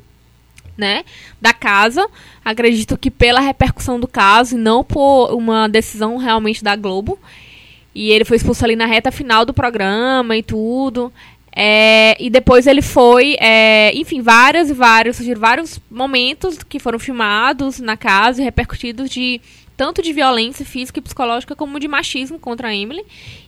né, 0.75 1.05
da 1.39 1.53
casa. 1.53 2.03
Acredito 2.43 2.97
que 2.97 3.11
pela 3.11 3.41
repercussão 3.41 3.99
do 3.99 4.07
caso 4.07 4.55
e 4.55 4.59
não 4.59 4.83
por 4.83 5.35
uma 5.35 5.69
decisão 5.69 6.17
realmente 6.17 6.63
da 6.63 6.75
Globo. 6.75 7.19
E 7.93 8.09
ele 8.09 8.25
foi 8.25 8.37
expulso 8.37 8.65
ali 8.65 8.75
na 8.75 8.87
reta 8.87 9.11
final 9.11 9.45
do 9.45 9.53
programa 9.53 10.35
e 10.35 10.41
tudo. 10.41 11.13
É, 11.55 12.17
e 12.19 12.29
depois 12.29 12.65
ele 12.65 12.81
foi, 12.81 13.35
é, 13.39 13.91
enfim, 13.93 14.21
vários 14.21 14.69
e 14.69 14.73
vários, 14.73 15.19
vários 15.37 15.79
momentos 15.89 16.57
que 16.67 16.79
foram 16.79 16.97
filmados 16.97 17.79
na 17.79 17.95
casa 17.95 18.41
e 18.41 18.43
repercutidos 18.43 19.09
de 19.09 19.39
tanto 19.77 20.01
de 20.01 20.13
violência 20.13 20.65
física 20.65 20.99
e 20.99 21.01
psicológica 21.01 21.55
como 21.55 21.79
de 21.79 21.87
machismo 21.87 22.39
contra 22.39 22.69
a 22.69 22.75
Emily. 22.75 23.03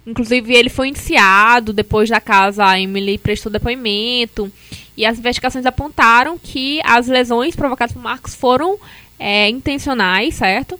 Inclusive, 0.06 0.54
ele 0.54 0.70
foi 0.70 0.89
indiciado 0.89 1.74
depois 1.74 2.10
da 2.10 2.22
casa, 2.22 2.65
a 2.65 2.80
Emily 2.80 3.18
prestou 3.18 3.52
depoimento. 3.52 4.52
E 4.98 5.06
as 5.06 5.20
investigações 5.20 5.65
apontaram 5.65 6.38
que 6.38 6.80
as 6.84 7.08
lesões 7.08 7.56
provocadas 7.56 7.94
por 7.94 8.02
Marcos 8.02 8.34
foram 8.34 8.78
é, 9.20 9.50
intencionais, 9.50 10.36
certo? 10.36 10.80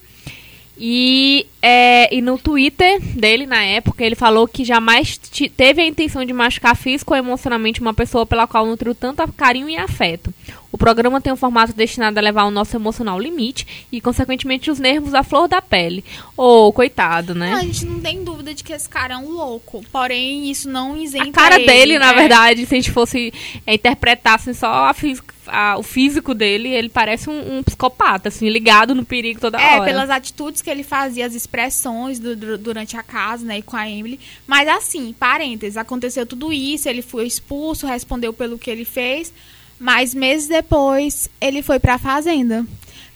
E, 0.78 1.48
é, 1.62 2.14
e 2.14 2.22
no 2.22 2.38
Twitter 2.38 3.00
dele, 3.00 3.46
na 3.46 3.64
época, 3.64 4.04
ele 4.04 4.16
falou 4.16 4.48
que 4.48 4.66
jamais 4.66 5.18
teve 5.56 5.82
a 5.82 5.86
intenção 5.86 6.26
de 6.26 6.34
machucar 6.34 6.76
físico 6.76 7.14
ou 7.14 7.18
emocionalmente 7.18 7.82
uma 7.82 7.94
pessoa 7.94 8.26
pela 8.26 8.48
qual 8.48 8.66
nutriu 8.66 8.94
tanto 8.94 9.26
carinho 9.34 9.70
e 9.70 9.78
afeto. 9.78 10.34
O 10.76 10.78
programa 10.78 11.22
tem 11.22 11.32
um 11.32 11.38
formato 11.38 11.72
destinado 11.72 12.20
a 12.20 12.22
levar 12.22 12.44
o 12.44 12.52
nosso 12.52 12.76
emocional 12.76 13.14
ao 13.14 13.22
limite 13.22 13.88
e, 13.90 14.02
consequentemente, 14.02 14.70
os 14.70 14.78
nervos 14.78 15.14
à 15.14 15.24
flor 15.24 15.48
da 15.48 15.62
pele. 15.62 16.04
Ô, 16.36 16.68
oh, 16.68 16.74
coitado, 16.74 17.34
né? 17.34 17.52
Não, 17.52 17.60
a 17.60 17.62
gente 17.62 17.86
não 17.86 18.02
tem 18.02 18.22
dúvida 18.26 18.54
de 18.54 18.62
que 18.62 18.74
esse 18.74 18.90
cara 18.90 19.14
é 19.14 19.18
um 19.18 19.30
louco. 19.30 19.82
Porém, 19.90 20.52
isso 20.52 20.68
não 20.70 20.98
isenta 20.98 21.30
A 21.30 21.32
cara 21.32 21.56
ele, 21.56 21.66
dele, 21.66 21.98
na 21.98 22.12
é. 22.12 22.16
verdade, 22.16 22.66
se 22.66 22.76
a 22.76 22.78
gente 22.78 22.92
fosse 22.92 23.34
é, 23.66 23.76
interpretar 23.76 24.36
assim, 24.36 24.54
só 24.54 24.90
a 24.90 24.94
física 24.94 25.34
a, 25.48 25.78
o 25.78 25.84
físico 25.84 26.34
dele, 26.34 26.70
ele 26.70 26.90
parece 26.90 27.30
um, 27.30 27.58
um, 27.58 27.64
psicopata, 27.64 28.30
assim, 28.30 28.50
ligado 28.50 28.96
no 28.96 29.06
perigo 29.06 29.40
toda 29.40 29.62
é, 29.62 29.76
hora. 29.76 29.84
É, 29.84 29.94
pelas 29.94 30.10
atitudes 30.10 30.62
que 30.62 30.70
ele 30.70 30.84
fazia, 30.84 31.26
as 31.26 31.36
expressões 31.36 32.20
do, 32.20 32.36
do, 32.36 32.58
durante 32.58 32.98
a 32.98 33.04
casa, 33.04 33.46
né, 33.46 33.60
e 33.60 33.62
com 33.62 33.78
a 33.78 33.90
Emily. 33.90 34.20
Mas 34.48 34.68
assim, 34.68 35.14
parênteses, 35.14 35.78
aconteceu 35.78 36.26
tudo 36.26 36.52
isso, 36.52 36.90
ele 36.90 37.02
foi 37.02 37.26
expulso, 37.26 37.88
respondeu 37.88 38.34
pelo 38.34 38.58
que 38.58 38.70
ele 38.70 38.86
fez, 38.86 39.32
mas 39.80 40.14
meses 40.14 40.48
depois 40.48 41.30
ele 41.40 41.62
foi 41.62 41.80
pra 41.80 41.98
fazenda. 41.98 42.66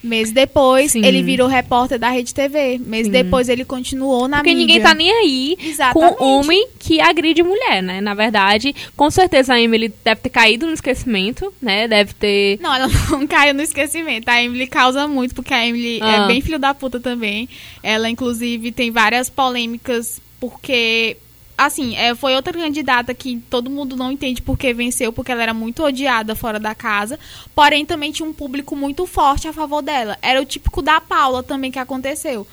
Meses 0.01 0.33
depois, 0.33 0.93
Sim. 0.93 1.03
ele 1.03 1.21
virou 1.21 1.45
repórter 1.45 1.99
da 1.99 2.09
Rede 2.09 2.33
TV. 2.33 2.77
Meses 2.77 3.07
Sim. 3.07 3.11
depois, 3.11 3.49
ele 3.49 3.65
continuou 3.65 4.29
na 4.29 4.37
Porque 4.37 4.51
mídia. 4.51 4.65
ninguém 4.65 4.81
tá 4.81 4.93
nem 4.93 5.11
aí 5.11 5.57
Exatamente. 5.61 6.15
com 6.15 6.23
homem 6.23 6.69
que 6.79 7.01
agride 7.01 7.43
mulher, 7.43 7.83
né? 7.83 7.99
Na 7.99 8.13
verdade, 8.13 8.73
com 8.95 9.11
certeza 9.11 9.53
a 9.55 9.59
Emily 9.61 9.93
deve 10.01 10.21
ter 10.21 10.29
caído 10.29 10.67
no 10.67 10.71
esquecimento, 10.71 11.53
né? 11.61 11.85
Deve 11.85 12.13
ter. 12.13 12.57
Não, 12.61 12.73
ela 12.73 12.87
não 13.11 13.27
caiu 13.27 13.53
no 13.53 13.61
esquecimento. 13.61 14.29
A 14.29 14.41
Emily 14.41 14.67
causa 14.67 15.05
muito, 15.05 15.35
porque 15.35 15.53
a 15.53 15.67
Emily 15.67 15.99
Ah. 16.01 16.23
é 16.23 16.27
bem 16.27 16.39
filho 16.39 16.57
da 16.59 16.73
puta 16.73 16.97
também. 17.01 17.49
Ela, 17.83 18.09
inclusive, 18.09 18.71
tem 18.71 18.91
várias 18.91 19.29
polêmicas, 19.29 20.21
porque. 20.39 21.17
Assim, 21.59 21.93
é, 21.97 22.15
foi 22.15 22.33
outra 22.35 22.53
candidata 22.53 23.13
que 23.13 23.37
todo 23.49 23.69
mundo 23.69 23.97
não 23.97 24.13
entende 24.13 24.41
por 24.41 24.57
que 24.57 24.73
venceu, 24.73 25.11
porque 25.11 25.29
ela 25.29 25.43
era 25.43 25.53
muito 25.53 25.83
odiada 25.83 26.33
fora 26.33 26.57
da 26.57 26.73
casa. 26.73 27.19
Porém, 27.53 27.85
também 27.85 28.13
tinha 28.13 28.27
um 28.27 28.31
público 28.31 28.77
muito 28.77 29.05
forte 29.05 29.45
a 29.45 29.51
favor 29.51 29.81
dela. 29.81 30.17
Era 30.21 30.41
o 30.41 30.45
típico 30.45 30.81
da 30.81 31.01
Paula 31.01 31.43
também 31.43 31.69
que 31.69 31.77
aconteceu. 31.77 32.47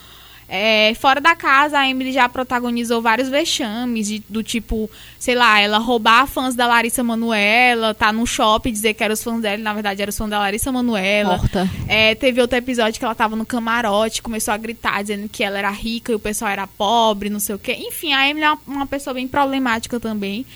É, 0.49 0.95
fora 0.95 1.21
da 1.21 1.35
casa, 1.35 1.77
a 1.79 1.89
Emily 1.89 2.13
já 2.13 2.29
protagonizou 2.29 3.03
vários 3.03 3.29
vexames, 3.29 4.07
de- 4.07 4.23
do 4.29 4.45
tipo, 4.45 4.89
sei 5.19 5.35
lá, 5.35 5.61
ela 5.61 5.79
roubar 5.79 6.25
fãs 6.29 6.55
da 6.55 6.69
Larissa 6.69 7.03
Manoela, 7.03 7.93
tá 7.95 8.13
no 8.13 8.25
shopping 8.25 8.71
dizer 8.73 8.95
que 8.95 9.03
eram 9.03 9.15
os 9.15 9.23
fãs 9.25 9.41
dela, 9.43 9.59
e 9.59 9.63
na 9.63 9.75
verdade 9.75 10.01
eram 10.03 10.11
os 10.11 10.17
fãs 10.17 10.31
da 10.31 10.39
Larissa 10.39 10.71
Manoela. 10.71 11.39
Morta. 11.39 11.69
É, 11.89 12.15
teve 12.15 12.41
outro 12.41 12.57
episódio 12.57 12.99
que 12.99 13.05
ela 13.05 13.15
tava 13.15 13.35
no 13.35 13.45
camarote, 13.45 14.23
começou 14.23 14.55
a 14.55 14.57
gritar, 14.57 15.03
dizendo 15.03 15.29
que 15.29 15.43
ela 15.43 15.59
era 15.59 15.71
rica 15.71 16.13
e 16.13 16.15
o 16.15 16.21
pessoal 16.21 16.51
era 16.53 16.67
pobre, 16.67 17.29
não 17.29 17.41
sei 17.41 17.57
o 17.57 17.59
quê. 17.59 17.77
Enfim, 17.81 18.13
a 18.13 18.29
Emily 18.29 18.45
é 18.47 18.51
uma, 18.51 18.59
uma 18.67 18.87
pessoa 18.87 19.15
bem 19.15 19.27
problemática 19.27 19.99
também. 19.99 20.47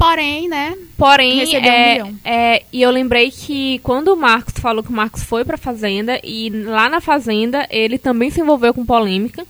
Porém, 0.00 0.48
né? 0.48 0.74
Porém, 0.96 1.40
Recebeu 1.40 1.70
um 1.70 1.74
é, 1.74 1.92
milhão. 1.92 2.18
é, 2.24 2.62
e 2.72 2.80
eu 2.80 2.90
lembrei 2.90 3.30
que 3.30 3.78
quando 3.80 4.08
o 4.08 4.16
Marcos 4.16 4.54
falou 4.54 4.82
que 4.82 4.88
o 4.88 4.94
Marcos 4.94 5.22
foi 5.22 5.44
pra 5.44 5.58
Fazenda, 5.58 6.18
e 6.24 6.48
lá 6.48 6.88
na 6.88 7.02
Fazenda 7.02 7.66
ele 7.68 7.98
também 7.98 8.30
se 8.30 8.40
envolveu 8.40 8.72
com 8.72 8.86
polêmica. 8.86 9.44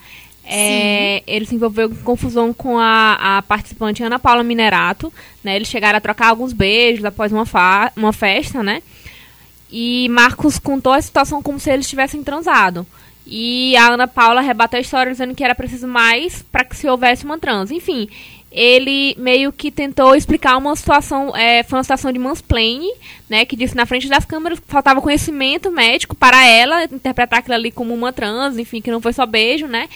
É, 0.45 1.23
ele 1.29 1.47
se 1.47 1.55
envolveu 1.55 1.89
com 1.89 1.95
confusão 1.99 2.53
com 2.53 2.77
a, 2.81 3.39
a 3.39 3.43
participante 3.43 4.03
Ana 4.03 4.19
Paula 4.19 4.43
Minerato. 4.43 5.13
Né, 5.45 5.55
eles 5.55 5.69
chegaram 5.69 5.99
a 5.99 6.01
trocar 6.01 6.31
alguns 6.31 6.53
beijos 6.53 7.05
após 7.05 7.31
uma, 7.31 7.45
uma 7.95 8.13
festa, 8.13 8.61
né? 8.61 8.83
E 9.71 10.09
Marcos 10.09 10.59
contou 10.59 10.93
a 10.93 11.01
situação 11.01 11.41
como 11.41 11.61
se 11.61 11.71
eles 11.71 11.89
tivessem 11.89 12.25
transado. 12.25 12.85
E 13.25 13.77
a 13.77 13.93
Ana 13.93 14.09
Paula 14.09 14.41
rebateu 14.41 14.79
a 14.79 14.81
história 14.81 15.13
dizendo 15.13 15.37
que 15.37 15.45
era 15.45 15.55
preciso 15.55 15.87
mais 15.87 16.43
para 16.43 16.65
que 16.65 16.77
se 16.77 16.89
houvesse 16.89 17.25
uma 17.25 17.39
trans. 17.39 17.71
Enfim, 17.71 18.09
ele 18.51 19.15
meio 19.19 19.53
que 19.53 19.71
tentou 19.71 20.15
explicar 20.15 20.57
uma 20.57 20.75
situação, 20.75 21.37
é, 21.37 21.63
foi 21.63 21.79
uma 21.79 21.85
situação 21.85 22.13
de 22.13 22.19
mansplaining, 22.19 22.93
né, 23.29 23.45
que 23.45 23.55
disse 23.57 23.77
na 23.77 23.87
frente 23.87 24.09
das 24.09 24.25
câmeras 24.25 24.61
faltava 24.67 25.01
conhecimento 25.01 25.71
médico 25.71 26.17
para 26.17 26.45
ela 26.47 26.85
interpretar 26.85 27.39
aquilo 27.39 27.55
ali 27.55 27.71
como 27.71 27.95
uma 27.95 28.13
trans, 28.13 28.59
enfim, 28.59 28.81
que 28.81 28.91
não 28.91 29.01
foi 29.01 29.13
só 29.13 29.25
beijo, 29.25 29.67
né, 29.67 29.89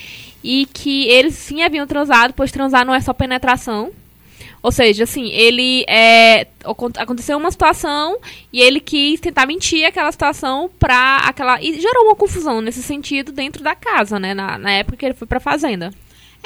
e 0.43 0.67
que 0.73 1.09
eles 1.09 1.35
sim 1.35 1.63
haviam 1.63 1.87
transado, 1.87 2.33
pois 2.35 2.53
transar 2.53 2.85
não 2.87 2.95
é 2.95 3.01
só 3.01 3.13
penetração, 3.13 3.91
ou 4.63 4.73
seja, 4.73 5.05
assim, 5.05 5.31
ele 5.31 5.85
é, 5.87 6.47
acon- 6.65 6.91
aconteceu 6.97 7.37
uma 7.37 7.51
situação 7.51 8.17
e 8.51 8.63
ele 8.63 8.81
quis 8.81 9.21
tentar 9.21 9.45
mentir 9.47 9.85
aquela 9.87 10.11
situação 10.11 10.71
pra 10.79 11.19
aquela. 11.19 11.61
E 11.61 11.79
gerou 11.79 12.05
uma 12.05 12.15
confusão 12.15 12.63
nesse 12.63 12.83
sentido 12.83 13.31
dentro 13.31 13.63
da 13.63 13.75
casa, 13.75 14.19
né? 14.19 14.33
Na, 14.33 14.57
na 14.57 14.71
época 14.73 14.97
que 14.97 15.05
ele 15.05 15.13
foi 15.13 15.27
pra 15.29 15.39
fazenda. 15.39 15.93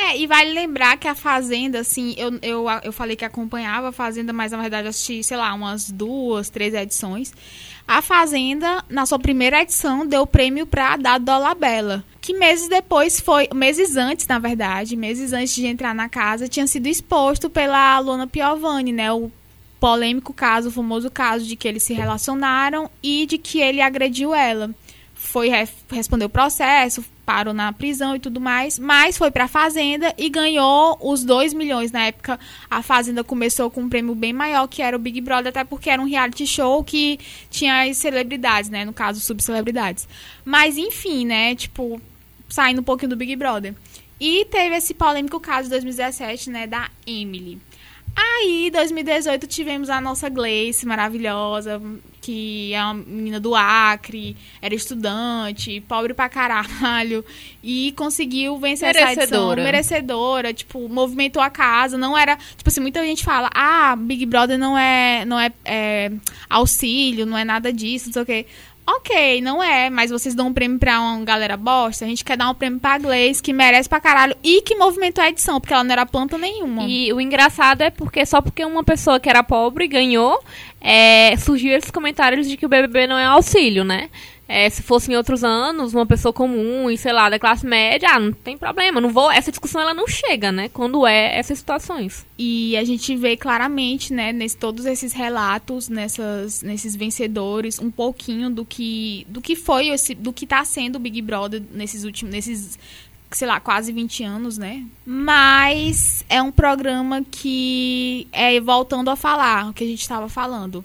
É, 0.00 0.16
e 0.16 0.28
vale 0.28 0.52
lembrar 0.52 0.96
que 0.96 1.08
a 1.08 1.14
Fazenda, 1.14 1.80
assim, 1.80 2.14
eu, 2.16 2.38
eu, 2.40 2.66
eu 2.84 2.92
falei 2.92 3.16
que 3.16 3.24
acompanhava 3.24 3.88
a 3.88 3.92
Fazenda, 3.92 4.32
mas 4.32 4.52
na 4.52 4.58
verdade 4.58 4.86
assisti, 4.86 5.24
sei 5.24 5.36
lá, 5.36 5.52
umas 5.52 5.90
duas, 5.90 6.48
três 6.48 6.72
edições. 6.72 7.32
A 7.86 8.00
Fazenda, 8.00 8.84
na 8.88 9.04
sua 9.04 9.18
primeira 9.18 9.60
edição, 9.60 10.06
deu 10.06 10.24
prêmio 10.24 10.66
pra 10.66 10.96
Dado 10.96 11.24
Dolabella. 11.24 12.04
Que 12.20 12.32
meses 12.32 12.68
depois 12.68 13.20
foi, 13.20 13.48
meses 13.52 13.96
antes, 13.96 14.24
na 14.28 14.38
verdade, 14.38 14.94
meses 14.94 15.32
antes 15.32 15.54
de 15.54 15.66
entrar 15.66 15.94
na 15.94 16.08
casa, 16.08 16.46
tinha 16.46 16.66
sido 16.68 16.86
exposto 16.86 17.50
pela 17.50 17.98
Luana 17.98 18.26
Piovani, 18.28 18.92
né? 18.92 19.12
O 19.12 19.32
polêmico 19.80 20.32
caso, 20.32 20.68
o 20.68 20.72
famoso 20.72 21.10
caso 21.10 21.44
de 21.44 21.56
que 21.56 21.66
eles 21.66 21.82
se 21.82 21.92
relacionaram 21.92 22.88
e 23.02 23.26
de 23.26 23.36
que 23.36 23.60
ele 23.60 23.80
agrediu 23.80 24.32
ela 24.32 24.70
foi 25.28 25.48
re- 25.50 25.68
respondeu 25.90 26.26
o 26.26 26.30
processo, 26.30 27.04
parou 27.26 27.52
na 27.52 27.70
prisão 27.70 28.16
e 28.16 28.18
tudo 28.18 28.40
mais, 28.40 28.78
mas 28.78 29.18
foi 29.18 29.30
pra 29.30 29.46
Fazenda 29.46 30.14
e 30.16 30.30
ganhou 30.30 30.96
os 31.02 31.22
2 31.22 31.52
milhões. 31.52 31.92
Na 31.92 32.06
época, 32.06 32.40
a 32.70 32.82
Fazenda 32.82 33.22
começou 33.22 33.70
com 33.70 33.82
um 33.82 33.88
prêmio 33.90 34.14
bem 34.14 34.32
maior, 34.32 34.66
que 34.66 34.80
era 34.80 34.96
o 34.96 34.98
Big 34.98 35.20
Brother, 35.20 35.50
até 35.50 35.64
porque 35.64 35.90
era 35.90 36.00
um 36.00 36.06
reality 36.06 36.46
show 36.46 36.82
que 36.82 37.20
tinha 37.50 37.82
as 37.82 37.98
celebridades, 37.98 38.70
né? 38.70 38.86
No 38.86 38.92
caso, 38.94 39.20
subcelebridades. 39.20 40.08
Mas, 40.44 40.78
enfim, 40.78 41.26
né? 41.26 41.54
Tipo, 41.54 42.00
saindo 42.48 42.80
um 42.80 42.84
pouquinho 42.84 43.10
do 43.10 43.16
Big 43.16 43.36
Brother. 43.36 43.74
E 44.18 44.46
teve 44.46 44.74
esse 44.76 44.94
polêmico 44.94 45.38
caso 45.38 45.64
de 45.64 45.70
2017, 45.70 46.48
né? 46.50 46.66
Da 46.66 46.90
Emily. 47.06 47.60
Aí, 48.20 48.66
em 48.66 48.70
2018, 48.72 49.46
tivemos 49.46 49.88
a 49.88 50.00
nossa 50.00 50.28
Gleice 50.28 50.84
maravilhosa, 50.84 51.80
que 52.20 52.74
é 52.74 52.82
uma 52.82 52.94
menina 52.94 53.38
do 53.38 53.54
Acre, 53.54 54.36
era 54.60 54.74
estudante, 54.74 55.80
pobre 55.82 56.12
pra 56.12 56.28
caralho, 56.28 57.24
e 57.62 57.92
conseguiu 57.92 58.58
vencer 58.58 58.88
essa 58.88 58.98
edição. 58.98 59.14
Merecedora. 59.20 59.62
Merecedora, 59.62 60.52
tipo, 60.52 60.88
movimentou 60.88 61.40
a 61.40 61.48
casa, 61.48 61.96
não 61.96 62.18
era... 62.18 62.36
Tipo 62.56 62.68
assim, 62.68 62.80
muita 62.80 63.04
gente 63.04 63.22
fala, 63.22 63.48
ah, 63.54 63.94
Big 63.94 64.26
Brother 64.26 64.58
não 64.58 64.76
é, 64.76 65.24
não 65.24 65.38
é, 65.38 65.52
é 65.64 66.10
auxílio, 66.50 67.24
não 67.24 67.38
é 67.38 67.44
nada 67.44 67.72
disso, 67.72 68.06
não 68.06 68.14
sei 68.14 68.22
o 68.22 68.26
quê. 68.26 68.46
Ok, 68.90 69.42
não 69.42 69.62
é, 69.62 69.90
mas 69.90 70.10
vocês 70.10 70.34
dão 70.34 70.46
um 70.46 70.52
prêmio 70.54 70.78
pra 70.78 70.98
uma 70.98 71.22
galera 71.22 71.58
bosta, 71.58 72.06
a 72.06 72.08
gente 72.08 72.24
quer 72.24 72.38
dar 72.38 72.48
um 72.48 72.54
prêmio 72.54 72.80
pra 72.80 72.96
Gleice, 72.96 73.42
que 73.42 73.52
merece 73.52 73.86
pra 73.86 74.00
caralho, 74.00 74.34
e 74.42 74.62
que 74.62 74.74
movimentou 74.76 75.22
a 75.22 75.28
edição, 75.28 75.60
porque 75.60 75.74
ela 75.74 75.84
não 75.84 75.92
era 75.92 76.06
planta 76.06 76.38
nenhuma. 76.38 76.84
E 76.84 77.12
o 77.12 77.20
engraçado 77.20 77.82
é 77.82 77.90
porque 77.90 78.24
só 78.24 78.40
porque 78.40 78.64
uma 78.64 78.82
pessoa 78.82 79.20
que 79.20 79.28
era 79.28 79.42
pobre 79.42 79.86
ganhou, 79.86 80.42
é, 80.80 81.36
surgiu 81.36 81.76
esses 81.76 81.90
comentários 81.90 82.48
de 82.48 82.56
que 82.56 82.64
o 82.64 82.68
BBB 82.68 83.06
não 83.06 83.18
é 83.18 83.26
auxílio, 83.26 83.84
né? 83.84 84.08
É, 84.48 84.70
se 84.70 84.82
fosse 84.82 85.12
em 85.12 85.16
outros 85.16 85.44
anos, 85.44 85.92
uma 85.92 86.06
pessoa 86.06 86.32
comum 86.32 86.90
e, 86.90 86.96
sei 86.96 87.12
lá, 87.12 87.28
da 87.28 87.38
classe 87.38 87.66
média, 87.66 88.08
ah, 88.10 88.18
não 88.18 88.32
tem 88.32 88.56
problema, 88.56 88.98
não 88.98 89.10
vou. 89.10 89.30
Essa 89.30 89.50
discussão 89.50 89.82
ela 89.82 89.92
não 89.92 90.08
chega, 90.08 90.50
né? 90.50 90.70
Quando 90.70 91.06
é 91.06 91.38
essas 91.38 91.58
situações. 91.58 92.24
E 92.38 92.74
a 92.74 92.82
gente 92.82 93.14
vê 93.14 93.36
claramente, 93.36 94.10
né, 94.10 94.32
nesse, 94.32 94.56
todos 94.56 94.86
esses 94.86 95.12
relatos, 95.12 95.90
nessas, 95.90 96.62
nesses 96.62 96.96
vencedores, 96.96 97.78
um 97.78 97.90
pouquinho 97.90 98.48
do 98.48 98.64
que, 98.64 99.26
do 99.28 99.42
que 99.42 99.54
foi, 99.54 99.88
esse, 99.88 100.14
do 100.14 100.32
que 100.32 100.46
tá 100.46 100.64
sendo 100.64 100.96
o 100.96 100.98
Big 100.98 101.20
Brother 101.20 101.62
nesses 101.70 102.04
últimos, 102.04 102.34
nesses, 102.34 102.78
sei 103.30 103.46
lá, 103.46 103.60
quase 103.60 103.92
20 103.92 104.24
anos, 104.24 104.56
né? 104.56 104.82
Mas 105.04 106.24
é 106.26 106.40
um 106.40 106.50
programa 106.50 107.22
que, 107.30 108.26
é 108.32 108.58
voltando 108.60 109.10
a 109.10 109.16
falar, 109.16 109.68
o 109.68 109.74
que 109.74 109.84
a 109.84 109.86
gente 109.86 110.00
estava 110.00 110.28
falando. 110.28 110.82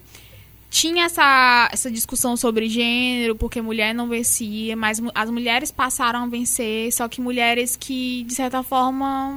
Tinha 0.74 1.05
essa, 1.05 1.69
essa 1.71 1.91
discussão 1.91 2.36
sobre 2.36 2.67
gênero, 2.67 3.36
porque 3.36 3.61
mulher 3.61 3.93
não 3.93 4.09
vencia, 4.09 4.76
mas 4.76 4.99
as 5.13 5.30
mulheres 5.30 5.69
passaram 5.69 6.24
a 6.24 6.26
vencer, 6.26 6.91
só 6.91 7.07
que 7.07 7.21
mulheres 7.21 7.76
que, 7.76 8.24
de 8.24 8.34
certa 8.34 8.63
forma, 8.63 9.30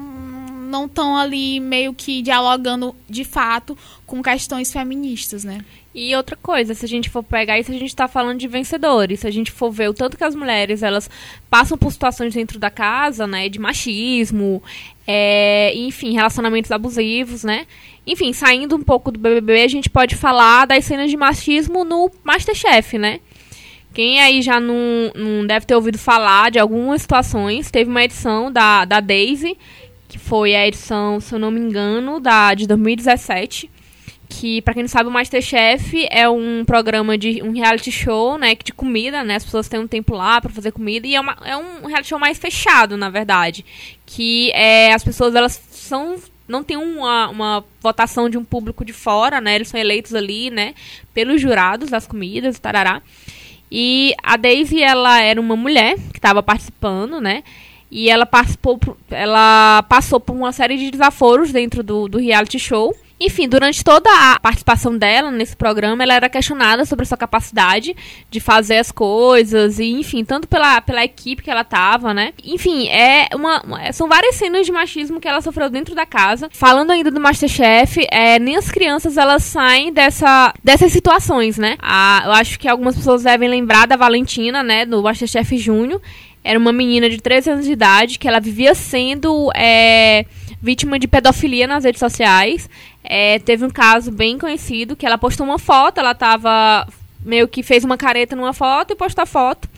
não 0.71 0.87
estão 0.87 1.15
ali 1.15 1.61
meio 1.61 1.93
que 1.93 2.23
dialogando 2.23 2.97
de 3.07 3.23
fato 3.23 3.77
com 4.07 4.23
questões 4.23 4.73
feministas, 4.73 5.45
né? 5.45 5.63
E 5.99 6.15
outra 6.15 6.37
coisa, 6.37 6.75
se 6.75 6.85
a 6.85 6.89
gente 6.89 7.09
for 7.09 7.23
pegar 7.23 7.59
isso, 7.59 7.73
a 7.73 7.75
gente 7.75 7.97
tá 7.97 8.07
falando 8.07 8.39
de 8.39 8.47
vencedores. 8.47 9.21
Se 9.21 9.27
a 9.27 9.31
gente 9.31 9.51
for 9.51 9.71
ver 9.71 9.89
o 9.89 9.95
tanto 9.95 10.15
que 10.15 10.25
as 10.25 10.35
mulheres, 10.35 10.83
elas 10.83 11.09
passam 11.49 11.79
por 11.79 11.91
situações 11.91 12.35
dentro 12.35 12.59
da 12.59 12.69
casa, 12.69 13.27
né, 13.27 13.49
de 13.49 13.59
machismo, 13.59 14.63
é, 15.07 15.73
enfim, 15.75 16.13
relacionamentos 16.13 16.71
abusivos, 16.71 17.45
né? 17.45 17.67
Enfim, 18.07 18.35
saindo 18.35 18.77
um 18.77 18.83
pouco 18.83 19.11
do 19.11 19.19
BBB, 19.19 19.63
a 19.63 19.69
gente 19.69 19.89
pode 19.89 20.15
falar 20.17 20.67
das 20.67 20.85
cenas 20.85 21.11
de 21.11 21.17
machismo 21.17 21.83
no 21.83 22.11
Masterchef, 22.23 22.99
né? 22.99 23.21
Quem 23.95 24.21
aí 24.21 24.43
já 24.43 24.61
não, 24.61 25.11
não 25.15 25.47
deve 25.47 25.65
ter 25.65 25.75
ouvido 25.75 25.97
falar 25.97 26.51
de 26.51 26.59
algumas 26.59 27.01
situações, 27.01 27.71
teve 27.71 27.89
uma 27.89 28.05
edição 28.05 28.53
da, 28.53 28.85
da 28.85 29.01
Daisy, 29.01 29.57
que 30.07 30.19
foi 30.19 30.55
a 30.55 30.69
edição, 30.69 31.21
se 31.21 31.35
eu 31.35 31.39
não 31.39 31.51
me 31.51 31.59
engano, 31.59 32.21
da, 32.21 32.53
de 32.53 32.67
2017, 32.67 33.71
que 34.29 34.61
para 34.63 34.75
quem 34.75 34.83
não 34.83 34.89
sabe 34.89 35.09
o 35.09 35.13
MasterChef 35.13 36.07
é 36.11 36.29
um 36.29 36.65
programa 36.65 37.17
de 37.17 37.43
um 37.43 37.53
reality 37.53 37.91
show, 37.91 38.37
né, 38.39 38.55
de 38.55 38.73
comida, 38.73 39.23
né, 39.23 39.37
as 39.37 39.45
pessoas 39.45 39.69
têm 39.69 39.81
um 39.81 39.87
tempo 39.87 40.15
lá 40.15 40.41
para 40.41 40.51
fazer 40.51 40.73
comida 40.73 41.07
e 41.07 41.15
é, 41.15 41.21
uma, 41.21 41.37
é 41.45 41.57
um 41.57 41.87
reality 41.87 42.09
show 42.09 42.19
mais 42.19 42.39
fechado, 42.39 42.97
na 42.97 43.09
verdade, 43.09 43.65
que 44.05 44.51
é, 44.53 44.93
as 44.93 45.05
pessoas 45.05 45.35
elas 45.35 45.61
são 45.71 46.17
não 46.49 46.63
tem 46.63 46.77
uma, 46.77 47.29
uma 47.29 47.65
votação 47.81 48.31
de 48.31 48.39
um 48.39 48.45
público 48.45 48.85
de 48.85 48.93
fora, 48.93 49.41
né, 49.41 49.57
eles 49.57 49.69
são 49.69 49.81
eleitos 49.81 50.15
ali, 50.15 50.51
né, 50.51 50.75
pelos 51.13 51.41
jurados 51.41 51.91
das 51.91 52.07
comidas, 52.07 52.59
tarará. 52.59 53.03
E 53.71 54.15
a 54.23 54.37
Daisy, 54.37 54.81
ela 54.83 55.21
era 55.21 55.41
uma 55.41 55.57
mulher 55.57 55.97
que 56.13 56.19
estava 56.19 56.43
participando, 56.43 57.21
né? 57.21 57.43
E 57.91 58.09
ela 58.09 58.27
participou, 58.27 58.79
ela 59.11 59.83
passou 59.89 60.21
por 60.21 60.35
uma 60.35 60.53
série 60.53 60.77
de 60.77 60.91
desaforos 60.91 61.53
dentro 61.53 61.83
do, 61.83 62.09
do 62.09 62.19
reality 62.19 62.59
show. 62.59 62.95
Enfim, 63.19 63.49
durante 63.49 63.83
toda 63.83 64.11
a 64.11 64.39
participação 64.39 64.97
dela 64.97 65.31
nesse 65.31 65.57
programa, 65.57 66.03
ela 66.03 66.15
era 66.15 66.29
questionada 66.29 66.85
sobre 66.85 67.05
a 67.05 67.07
sua 67.07 67.17
capacidade 67.17 67.97
de 68.31 68.41
fazer 68.41 68.77
as 68.77 68.93
coisas, 68.93 69.79
e 69.79 69.87
enfim, 69.93 70.23
tanto 70.23 70.47
pela, 70.47 70.81
pela 70.83 71.03
equipe 71.03 71.43
que 71.43 71.51
ela 71.51 71.65
tava, 71.65 72.13
né? 72.13 72.35
Enfim, 72.45 72.89
é 72.89 73.29
uma, 73.35 73.63
uma 73.63 73.93
são 73.93 74.07
várias 74.07 74.35
cenas 74.35 74.67
de 74.67 74.73
machismo 74.73 75.19
que 75.19 75.27
ela 75.27 75.41
sofreu 75.41 75.71
dentro 75.71 75.95
da 75.95 76.05
casa. 76.05 76.51
Falando 76.53 76.91
ainda 76.91 77.11
do 77.11 77.21
Masterchef, 77.21 78.07
é, 78.11 78.39
nem 78.39 78.57
as 78.57 78.71
crianças 78.71 79.17
elas 79.17 79.43
saem 79.45 79.93
dessa, 79.93 80.53
dessas 80.63 80.93
situações, 80.93 81.57
né? 81.57 81.77
Ah, 81.81 82.23
eu 82.27 82.33
acho 82.33 82.59
que 82.59 82.69
algumas 82.69 82.97
pessoas 82.97 83.23
devem 83.23 83.49
lembrar 83.49 83.87
da 83.87 83.97
Valentina, 83.97 84.63
né, 84.63 84.85
do 84.85 85.03
Masterchef 85.03 85.57
Júnior. 85.57 86.03
Era 86.45 86.59
uma 86.59 86.73
menina 86.73 87.11
de 87.11 87.21
13 87.21 87.51
anos 87.51 87.65
de 87.67 87.73
idade 87.73 88.19
que 88.21 88.29
ela 88.29 88.39
vivia 88.39 88.73
sendo 88.73 89.51
é, 89.57 90.25
vítima 90.63 90.99
de 90.99 91.09
pedofilia 91.09 91.67
nas 91.67 91.85
redes 91.85 91.99
sociais. 91.99 92.69
É, 93.09 93.39
teve 93.39 93.65
um 93.65 93.71
caso 93.71 94.11
bem 94.11 94.39
conhecido 94.39 94.97
que 94.97 95.07
ela 95.07 95.17
postou 95.17 95.47
uma 95.47 95.59
foto, 95.59 95.99
ela 95.99 96.15
tava 96.15 96.87
meio 97.25 97.49
que 97.49 97.63
fez 97.63 97.85
uma 97.85 97.97
careta 97.97 98.37
numa 98.37 98.53
foto 98.53 98.93
e 98.93 98.97
postou 98.97 99.23
a 99.23 99.27
foto. 99.27 99.69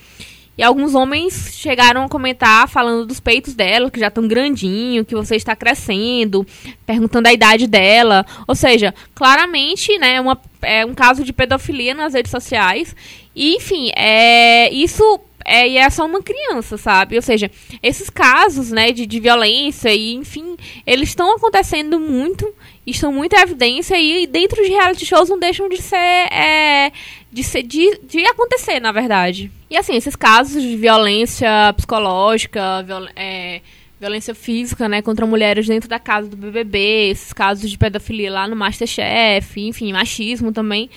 E 0.59 0.63
alguns 0.63 0.93
homens 0.93 1.53
chegaram 1.55 2.03
a 2.03 2.09
comentar 2.09 2.69
falando 2.69 3.07
dos 3.07 3.21
peitos 3.21 3.55
dela, 3.55 3.93
que 3.93 4.01
já 4.01 4.09
estão 4.09 4.27
grandinho, 4.27 5.05
que 5.05 5.15
você 5.15 5.37
está 5.37 5.55
crescendo, 5.55 6.45
perguntando 6.85 7.29
a 7.29 7.33
idade 7.33 7.69
dela. 7.69 8.27
Ou 8.45 8.57
seja, 8.57 8.93
claramente, 9.15 9.97
né, 9.99 10.21
uma, 10.21 10.37
é 10.61 10.85
um 10.85 10.95
caso 10.95 11.23
de 11.23 11.33
pedofilia 11.33 11.95
nas 11.95 12.13
redes 12.13 12.33
sociais. 12.33 12.95
E, 13.37 13.55
enfim, 13.55 13.93
é, 13.95 14.69
isso 14.75 15.21
é, 15.45 15.67
e 15.67 15.79
é 15.79 15.89
só 15.89 16.05
uma 16.05 16.21
criança, 16.21 16.77
sabe? 16.77 17.17
Ou 17.17 17.23
seja, 17.23 17.51
esses 17.83 18.11
casos, 18.11 18.71
né, 18.71 18.93
de, 18.93 19.07
de 19.07 19.21
violência 19.21 19.95
e, 19.95 20.15
enfim, 20.15 20.57
eles 20.85 21.09
estão 21.11 21.37
acontecendo 21.37 21.99
muito, 21.99 22.53
estão 22.91 23.13
muito 23.13 23.35
em 23.35 23.41
evidência 23.41 23.99
e 23.99 24.27
dentro 24.27 24.63
de 24.63 24.69
reality 24.69 25.05
shows 25.05 25.29
não 25.29 25.39
deixam 25.39 25.69
de 25.69 25.81
ser, 25.81 25.97
é, 25.97 26.93
de, 27.33 27.43
ser 27.43 27.63
de, 27.63 28.01
de 28.03 28.25
acontecer, 28.27 28.81
na 28.81 28.93
verdade. 28.93 29.51
E, 29.71 29.77
assim, 29.77 29.95
esses 29.95 30.17
casos 30.17 30.63
de 30.63 30.77
violência 30.77 31.73
psicológica, 31.77 32.83
viol, 32.83 33.07
é, 33.15 33.61
violência 34.01 34.35
física, 34.35 34.89
né, 34.89 35.03
contra 35.03 35.27
mulheres 35.27 35.67
dentro 35.67 35.89
da 35.89 35.99
casa 35.99 36.29
do 36.29 36.37
BBB, 36.37 37.11
esses 37.11 37.33
casos 37.33 37.71
de 37.71 37.77
pedofilia 37.77 38.31
lá 38.31 38.47
no 38.47 38.57
Masterchef, 38.57 39.61
enfim, 39.61 39.93
machismo 39.93 40.53
também, 40.53 40.89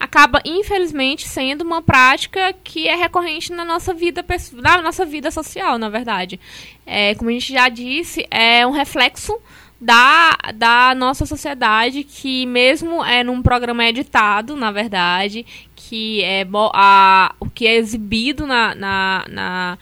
acaba 0.00 0.40
infelizmente 0.46 1.28
sendo 1.28 1.60
uma 1.60 1.82
prática 1.82 2.54
que 2.64 2.88
é 2.88 2.96
recorrente 2.96 3.52
na 3.52 3.66
nossa 3.66 3.92
vida 3.92 4.24
na 4.54 4.80
nossa 4.80 5.04
vida 5.04 5.30
social 5.30 5.76
na 5.76 5.90
verdade 5.90 6.40
é, 6.86 7.14
como 7.14 7.28
a 7.28 7.32
gente 7.34 7.52
já 7.52 7.68
disse 7.68 8.26
é 8.30 8.66
um 8.66 8.70
reflexo 8.70 9.38
da, 9.80 10.36
da 10.54 10.94
nossa 10.94 11.24
sociedade 11.24 12.04
que 12.04 12.44
mesmo 12.44 13.02
é 13.04 13.24
num 13.24 13.40
programa 13.40 13.84
editado 13.84 14.54
na 14.54 14.70
verdade 14.70 15.46
que 15.74 16.22
é 16.22 16.46
a, 16.74 17.34
o 17.40 17.48
que 17.48 17.66
é 17.66 17.76
exibido 17.76 18.46
na, 18.46 18.74
na, 18.74 19.24
na 19.28 19.78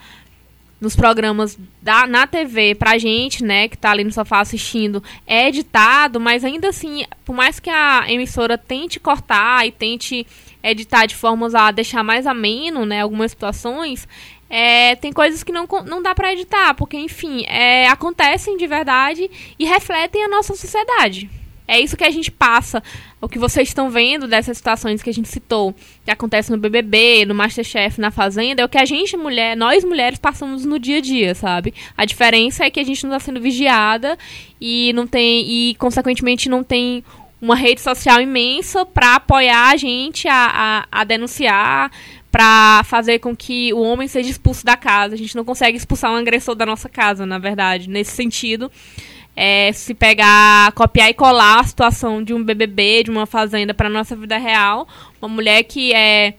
nos 0.79 0.95
programas 0.95 1.59
da, 1.81 2.07
na 2.07 2.25
TV 2.25 2.73
pra 2.73 2.97
gente, 2.97 3.43
né, 3.43 3.67
que 3.67 3.77
tá 3.77 3.91
ali 3.91 4.03
no 4.03 4.11
sofá 4.11 4.39
assistindo, 4.39 5.03
é 5.27 5.49
editado, 5.49 6.19
mas 6.19 6.45
ainda 6.45 6.69
assim, 6.69 7.03
por 7.25 7.35
mais 7.35 7.59
que 7.59 7.69
a 7.69 8.05
emissora 8.07 8.57
tente 8.57 8.99
cortar 8.99 9.67
e 9.67 9.71
tente 9.71 10.25
editar 10.63 11.05
de 11.05 11.15
formas 11.15 11.53
a 11.53 11.71
deixar 11.71 12.03
mais 12.03 12.25
ameno, 12.25 12.85
né, 12.85 13.01
algumas 13.01 13.31
situações, 13.31 14.07
é, 14.49 14.95
tem 14.95 15.13
coisas 15.13 15.43
que 15.43 15.51
não, 15.51 15.67
não 15.85 16.01
dá 16.01 16.15
para 16.15 16.33
editar, 16.33 16.73
porque, 16.73 16.97
enfim, 16.97 17.43
é, 17.47 17.87
acontecem 17.87 18.57
de 18.57 18.65
verdade 18.65 19.29
e 19.57 19.65
refletem 19.65 20.23
a 20.23 20.27
nossa 20.27 20.55
sociedade. 20.55 21.29
É 21.67 21.79
isso 21.79 21.95
que 21.95 22.03
a 22.03 22.09
gente 22.09 22.31
passa, 22.31 22.81
o 23.21 23.29
que 23.29 23.37
vocês 23.37 23.67
estão 23.67 23.91
vendo 23.91 24.27
dessas 24.27 24.57
situações 24.57 25.03
que 25.03 25.09
a 25.11 25.13
gente 25.13 25.29
citou, 25.29 25.75
que 26.03 26.09
acontece 26.09 26.49
no 26.49 26.57
BBB, 26.57 27.25
no 27.27 27.35
Masterchef, 27.35 28.01
na 28.01 28.09
Fazenda, 28.09 28.63
é 28.63 28.65
o 28.65 28.69
que 28.69 28.79
a 28.79 28.85
gente, 28.85 29.15
mulher, 29.15 29.55
nós 29.55 29.83
mulheres 29.83 30.17
passamos 30.17 30.65
no 30.65 30.79
dia 30.79 30.97
a 30.97 31.01
dia, 31.01 31.35
sabe? 31.35 31.71
A 31.95 32.05
diferença 32.05 32.65
é 32.65 32.71
que 32.71 32.79
a 32.79 32.83
gente 32.83 33.03
não 33.03 33.15
está 33.15 33.23
sendo 33.23 33.39
vigiada 33.39 34.17
e 34.59 34.91
não 34.93 35.05
tem 35.05 35.47
e 35.47 35.75
consequentemente 35.75 36.49
não 36.49 36.63
tem 36.63 37.03
uma 37.39 37.55
rede 37.55 37.81
social 37.81 38.19
imensa 38.19 38.83
para 38.83 39.15
apoiar 39.15 39.69
a 39.69 39.77
gente 39.77 40.27
a, 40.27 40.87
a, 40.91 41.01
a 41.01 41.03
denunciar, 41.03 41.91
para 42.31 42.83
fazer 42.85 43.19
com 43.19 43.35
que 43.35 43.73
o 43.73 43.81
homem 43.81 44.07
seja 44.07 44.29
expulso 44.29 44.65
da 44.65 44.77
casa. 44.77 45.15
A 45.15 45.17
gente 45.17 45.35
não 45.35 45.43
consegue 45.43 45.77
expulsar 45.77 46.11
um 46.11 46.15
agressor 46.15 46.55
da 46.55 46.65
nossa 46.65 46.87
casa, 46.87 47.25
na 47.25 47.37
verdade, 47.37 47.89
nesse 47.89 48.11
sentido 48.11 48.71
é, 49.41 49.71
se 49.71 49.93
pegar, 49.93 50.71
copiar 50.73 51.09
e 51.09 51.13
colar 51.13 51.61
a 51.61 51.63
situação 51.63 52.21
de 52.21 52.33
um 52.33 52.43
BBB, 52.43 53.03
de 53.03 53.09
uma 53.09 53.25
fazenda 53.25 53.73
para 53.73 53.89
nossa 53.89 54.13
vida 54.13 54.37
real, 54.37 54.85
uma 55.21 55.29
mulher 55.29 55.63
que 55.63 55.93
é 55.93 56.33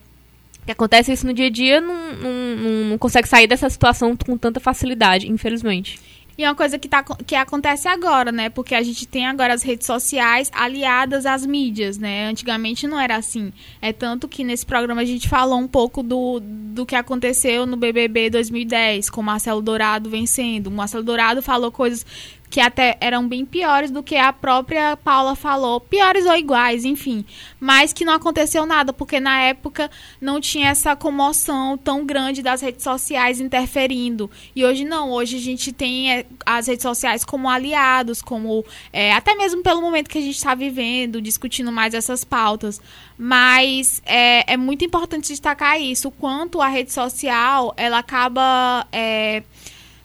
que 0.63 0.71
acontece 0.71 1.11
isso 1.11 1.25
no 1.25 1.33
dia 1.33 1.47
a 1.47 1.49
dia 1.49 1.81
não, 1.81 2.13
não, 2.13 2.89
não 2.91 2.97
consegue 2.99 3.27
sair 3.27 3.47
dessa 3.47 3.67
situação 3.67 4.15
com 4.15 4.37
tanta 4.37 4.59
facilidade, 4.59 5.27
infelizmente. 5.27 5.99
E 6.41 6.43
é 6.43 6.49
uma 6.49 6.55
coisa 6.55 6.79
que, 6.79 6.89
tá, 6.89 7.03
que 7.03 7.35
acontece 7.35 7.87
agora, 7.87 8.31
né? 8.31 8.49
Porque 8.49 8.73
a 8.73 8.81
gente 8.81 9.05
tem 9.05 9.27
agora 9.27 9.53
as 9.53 9.61
redes 9.61 9.85
sociais 9.85 10.49
aliadas 10.51 11.27
às 11.27 11.45
mídias, 11.45 11.99
né? 11.99 12.25
Antigamente 12.25 12.87
não 12.87 12.99
era 12.99 13.15
assim. 13.15 13.53
É 13.79 13.93
tanto 13.93 14.27
que 14.27 14.43
nesse 14.43 14.65
programa 14.65 15.01
a 15.01 15.05
gente 15.05 15.29
falou 15.29 15.59
um 15.59 15.67
pouco 15.67 16.01
do, 16.01 16.39
do 16.41 16.83
que 16.83 16.95
aconteceu 16.95 17.67
no 17.67 17.77
BBB 17.77 18.31
2010, 18.31 19.07
com 19.11 19.21
Marcelo 19.21 19.61
Dourado 19.61 20.09
vencendo. 20.09 20.65
O 20.65 20.71
Marcelo 20.71 21.03
Dourado 21.03 21.43
falou 21.43 21.71
coisas 21.71 22.03
que 22.51 22.59
até 22.59 22.97
eram 22.99 23.25
bem 23.25 23.45
piores 23.45 23.89
do 23.89 24.03
que 24.03 24.17
a 24.17 24.33
própria 24.33 24.97
Paula 24.97 25.35
falou, 25.35 25.79
piores 25.79 26.25
ou 26.25 26.35
iguais, 26.35 26.83
enfim, 26.83 27.23
mas 27.57 27.93
que 27.93 28.03
não 28.03 28.11
aconteceu 28.11 28.65
nada, 28.65 28.91
porque 28.91 29.21
na 29.21 29.41
época 29.41 29.89
não 30.19 30.41
tinha 30.41 30.67
essa 30.67 30.93
comoção 30.93 31.77
tão 31.77 32.05
grande 32.05 32.43
das 32.43 32.61
redes 32.61 32.83
sociais 32.83 33.39
interferindo. 33.39 34.29
E 34.53 34.65
hoje 34.65 34.83
não, 34.83 35.11
hoje 35.11 35.37
a 35.37 35.39
gente 35.39 35.71
tem 35.71 36.11
é, 36.11 36.25
as 36.45 36.67
redes 36.67 36.83
sociais 36.83 37.23
como 37.23 37.49
aliados, 37.49 38.21
como 38.21 38.65
é, 38.91 39.13
até 39.13 39.33
mesmo 39.33 39.63
pelo 39.63 39.81
momento 39.81 40.09
que 40.09 40.17
a 40.17 40.21
gente 40.21 40.35
está 40.35 40.53
vivendo, 40.53 41.21
discutindo 41.21 41.71
mais 41.71 41.93
essas 41.93 42.25
pautas. 42.25 42.81
Mas 43.17 44.01
é, 44.05 44.53
é 44.53 44.57
muito 44.57 44.83
importante 44.83 45.29
destacar 45.29 45.79
isso, 45.79 46.09
o 46.09 46.11
quanto 46.11 46.59
a 46.59 46.67
rede 46.67 46.91
social 46.91 47.73
ela 47.77 47.99
acaba. 47.99 48.85
É, 48.91 49.43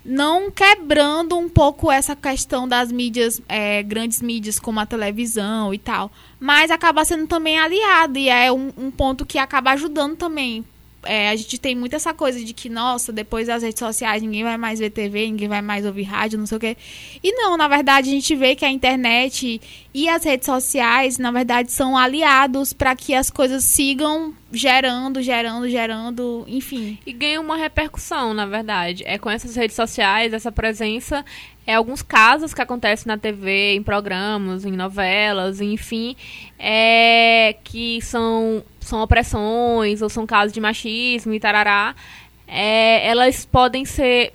não 0.06 0.50
quebrando 0.50 1.36
um 1.36 1.48
pouco 1.48 1.90
essa 1.90 2.14
questão 2.14 2.68
das 2.68 2.92
mídias, 2.92 3.42
é, 3.48 3.82
grandes 3.82 4.22
mídias 4.22 4.58
como 4.58 4.78
a 4.78 4.86
televisão 4.86 5.74
e 5.74 5.78
tal, 5.78 6.10
mas 6.38 6.70
acaba 6.70 7.04
sendo 7.04 7.26
também 7.26 7.58
aliado 7.58 8.18
e 8.18 8.28
é 8.28 8.52
um, 8.52 8.72
um 8.76 8.90
ponto 8.90 9.26
que 9.26 9.38
acaba 9.38 9.72
ajudando 9.72 10.16
também 10.16 10.64
é, 11.06 11.30
a 11.30 11.36
gente 11.36 11.58
tem 11.58 11.74
muito 11.74 11.94
essa 11.94 12.12
coisa 12.12 12.42
de 12.44 12.52
que, 12.52 12.68
nossa, 12.68 13.12
depois 13.12 13.46
das 13.46 13.62
redes 13.62 13.78
sociais 13.78 14.22
ninguém 14.22 14.42
vai 14.42 14.56
mais 14.56 14.78
ver 14.78 14.90
TV, 14.90 15.26
ninguém 15.26 15.48
vai 15.48 15.62
mais 15.62 15.86
ouvir 15.86 16.02
rádio, 16.02 16.38
não 16.38 16.46
sei 16.46 16.56
o 16.56 16.60
quê. 16.60 16.76
E 17.22 17.32
não, 17.32 17.56
na 17.56 17.68
verdade, 17.68 18.10
a 18.10 18.12
gente 18.12 18.34
vê 18.34 18.54
que 18.54 18.64
a 18.64 18.70
internet 18.70 19.60
e 19.98 20.10
as 20.10 20.24
redes 20.24 20.44
sociais, 20.44 21.16
na 21.16 21.30
verdade, 21.30 21.72
são 21.72 21.96
aliados 21.96 22.74
para 22.74 22.94
que 22.94 23.14
as 23.14 23.30
coisas 23.30 23.64
sigam 23.64 24.34
gerando, 24.52 25.22
gerando, 25.22 25.66
gerando, 25.70 26.44
enfim. 26.46 26.98
E 27.06 27.14
ganha 27.14 27.40
uma 27.40 27.56
repercussão, 27.56 28.34
na 28.34 28.44
verdade. 28.44 29.02
É 29.06 29.16
com 29.16 29.30
essas 29.30 29.56
redes 29.56 29.74
sociais, 29.74 30.34
essa 30.34 30.52
presença, 30.52 31.24
é 31.66 31.76
alguns 31.76 32.02
casos 32.02 32.52
que 32.52 32.60
acontecem 32.60 33.06
na 33.06 33.16
TV, 33.16 33.72
em 33.74 33.82
programas, 33.82 34.66
em 34.66 34.72
novelas, 34.72 35.62
enfim, 35.62 36.14
é, 36.58 37.56
que 37.64 38.02
são 38.02 38.62
são 38.80 39.00
opressões 39.00 40.02
ou 40.02 40.10
são 40.10 40.26
casos 40.26 40.52
de 40.52 40.60
machismo 40.60 41.32
e 41.32 41.40
tarará, 41.40 41.94
é, 42.46 43.08
elas 43.08 43.46
podem 43.46 43.86
ser 43.86 44.34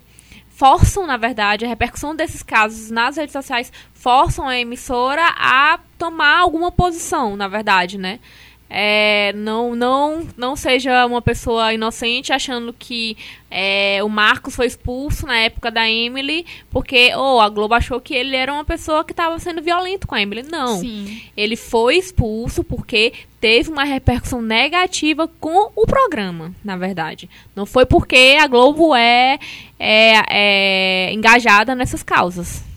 forçam, 0.62 1.08
na 1.08 1.18
verdade, 1.18 1.66
a 1.66 1.68
repercussão 1.68 2.16
desses 2.16 2.44
casos 2.44 2.92
nas 2.92 3.18
redes 3.18 3.34
sociais 3.34 3.74
forçam 3.96 4.48
a 4.48 4.60
emissora 4.60 5.24
a 5.36 5.80
tomar 5.98 6.38
alguma 6.38 6.72
posição, 6.72 7.36
na 7.36 7.48
verdade, 7.48 7.98
né? 7.98 8.20
É, 8.74 9.34
não, 9.34 9.76
não, 9.76 10.26
não 10.38 10.56
seja 10.56 11.06
uma 11.06 11.22
pessoa 11.22 11.74
inocente 11.74 12.32
achando 12.32 12.72
que 12.72 13.18
é, 13.50 14.00
o 14.02 14.08
Marcos 14.08 14.56
foi 14.56 14.66
expulso 14.66 15.28
na 15.28 15.38
época 15.40 15.70
da 15.70 15.90
Emily 15.90 16.46
porque 16.70 17.14
oh, 17.14 17.42
a 17.42 17.50
Globo 17.50 17.74
achou 17.74 18.00
que 18.00 18.14
ele 18.14 18.34
era 18.34 18.54
uma 18.54 18.64
pessoa 18.64 19.04
que 19.04 19.12
estava 19.12 19.38
sendo 19.40 19.62
violento 19.62 20.08
com 20.08 20.16
a 20.16 20.22
Emily. 20.22 20.44
Não. 20.44 20.80
Sim. 20.80 21.22
Ele 21.36 21.58
foi 21.58 21.98
expulso 21.98 22.64
porque 22.64 23.12
teve 23.42 23.70
uma 23.70 23.84
repercussão 23.84 24.42
negativa 24.42 25.28
com 25.28 25.70
o 25.76 25.86
programa, 25.86 26.54
na 26.64 26.78
verdade. 26.78 27.30
Não 27.54 27.66
foi 27.66 27.86
porque 27.86 28.38
a 28.40 28.48
Globo 28.48 28.96
é, 28.96 29.38
é, 29.78 30.24
é 30.30 31.14
engajada 31.14 31.76
nessas 31.76 32.04
causas. 32.04 32.71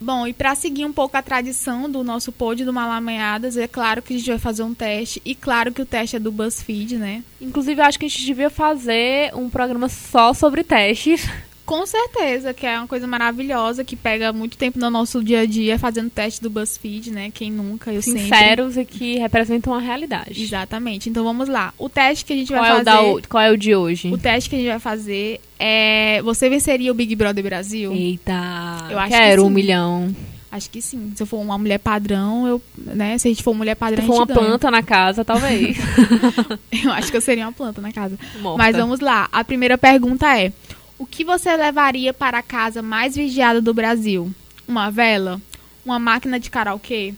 Bom, 0.00 0.26
e 0.26 0.32
para 0.32 0.54
seguir 0.54 0.86
um 0.86 0.92
pouco 0.92 1.16
a 1.16 1.22
tradição 1.22 1.90
do 1.90 2.02
nosso 2.02 2.32
pod 2.32 2.64
do 2.64 2.72
Malamanhadas, 2.72 3.56
é 3.56 3.68
claro 3.68 4.00
que 4.00 4.14
a 4.14 4.16
gente 4.16 4.30
vai 4.30 4.38
fazer 4.38 4.62
um 4.62 4.72
teste. 4.72 5.20
E 5.24 5.34
claro 5.34 5.72
que 5.72 5.82
o 5.82 5.86
teste 5.86 6.16
é 6.16 6.18
do 6.18 6.32
BuzzFeed, 6.32 6.96
né? 6.96 7.22
Inclusive, 7.40 7.82
acho 7.82 7.98
que 7.98 8.06
a 8.06 8.08
gente 8.08 8.24
devia 8.24 8.48
fazer 8.48 9.34
um 9.34 9.50
programa 9.50 9.88
só 9.88 10.32
sobre 10.32 10.64
testes. 10.64 11.28
Com 11.70 11.86
certeza, 11.86 12.52
que 12.52 12.66
é 12.66 12.76
uma 12.76 12.88
coisa 12.88 13.06
maravilhosa, 13.06 13.84
que 13.84 13.94
pega 13.94 14.32
muito 14.32 14.58
tempo 14.58 14.76
no 14.76 14.90
nosso 14.90 15.22
dia 15.22 15.42
a 15.42 15.46
dia 15.46 15.78
fazendo 15.78 16.10
teste 16.10 16.42
do 16.42 16.50
BuzzFeed, 16.50 17.12
né? 17.12 17.30
Quem 17.32 17.48
nunca, 17.48 17.92
eu 17.92 18.02
sempre. 18.02 18.22
Sinceros 18.22 18.76
e 18.76 18.84
que 18.84 19.18
representam 19.20 19.72
a 19.72 19.78
realidade. 19.78 20.42
Exatamente. 20.42 21.08
Então 21.08 21.22
vamos 21.22 21.48
lá. 21.48 21.72
O 21.78 21.88
teste 21.88 22.24
que 22.24 22.32
a 22.32 22.36
gente 22.36 22.52
Qual 22.52 22.60
vai 22.60 22.72
é, 22.72 22.84
fazer. 22.84 22.84
da, 23.20 23.28
qual 23.28 23.40
é 23.40 23.52
o 23.52 23.56
de 23.56 23.72
hoje? 23.72 24.12
O 24.12 24.18
teste 24.18 24.50
que 24.50 24.56
a 24.56 24.58
gente 24.58 24.68
vai 24.68 24.80
fazer 24.80 25.40
é. 25.60 26.20
Você 26.22 26.50
venceria 26.50 26.90
o 26.90 26.94
Big 26.94 27.14
Brother 27.14 27.44
Brasil? 27.44 27.92
Eita, 27.92 28.88
Eu 28.90 28.98
acho 28.98 29.10
quero 29.10 29.42
que 29.42 29.46
um 29.46 29.50
milhão. 29.50 30.16
Acho 30.50 30.68
que 30.68 30.82
sim. 30.82 31.12
Se 31.14 31.22
eu 31.22 31.26
for 31.28 31.38
uma 31.38 31.56
mulher 31.56 31.78
padrão, 31.78 32.48
eu. 32.48 32.60
Né? 32.76 33.16
Se 33.16 33.28
a 33.28 33.30
gente 33.30 33.44
for 33.44 33.54
mulher 33.54 33.76
padrão, 33.76 34.00
Se 34.00 34.08
for 34.08 34.14
a 34.14 34.16
uma 34.16 34.26
ganha. 34.26 34.40
planta 34.40 34.72
na 34.72 34.82
casa, 34.82 35.24
talvez. 35.24 35.78
Eu 36.82 36.90
acho 36.92 37.12
que 37.12 37.16
eu 37.16 37.20
seria 37.20 37.44
uma 37.44 37.52
planta 37.52 37.80
na 37.80 37.92
casa. 37.92 38.18
Morta. 38.40 38.58
Mas 38.58 38.74
vamos 38.74 38.98
lá. 38.98 39.28
A 39.30 39.44
primeira 39.44 39.78
pergunta 39.78 40.26
é: 40.36 40.52
O 41.00 41.06
que 41.06 41.24
você 41.24 41.56
levaria 41.56 42.12
para 42.12 42.40
a 42.40 42.42
casa 42.42 42.82
mais 42.82 43.16
vigiada 43.16 43.58
do 43.58 43.72
Brasil? 43.72 44.30
Uma 44.68 44.90
vela? 44.90 45.40
Uma 45.82 45.98
máquina 45.98 46.38
de 46.38 46.50
karaokê? 46.50 47.14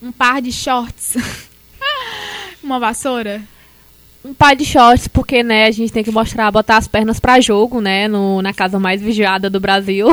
Um 0.00 0.12
par 0.12 0.40
de 0.40 0.52
shorts? 0.52 1.16
uma 2.62 2.78
vassoura? 2.78 3.42
Um 4.24 4.32
par 4.32 4.54
de 4.54 4.64
shorts, 4.64 5.08
porque, 5.08 5.42
né, 5.42 5.66
a 5.66 5.72
gente 5.72 5.92
tem 5.92 6.04
que 6.04 6.12
mostrar, 6.12 6.52
botar 6.52 6.76
as 6.76 6.86
pernas 6.86 7.18
pra 7.18 7.40
jogo, 7.40 7.80
né, 7.80 8.06
no, 8.06 8.40
na 8.40 8.54
casa 8.54 8.78
mais 8.78 9.02
vigiada 9.02 9.50
do 9.50 9.58
Brasil. 9.58 10.06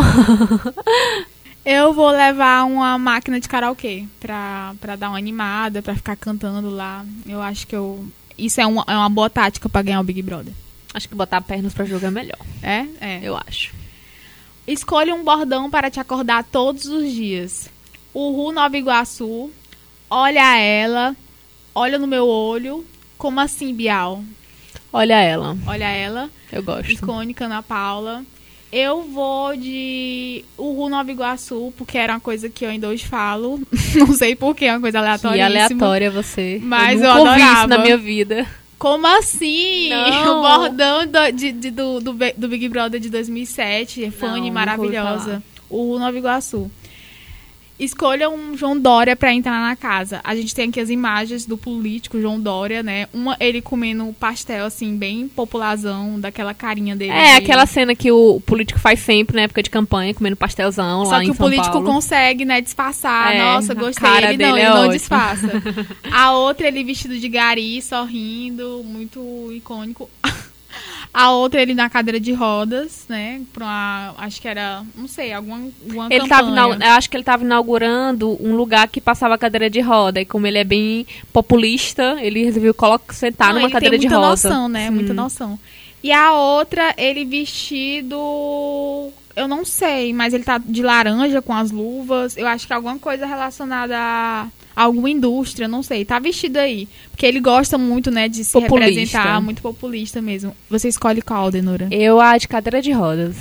Eu 1.64 1.94
vou 1.94 2.10
levar 2.10 2.64
uma 2.64 2.98
máquina 2.98 3.40
de 3.40 3.48
karaokê 3.48 4.06
pra, 4.20 4.74
pra 4.82 4.96
dar 4.96 5.10
uma 5.10 5.20
animada, 5.20 5.84
pra 5.84 5.94
ficar 5.94 6.16
cantando 6.16 6.72
lá. 6.72 7.06
Eu 7.28 7.40
acho 7.40 7.68
que 7.68 7.76
eu. 7.76 8.04
Isso 8.36 8.60
é 8.60 8.66
uma, 8.66 8.84
é 8.88 8.96
uma 8.96 9.10
boa 9.10 9.30
tática 9.30 9.70
pra 9.70 9.84
ganhar 9.84 10.00
o 10.00 10.04
Big 10.04 10.24
Brother. 10.24 10.54
Acho 10.94 11.08
que 11.08 11.16
botar 11.16 11.42
pernas 11.42 11.74
pra 11.74 11.86
jogo 11.86 12.06
é 12.06 12.12
melhor, 12.12 12.40
É? 12.62 12.86
É. 13.00 13.20
eu 13.24 13.36
acho. 13.48 13.74
Escolha 14.68 15.14
um 15.16 15.24
bordão 15.24 15.70
para 15.70 15.90
te 15.90 16.00
acordar 16.00 16.44
todos 16.44 16.86
os 16.86 17.12
dias. 17.12 17.70
Uhu 18.14 18.52
Nova 18.52 18.78
Iguaçu. 18.78 19.50
Olha 20.10 20.58
ela. 20.58 21.16
Olha 21.74 21.98
no 21.98 22.06
meu 22.08 22.28
olho. 22.28 22.86
Como 23.18 23.40
assim, 23.40 23.74
Bial? 23.74 24.24
Olha 24.94 25.20
ela, 25.22 25.58
Olha 25.66 25.86
ela. 25.90 26.30
eu 26.52 26.62
gosto. 26.62 26.92
Icônica 26.92 27.46
Ana 27.46 27.64
Paula. 27.64 28.24
Eu 28.72 29.04
vou 29.04 29.56
de 29.56 30.44
Uhu 30.58 30.90
Nova 30.90 31.10
Iguaçu, 31.12 31.74
porque 31.78 31.98
era 31.98 32.14
uma 32.14 32.20
coisa 32.20 32.50
que 32.50 32.66
eu 32.66 32.70
ainda 32.70 32.88
hoje 32.90 33.06
falo. 33.06 33.62
Não 33.96 34.14
sei 34.14 34.36
porquê, 34.36 34.66
é 34.66 34.74
uma 34.74 34.82
coisa 34.82 35.00
aleatória. 35.00 35.46
aleatória 35.46 36.12
você. 36.12 36.60
Mas 36.62 37.02
eu 37.02 37.08
eu 37.08 37.16
ouvi 37.18 37.40
isso 37.40 37.44
adorava. 37.50 37.68
na 37.68 37.78
minha 37.80 37.98
vida. 37.98 38.46
Como 38.82 39.06
assim? 39.06 39.90
Não. 39.94 40.40
O 40.40 40.42
bordão 40.42 41.06
do, 41.06 41.32
de- 41.32 41.52
de- 41.52 41.70
do, 41.70 42.00
do, 42.00 42.48
Big 42.48 42.68
Brother 42.68 43.00
de 43.00 43.12
2007. 43.12 44.10
Fanny 44.10 44.32
nunca 44.32 44.40
ouvi 44.40 44.52
maravilhosa. 44.52 45.44
O 45.70 46.00
Nova 46.00 46.18
Iguaçu. 46.18 46.70
Escolha 47.84 48.30
um 48.30 48.56
João 48.56 48.80
Dória 48.80 49.16
pra 49.16 49.34
entrar 49.34 49.60
na 49.60 49.76
casa. 49.76 50.22
A 50.24 50.36
gente 50.36 50.54
tem 50.54 50.70
aqui 50.70 50.80
as 50.80 50.90
imagens 50.92 51.48
do 51.48 51.58
político 51.58 52.22
João 52.22 52.40
Dória, 52.40 52.84
né? 52.84 53.08
Uma, 53.12 53.36
ele 53.40 53.60
comendo 53.60 54.16
pastel, 54.20 54.66
assim, 54.66 54.96
bem 54.96 55.28
popularzão, 55.28 56.20
daquela 56.20 56.54
carinha 56.54 56.96
dele. 56.96 57.12
É, 57.12 57.40
de- 57.40 57.44
aquela 57.46 57.66
cena 57.66 57.96
que 57.96 58.12
o 58.12 58.40
político 58.46 58.80
faz 58.80 59.00
sempre 59.00 59.36
na 59.36 59.42
época 59.44 59.64
de 59.64 59.70
campanha, 59.72 60.14
comendo 60.14 60.36
pastelzão 60.36 61.00
lá 61.00 61.06
Só 61.06 61.22
em 61.22 61.26
que 61.26 61.32
o 61.32 61.36
São 61.36 61.46
político 61.48 61.72
Paulo. 61.72 61.88
consegue, 61.88 62.46
né, 62.46 62.62
disfarçar. 62.62 63.34
É, 63.34 63.40
Nossa, 63.40 63.74
gostei. 63.74 64.08
cara 64.08 64.32
Ele 64.32 64.44
não, 64.46 64.54
dele 64.54 64.66
ele 64.66 64.68
é 64.68 64.74
não 64.82 64.88
disfarça. 64.90 65.48
A 66.12 66.34
outra, 66.34 66.68
ele 66.68 66.84
vestido 66.84 67.18
de 67.18 67.28
gari, 67.28 67.82
sorrindo, 67.82 68.84
muito 68.86 69.52
icônico. 69.54 70.08
A 71.14 71.32
outra, 71.32 71.62
ele 71.62 71.74
na 71.74 71.90
cadeira 71.90 72.20
de 72.22 72.32
rodas, 72.32 73.06
né? 73.10 73.42
Pra 73.52 73.66
uma, 73.66 74.16
acho 74.20 74.42
que 74.42 74.48
era, 74.48 74.82
não 74.96 75.10
sei, 75.10 75.34
alguma, 75.34 75.58
alguma 75.86 76.06
Ele 76.10 76.28
campanha. 76.28 76.56
tava 76.56 76.86
eu 76.86 76.92
acho 76.92 77.10
que 77.10 77.18
ele 77.18 77.22
estava 77.22 77.44
inaugurando 77.44 78.38
um 78.42 78.56
lugar 78.56 78.88
que 78.88 79.02
passava 79.02 79.38
cadeira 79.38 79.70
de 79.70 79.82
roda. 79.82 80.22
E 80.22 80.26
como 80.26 80.48
ele 80.48 80.58
é 80.58 80.64
bem 80.64 81.06
populista, 81.34 82.18
ele 82.22 82.46
resolveu 82.46 82.74
colocar, 82.74 83.14
sentar 83.14 83.50
Não, 83.50 83.56
numa 83.56 83.66
ele 83.66 83.74
cadeira 83.74 83.92
tem 83.98 84.08
de 84.08 84.08
muita 84.08 84.26
rosa. 84.26 84.50
noção, 84.50 84.70
né? 84.70 84.88
Sim. 84.88 84.94
Muita 84.96 85.14
noção. 85.14 85.60
E 86.02 86.12
a 86.14 86.34
outra, 86.34 86.94
ele 86.98 87.26
vestido. 87.26 88.16
Eu 89.36 89.48
não 89.48 89.64
sei, 89.66 90.14
mas 90.14 90.34
ele 90.34 90.44
tá 90.44 90.58
de 90.58 90.82
laranja 90.82 91.42
com 91.42 91.54
as 91.54 91.72
luvas. 91.72 92.36
Eu 92.38 92.48
acho 92.48 92.66
que 92.68 92.74
é 92.74 92.76
alguma 92.76 92.98
coisa 92.98 93.26
relacionada 93.26 93.96
a 93.98 94.48
alguma 94.76 95.10
indústria, 95.10 95.68
não 95.68 95.84
sei. 95.84 96.06
Tá 96.06 96.20
vestido 96.20 96.58
aí. 96.58 96.88
Porque 97.12 97.26
ele 97.26 97.40
gosta 97.40 97.78
muito, 97.78 98.10
né, 98.12 98.28
de 98.28 98.44
se 98.44 98.54
Populista. 98.54 98.86
representar, 98.90 99.42
muito 99.42 99.62
populista 99.62 100.22
mesmo. 100.22 100.56
Você 100.70 100.88
escolhe 100.88 101.22
qual, 101.22 101.52
Denora? 101.52 101.88
Eu 101.92 102.20
a 102.22 102.38
de 102.38 102.48
cadeira 102.48 102.82
de 102.82 102.92
rodas. 102.92 103.36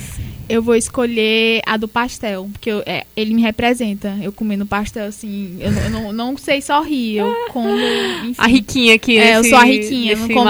Eu 0.49 0.61
vou 0.61 0.75
escolher 0.75 1.63
a 1.65 1.77
do 1.77 1.87
pastel, 1.87 2.49
porque 2.53 2.69
eu- 2.69 2.83
é, 2.85 3.05
ele 3.17 3.33
me 3.35 3.41
representa. 3.41 4.19
Eu 4.21 4.33
comendo 4.33 4.67
pastel, 4.67 5.07
assim, 5.07 5.57
eu, 5.61 5.71
não- 5.71 5.83
eu 5.83 5.91
não, 5.91 6.13
não 6.13 6.37
sei 6.37 6.61
só 6.61 6.83
rir, 6.83 7.19
eu 7.19 7.33
como, 7.53 7.69
enfim. 8.27 8.35
A 8.37 8.49
riquinha 8.49 8.95
aqui. 8.97 9.17
É, 9.17 9.37
eu 9.37 9.45
sou 9.45 9.57
a 9.57 9.63
riquinha, 9.65 10.17
não 10.17 10.27
come-. 10.27 10.45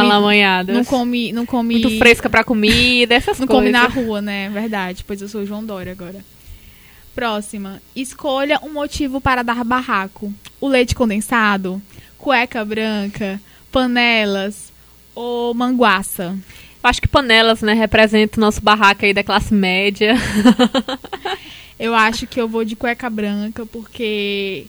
Não 0.73 0.85
come, 0.87 1.33
não 1.33 1.45
come... 1.45 1.75
Muito 1.81 1.99
fresca 1.99 2.31
pra 2.31 2.43
comida, 2.43 3.15
essas 3.15 3.39
Não 3.39 3.47
coisas. 3.47 3.63
come 3.63 3.71
na 3.71 3.87
rua, 3.89 4.23
né? 4.23 4.49
Verdade, 4.49 5.05
pois 5.07 5.21
eu 5.21 5.29
sou 5.29 5.45
João 5.45 5.63
Dória 5.63 5.93
agora. 5.93 6.17
Próxima. 7.15 7.83
Escolha 7.95 8.61
um 8.63 8.73
motivo 8.73 9.21
para 9.21 9.43
dar 9.43 9.65
barraco. 9.65 10.33
O 10.61 10.69
leite 10.69 10.95
condensado, 10.95 11.81
cueca 12.19 12.65
branca, 12.65 13.41
panelas 13.71 14.73
ou 15.15 15.53
manguaça. 15.55 16.37
Eu 16.83 16.89
acho 16.89 17.01
que 17.01 17.09
panelas, 17.09 17.61
né, 17.61 17.75
representa 17.75 18.39
o 18.39 18.41
nosso 18.41 18.63
barraco 18.63 19.05
aí 19.05 19.13
da 19.13 19.23
classe 19.23 19.53
média. 19.53 20.15
Eu 21.79 21.95
acho 21.95 22.27
que 22.27 22.39
eu 22.39 22.47
vou 22.47 22.63
de 22.63 22.77
cueca 22.77 23.09
branca 23.09 23.65
porque 23.65 24.67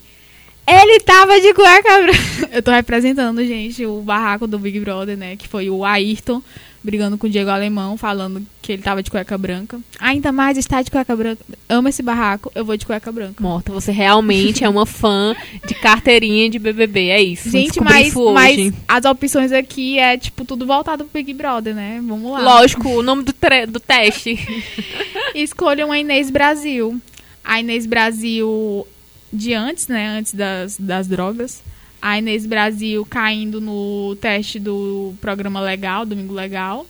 ele 0.66 1.00
tava 1.02 1.42
de 1.42 1.54
cueca 1.54 2.02
branca. 2.02 2.50
Eu 2.56 2.64
tô 2.64 2.72
representando, 2.72 3.46
gente, 3.46 3.86
o 3.86 4.02
barraco 4.02 4.48
do 4.48 4.58
Big 4.58 4.80
Brother, 4.80 5.18
né? 5.18 5.36
Que 5.36 5.46
foi 5.46 5.70
o 5.70 5.84
Ayrton 5.84 6.42
brigando 6.84 7.18
com 7.18 7.28
o 7.28 7.30
Diego 7.30 7.50
Alemão, 7.50 7.96
falando 7.98 8.42
que 8.62 8.72
ele 8.72 8.82
tava 8.82 9.04
de 9.04 9.12
cueca 9.12 9.38
branca. 9.38 9.80
Ainda 10.00 10.32
mais 10.32 10.58
está 10.58 10.82
de 10.82 10.90
cueca 10.90 11.16
branca. 11.16 11.44
Amo 11.70 11.88
esse 11.88 12.02
barraco, 12.02 12.52
eu 12.56 12.66
vou 12.66 12.76
de 12.76 12.86
cueca 12.86 13.12
branca. 13.12 13.36
Morta, 13.42 13.72
você 13.72 13.92
realmente 13.92 14.64
é 14.64 14.70
uma 14.70 14.86
fã 14.86 15.36
de 15.68 15.76
carteirinha 15.76 16.50
de 16.50 16.58
BBB, 16.58 17.10
é 17.10 17.22
isso. 17.22 17.50
Gente, 17.52 17.80
mas, 17.80 18.12
mas 18.34 18.74
as 18.88 19.06
opções 19.06 19.52
aqui 19.52 20.00
é, 20.00 20.18
tipo, 20.18 20.44
tudo 20.44 20.66
voltado 20.66 21.04
pro 21.06 21.14
Big 21.14 21.34
Brother, 21.34 21.76
né? 21.76 22.02
Vamos 22.04 22.32
lá. 22.32 22.42
Lógico, 22.42 22.90
o 22.90 23.04
nome 23.04 23.24
do, 23.24 23.34
tre- 23.34 23.66
do 23.68 23.80
teste. 23.80 24.40
Escolha 25.36 25.86
uma 25.86 25.98
Inês 25.98 26.30
Brasil. 26.30 27.00
A 27.44 27.60
Inês 27.60 27.86
Brasil 27.86 28.88
de 29.32 29.54
antes, 29.54 29.88
né? 29.88 30.08
Antes 30.18 30.34
das, 30.34 30.78
das 30.80 31.08
drogas. 31.08 31.62
A 32.02 32.18
Inês 32.18 32.46
Brasil 32.46 33.06
caindo 33.06 33.62
no 33.62 34.16
teste 34.20 34.60
do 34.60 35.14
programa 35.22 35.62
Legal, 35.62 36.06
Domingo 36.06 36.34
Legal. 36.34 36.86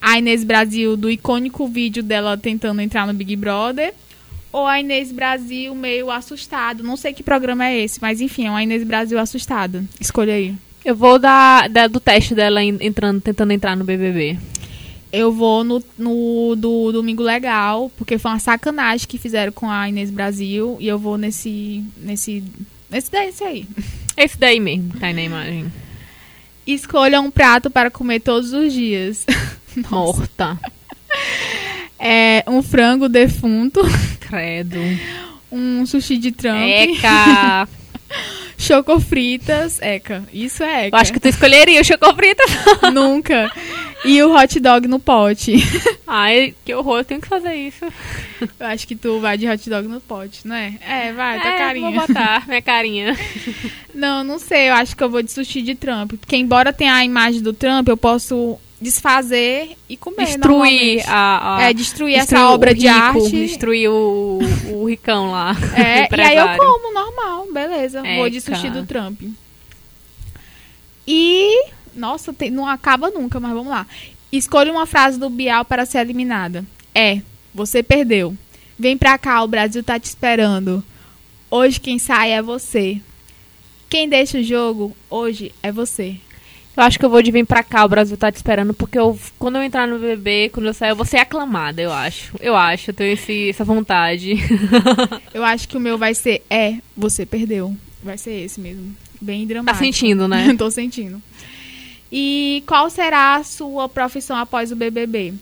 A 0.00 0.18
Inês 0.18 0.42
Brasil 0.44 0.96
do 0.96 1.10
icônico 1.10 1.66
vídeo 1.68 2.02
dela 2.02 2.36
tentando 2.36 2.80
entrar 2.80 3.06
no 3.06 3.12
Big 3.14 3.36
Brother. 3.36 3.92
Ou 4.52 4.66
a 4.66 4.78
Inês 4.80 5.10
Brasil 5.12 5.74
meio 5.74 6.10
assustado. 6.10 6.82
Não 6.82 6.96
sei 6.96 7.12
que 7.12 7.22
programa 7.22 7.66
é 7.66 7.80
esse, 7.80 8.00
mas 8.00 8.20
enfim, 8.20 8.46
é 8.46 8.50
uma 8.50 8.62
Inês 8.62 8.84
Brasil 8.84 9.18
assustada. 9.18 9.84
Escolha 10.00 10.34
aí. 10.34 10.54
Eu 10.84 10.94
vou 10.94 11.18
dar, 11.18 11.68
dar 11.68 11.88
do 11.88 11.98
teste 11.98 12.34
dela 12.34 12.62
en- 12.62 12.78
entrando, 12.80 13.20
tentando 13.20 13.52
entrar 13.52 13.76
no 13.76 13.84
BBB. 13.84 14.38
Eu 15.12 15.32
vou 15.32 15.64
no, 15.64 15.82
no 15.98 16.54
do 16.56 16.92
Domingo 16.92 17.22
Legal, 17.22 17.90
porque 17.96 18.18
foi 18.18 18.30
uma 18.32 18.38
sacanagem 18.38 19.06
que 19.08 19.16
fizeram 19.18 19.52
com 19.52 19.70
a 19.70 19.88
Inês 19.88 20.10
Brasil. 20.10 20.76
E 20.80 20.86
eu 20.86 20.98
vou 20.98 21.16
nesse. 21.16 21.82
nesse. 21.96 22.44
nesse 22.90 23.10
desse 23.10 23.42
aí. 23.44 23.66
Esse 24.16 24.38
daí 24.38 24.60
mesmo, 24.60 24.92
tá 24.98 25.06
aí 25.08 25.12
na 25.12 25.22
imagem. 25.22 25.72
Escolha 26.66 27.20
um 27.20 27.30
prato 27.30 27.68
para 27.70 27.90
comer 27.90 28.20
todos 28.20 28.52
os 28.52 28.72
dias. 28.72 29.26
Morta. 29.90 30.58
É 31.98 32.44
um 32.46 32.62
frango 32.62 33.08
defunto, 33.08 33.80
Credo. 34.20 34.78
um 35.50 35.84
sushi 35.86 36.16
de 36.16 36.32
Trump, 36.32 36.56
Eca. 36.58 37.68
chocofritas. 38.58 39.80
Eca, 39.82 40.24
isso 40.32 40.62
é 40.62 40.86
Eca. 40.86 40.96
Eu 40.96 41.00
acho 41.00 41.12
que 41.12 41.20
tu 41.20 41.28
escolheria 41.28 41.80
o 41.80 41.84
chocofrita. 41.84 42.42
Nunca. 42.92 43.50
E 44.04 44.22
o 44.22 44.34
hot 44.36 44.60
dog 44.60 44.86
no 44.86 44.98
pote. 44.98 45.54
Ai, 46.06 46.54
que 46.64 46.74
horror, 46.74 46.98
eu 46.98 47.04
tenho 47.04 47.20
que 47.20 47.28
fazer 47.28 47.54
isso. 47.54 47.84
Eu 48.60 48.66
acho 48.66 48.86
que 48.86 48.94
tu 48.94 49.18
vai 49.20 49.38
de 49.38 49.48
hot 49.48 49.68
dog 49.70 49.88
no 49.88 50.00
pote, 50.00 50.46
não 50.46 50.54
é? 50.54 50.74
É, 50.86 51.12
vai, 51.12 51.40
tá 51.40 51.48
é, 51.48 51.58
carinha. 51.58 51.90
Vou 51.90 52.06
botar 52.06 52.44
minha 52.48 52.62
carinha. 52.62 53.18
Não, 53.94 54.22
não 54.22 54.38
sei. 54.38 54.68
Eu 54.68 54.74
acho 54.74 54.94
que 54.94 55.02
eu 55.02 55.08
vou 55.08 55.22
de 55.22 55.32
sushi 55.32 55.62
de 55.62 55.74
Trump. 55.74 56.12
Porque 56.20 56.36
embora 56.36 56.72
tenha 56.72 56.94
a 56.94 57.04
imagem 57.04 57.40
do 57.40 57.52
Trump, 57.54 57.88
eu 57.88 57.96
posso 57.96 58.58
desfazer 58.80 59.70
e 59.88 59.96
comer. 59.96 60.26
Destruir 60.26 61.02
a, 61.08 61.56
a- 61.56 61.62
É, 61.62 61.72
destruir, 61.72 62.16
destruir 62.18 62.38
essa 62.40 62.50
obra 62.50 62.72
o 62.72 62.74
de 62.74 62.86
rico, 62.86 62.98
arte. 63.00 63.30
Destruir 63.30 63.88
o, 63.88 64.38
o 64.70 64.84
ricão 64.86 65.30
lá. 65.30 65.56
É, 65.74 66.06
e 66.14 66.20
aí 66.20 66.36
eu 66.36 66.58
como, 66.58 66.92
normal, 66.92 67.46
beleza. 67.50 68.02
Vou 68.16 68.28
de 68.28 68.40
sushi 68.40 68.68
do 68.68 68.84
Trump. 68.84 69.22
E. 71.06 71.72
Nossa, 71.96 72.32
tem- 72.32 72.50
não 72.50 72.66
acaba 72.66 73.10
nunca, 73.10 73.38
mas 73.40 73.52
vamos 73.52 73.68
lá. 73.68 73.86
Escolha 74.32 74.72
uma 74.72 74.86
frase 74.86 75.18
do 75.18 75.30
Bial 75.30 75.64
para 75.64 75.86
ser 75.86 75.98
eliminada. 75.98 76.64
É. 76.94 77.20
Você 77.54 77.82
perdeu. 77.82 78.36
Vem 78.78 78.98
pra 78.98 79.16
cá, 79.16 79.42
o 79.42 79.48
Brasil 79.48 79.82
tá 79.82 79.98
te 79.98 80.06
esperando. 80.06 80.82
Hoje 81.50 81.78
quem 81.78 81.98
sai 81.98 82.32
é 82.32 82.42
você. 82.42 83.00
Quem 83.88 84.08
deixa 84.08 84.38
o 84.38 84.42
jogo 84.42 84.96
hoje 85.08 85.52
é 85.62 85.70
você. 85.70 86.16
Eu 86.76 86.82
acho 86.82 86.98
que 86.98 87.04
eu 87.04 87.10
vou 87.10 87.22
de 87.22 87.30
vir 87.30 87.46
pra 87.46 87.62
cá, 87.62 87.84
o 87.84 87.88
Brasil 87.88 88.16
tá 88.16 88.32
te 88.32 88.34
esperando, 88.34 88.74
porque 88.74 88.98
eu, 88.98 89.16
quando 89.38 89.56
eu 89.56 89.62
entrar 89.62 89.86
no 89.86 89.96
BBB, 90.00 90.50
quando 90.52 90.66
eu 90.66 90.74
sair, 90.74 90.90
eu 90.90 90.96
vou 90.96 91.04
ser 91.04 91.18
aclamada, 91.18 91.80
eu 91.80 91.92
acho. 91.92 92.34
Eu 92.40 92.56
acho, 92.56 92.90
eu 92.90 92.94
tenho 92.94 93.12
esse, 93.12 93.50
essa 93.50 93.62
vontade. 93.64 94.34
eu 95.32 95.44
acho 95.44 95.68
que 95.68 95.76
o 95.76 95.80
meu 95.80 95.96
vai 95.96 96.12
ser 96.14 96.42
é, 96.50 96.78
você 96.96 97.24
perdeu. 97.24 97.76
Vai 98.02 98.18
ser 98.18 98.32
esse 98.32 98.60
mesmo. 98.60 98.96
Bem 99.20 99.46
dramático. 99.46 99.78
Tá 99.78 99.84
sentindo, 99.84 100.26
né? 100.26 100.52
Tô 100.58 100.68
sentindo. 100.68 101.22
E 102.16 102.62
qual 102.64 102.88
será 102.88 103.34
a 103.34 103.42
sua 103.42 103.88
profissão 103.88 104.36
após 104.36 104.70
o 104.70 104.76
BBB? 104.76 105.34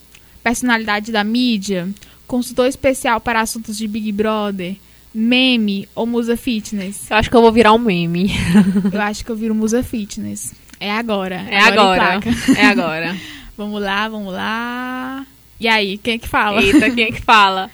Personalidade 0.42 1.12
da 1.12 1.22
mídia? 1.22 1.86
Consultor 2.26 2.66
especial 2.66 3.20
para 3.20 3.42
assuntos 3.42 3.76
de 3.76 3.86
Big 3.86 4.10
Brother? 4.10 4.76
Meme 5.12 5.86
ou 5.94 6.06
musa 6.06 6.34
fitness? 6.34 7.10
Eu 7.10 7.18
acho 7.18 7.28
que 7.28 7.36
eu 7.36 7.42
vou 7.42 7.52
virar 7.52 7.74
um 7.74 7.78
meme. 7.78 8.30
eu 8.90 9.02
acho 9.02 9.22
que 9.22 9.30
eu 9.30 9.36
viro 9.36 9.54
musa 9.54 9.82
fitness. 9.82 10.54
É 10.80 10.90
agora. 10.90 11.46
É 11.50 11.60
agora. 11.60 12.14
agora. 12.14 12.36
É 12.56 12.64
agora. 12.64 13.16
vamos 13.54 13.82
lá, 13.82 14.08
vamos 14.08 14.32
lá. 14.32 15.26
E 15.60 15.68
aí, 15.68 15.98
quem 15.98 16.14
é 16.14 16.18
que 16.18 16.26
fala? 16.26 16.62
Eita, 16.62 16.90
quem 16.90 17.04
é 17.04 17.12
que 17.12 17.20
fala? 17.20 17.70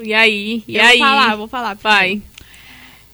E 0.00 0.14
aí? 0.14 0.62
E 0.68 0.76
eu 0.76 0.84
aí? 0.84 0.98
Vou 0.98 1.08
falar, 1.08 1.36
vou 1.36 1.48
falar. 1.48 1.74
Vai. 1.74 2.22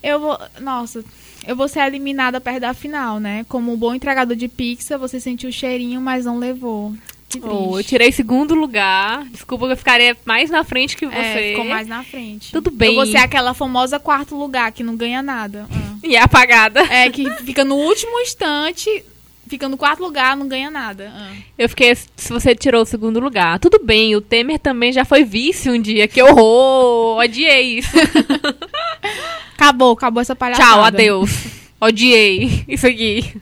Eu 0.02 0.20
vou. 0.20 0.38
Nossa, 0.60 1.02
eu 1.46 1.56
vou 1.56 1.68
ser 1.68 1.80
eliminada 1.80 2.40
perto 2.40 2.60
da 2.60 2.74
final, 2.74 3.18
né? 3.18 3.44
Como 3.48 3.72
um 3.72 3.76
bom 3.76 3.94
entregador 3.94 4.36
de 4.36 4.48
pizza, 4.48 4.98
você 4.98 5.18
sentiu 5.18 5.48
o 5.48 5.52
cheirinho, 5.52 6.00
mas 6.00 6.24
não 6.24 6.38
levou. 6.38 6.94
Oh, 7.42 7.78
eu 7.78 7.84
tirei 7.84 8.10
segundo 8.10 8.54
lugar. 8.54 9.24
Desculpa 9.26 9.66
que 9.66 9.72
eu 9.72 9.76
ficaria 9.76 10.16
mais 10.24 10.50
na 10.50 10.64
frente 10.64 10.96
que 10.96 11.04
é, 11.04 11.08
você. 11.08 11.16
É, 11.16 11.50
ficou 11.50 11.64
mais 11.64 11.86
na 11.86 12.02
frente. 12.02 12.50
Tudo 12.50 12.70
bem. 12.70 12.88
Eu 12.88 12.94
vou 12.96 13.06
ser 13.06 13.18
aquela 13.18 13.54
famosa 13.54 14.00
quarto 14.00 14.34
lugar 14.34 14.72
que 14.72 14.82
não 14.82 14.96
ganha 14.96 15.22
nada. 15.22 15.68
Ah. 15.70 15.98
E 16.02 16.16
é 16.16 16.20
apagada. 16.20 16.80
É, 16.92 17.08
que 17.08 17.30
fica 17.44 17.64
no 17.64 17.76
último 17.76 18.18
instante, 18.20 19.04
fica 19.46 19.68
no 19.68 19.76
quarto 19.76 20.02
lugar, 20.02 20.36
não 20.36 20.48
ganha 20.48 20.70
nada. 20.70 21.12
Ah. 21.14 21.32
Eu 21.56 21.68
fiquei, 21.68 21.94
se 21.94 22.32
você 22.32 22.54
tirou 22.54 22.82
o 22.82 22.86
segundo 22.86 23.20
lugar, 23.20 23.60
tudo 23.60 23.80
bem. 23.82 24.16
O 24.16 24.20
Temer 24.20 24.58
também 24.58 24.92
já 24.92 25.04
foi 25.04 25.22
vice 25.22 25.70
um 25.70 25.80
dia. 25.80 26.08
Que 26.08 26.20
horror! 26.20 27.18
Odiei 27.18 27.78
isso. 27.78 27.90
acabou, 29.60 29.92
acabou 29.92 30.22
essa 30.22 30.34
palhaçada. 30.34 30.64
Tchau, 30.64 30.84
adeus. 30.84 31.30
Odiei 31.78 32.64
isso 32.66 32.86
aqui. 32.86 33.36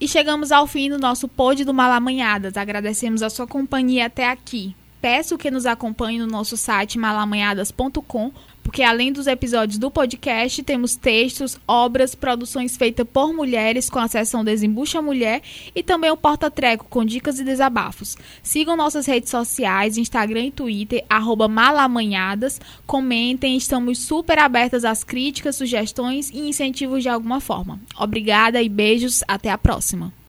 E 0.00 0.08
chegamos 0.08 0.50
ao 0.50 0.66
fim 0.66 0.88
do 0.88 0.98
nosso 0.98 1.28
pod 1.28 1.64
do 1.64 1.74
Malamanhadas. 1.74 2.56
Agradecemos 2.56 3.22
a 3.22 3.28
sua 3.28 3.46
companhia 3.46 4.06
até 4.06 4.28
aqui. 4.28 4.74
Peço 5.00 5.36
que 5.36 5.50
nos 5.50 5.66
acompanhe 5.66 6.18
no 6.18 6.26
nosso 6.26 6.56
site 6.56 6.98
malamanhadas.com, 6.98 8.32
porque 8.70 8.84
além 8.84 9.12
dos 9.12 9.26
episódios 9.26 9.78
do 9.78 9.90
podcast, 9.90 10.62
temos 10.62 10.94
textos, 10.94 11.58
obras, 11.66 12.14
produções 12.14 12.76
feitas 12.76 13.04
por 13.12 13.32
mulheres 13.32 13.90
com 13.90 13.98
a 13.98 14.06
seção 14.06 14.44
Desembucha 14.44 15.02
Mulher 15.02 15.42
e 15.74 15.82
também 15.82 16.08
o 16.08 16.16
Porta-Treco 16.16 16.86
com 16.88 17.04
dicas 17.04 17.40
e 17.40 17.44
desabafos. 17.44 18.16
Sigam 18.44 18.76
nossas 18.76 19.06
redes 19.06 19.28
sociais, 19.28 19.98
Instagram 19.98 20.44
e 20.44 20.50
Twitter, 20.52 21.04
malamanhadas, 21.50 22.60
comentem, 22.86 23.56
estamos 23.56 23.98
super 23.98 24.38
abertas 24.38 24.84
às 24.84 25.02
críticas, 25.02 25.56
sugestões 25.56 26.30
e 26.30 26.38
incentivos 26.38 27.02
de 27.02 27.08
alguma 27.08 27.40
forma. 27.40 27.80
Obrigada 27.98 28.62
e 28.62 28.68
beijos, 28.68 29.24
até 29.26 29.50
a 29.50 29.58
próxima! 29.58 30.19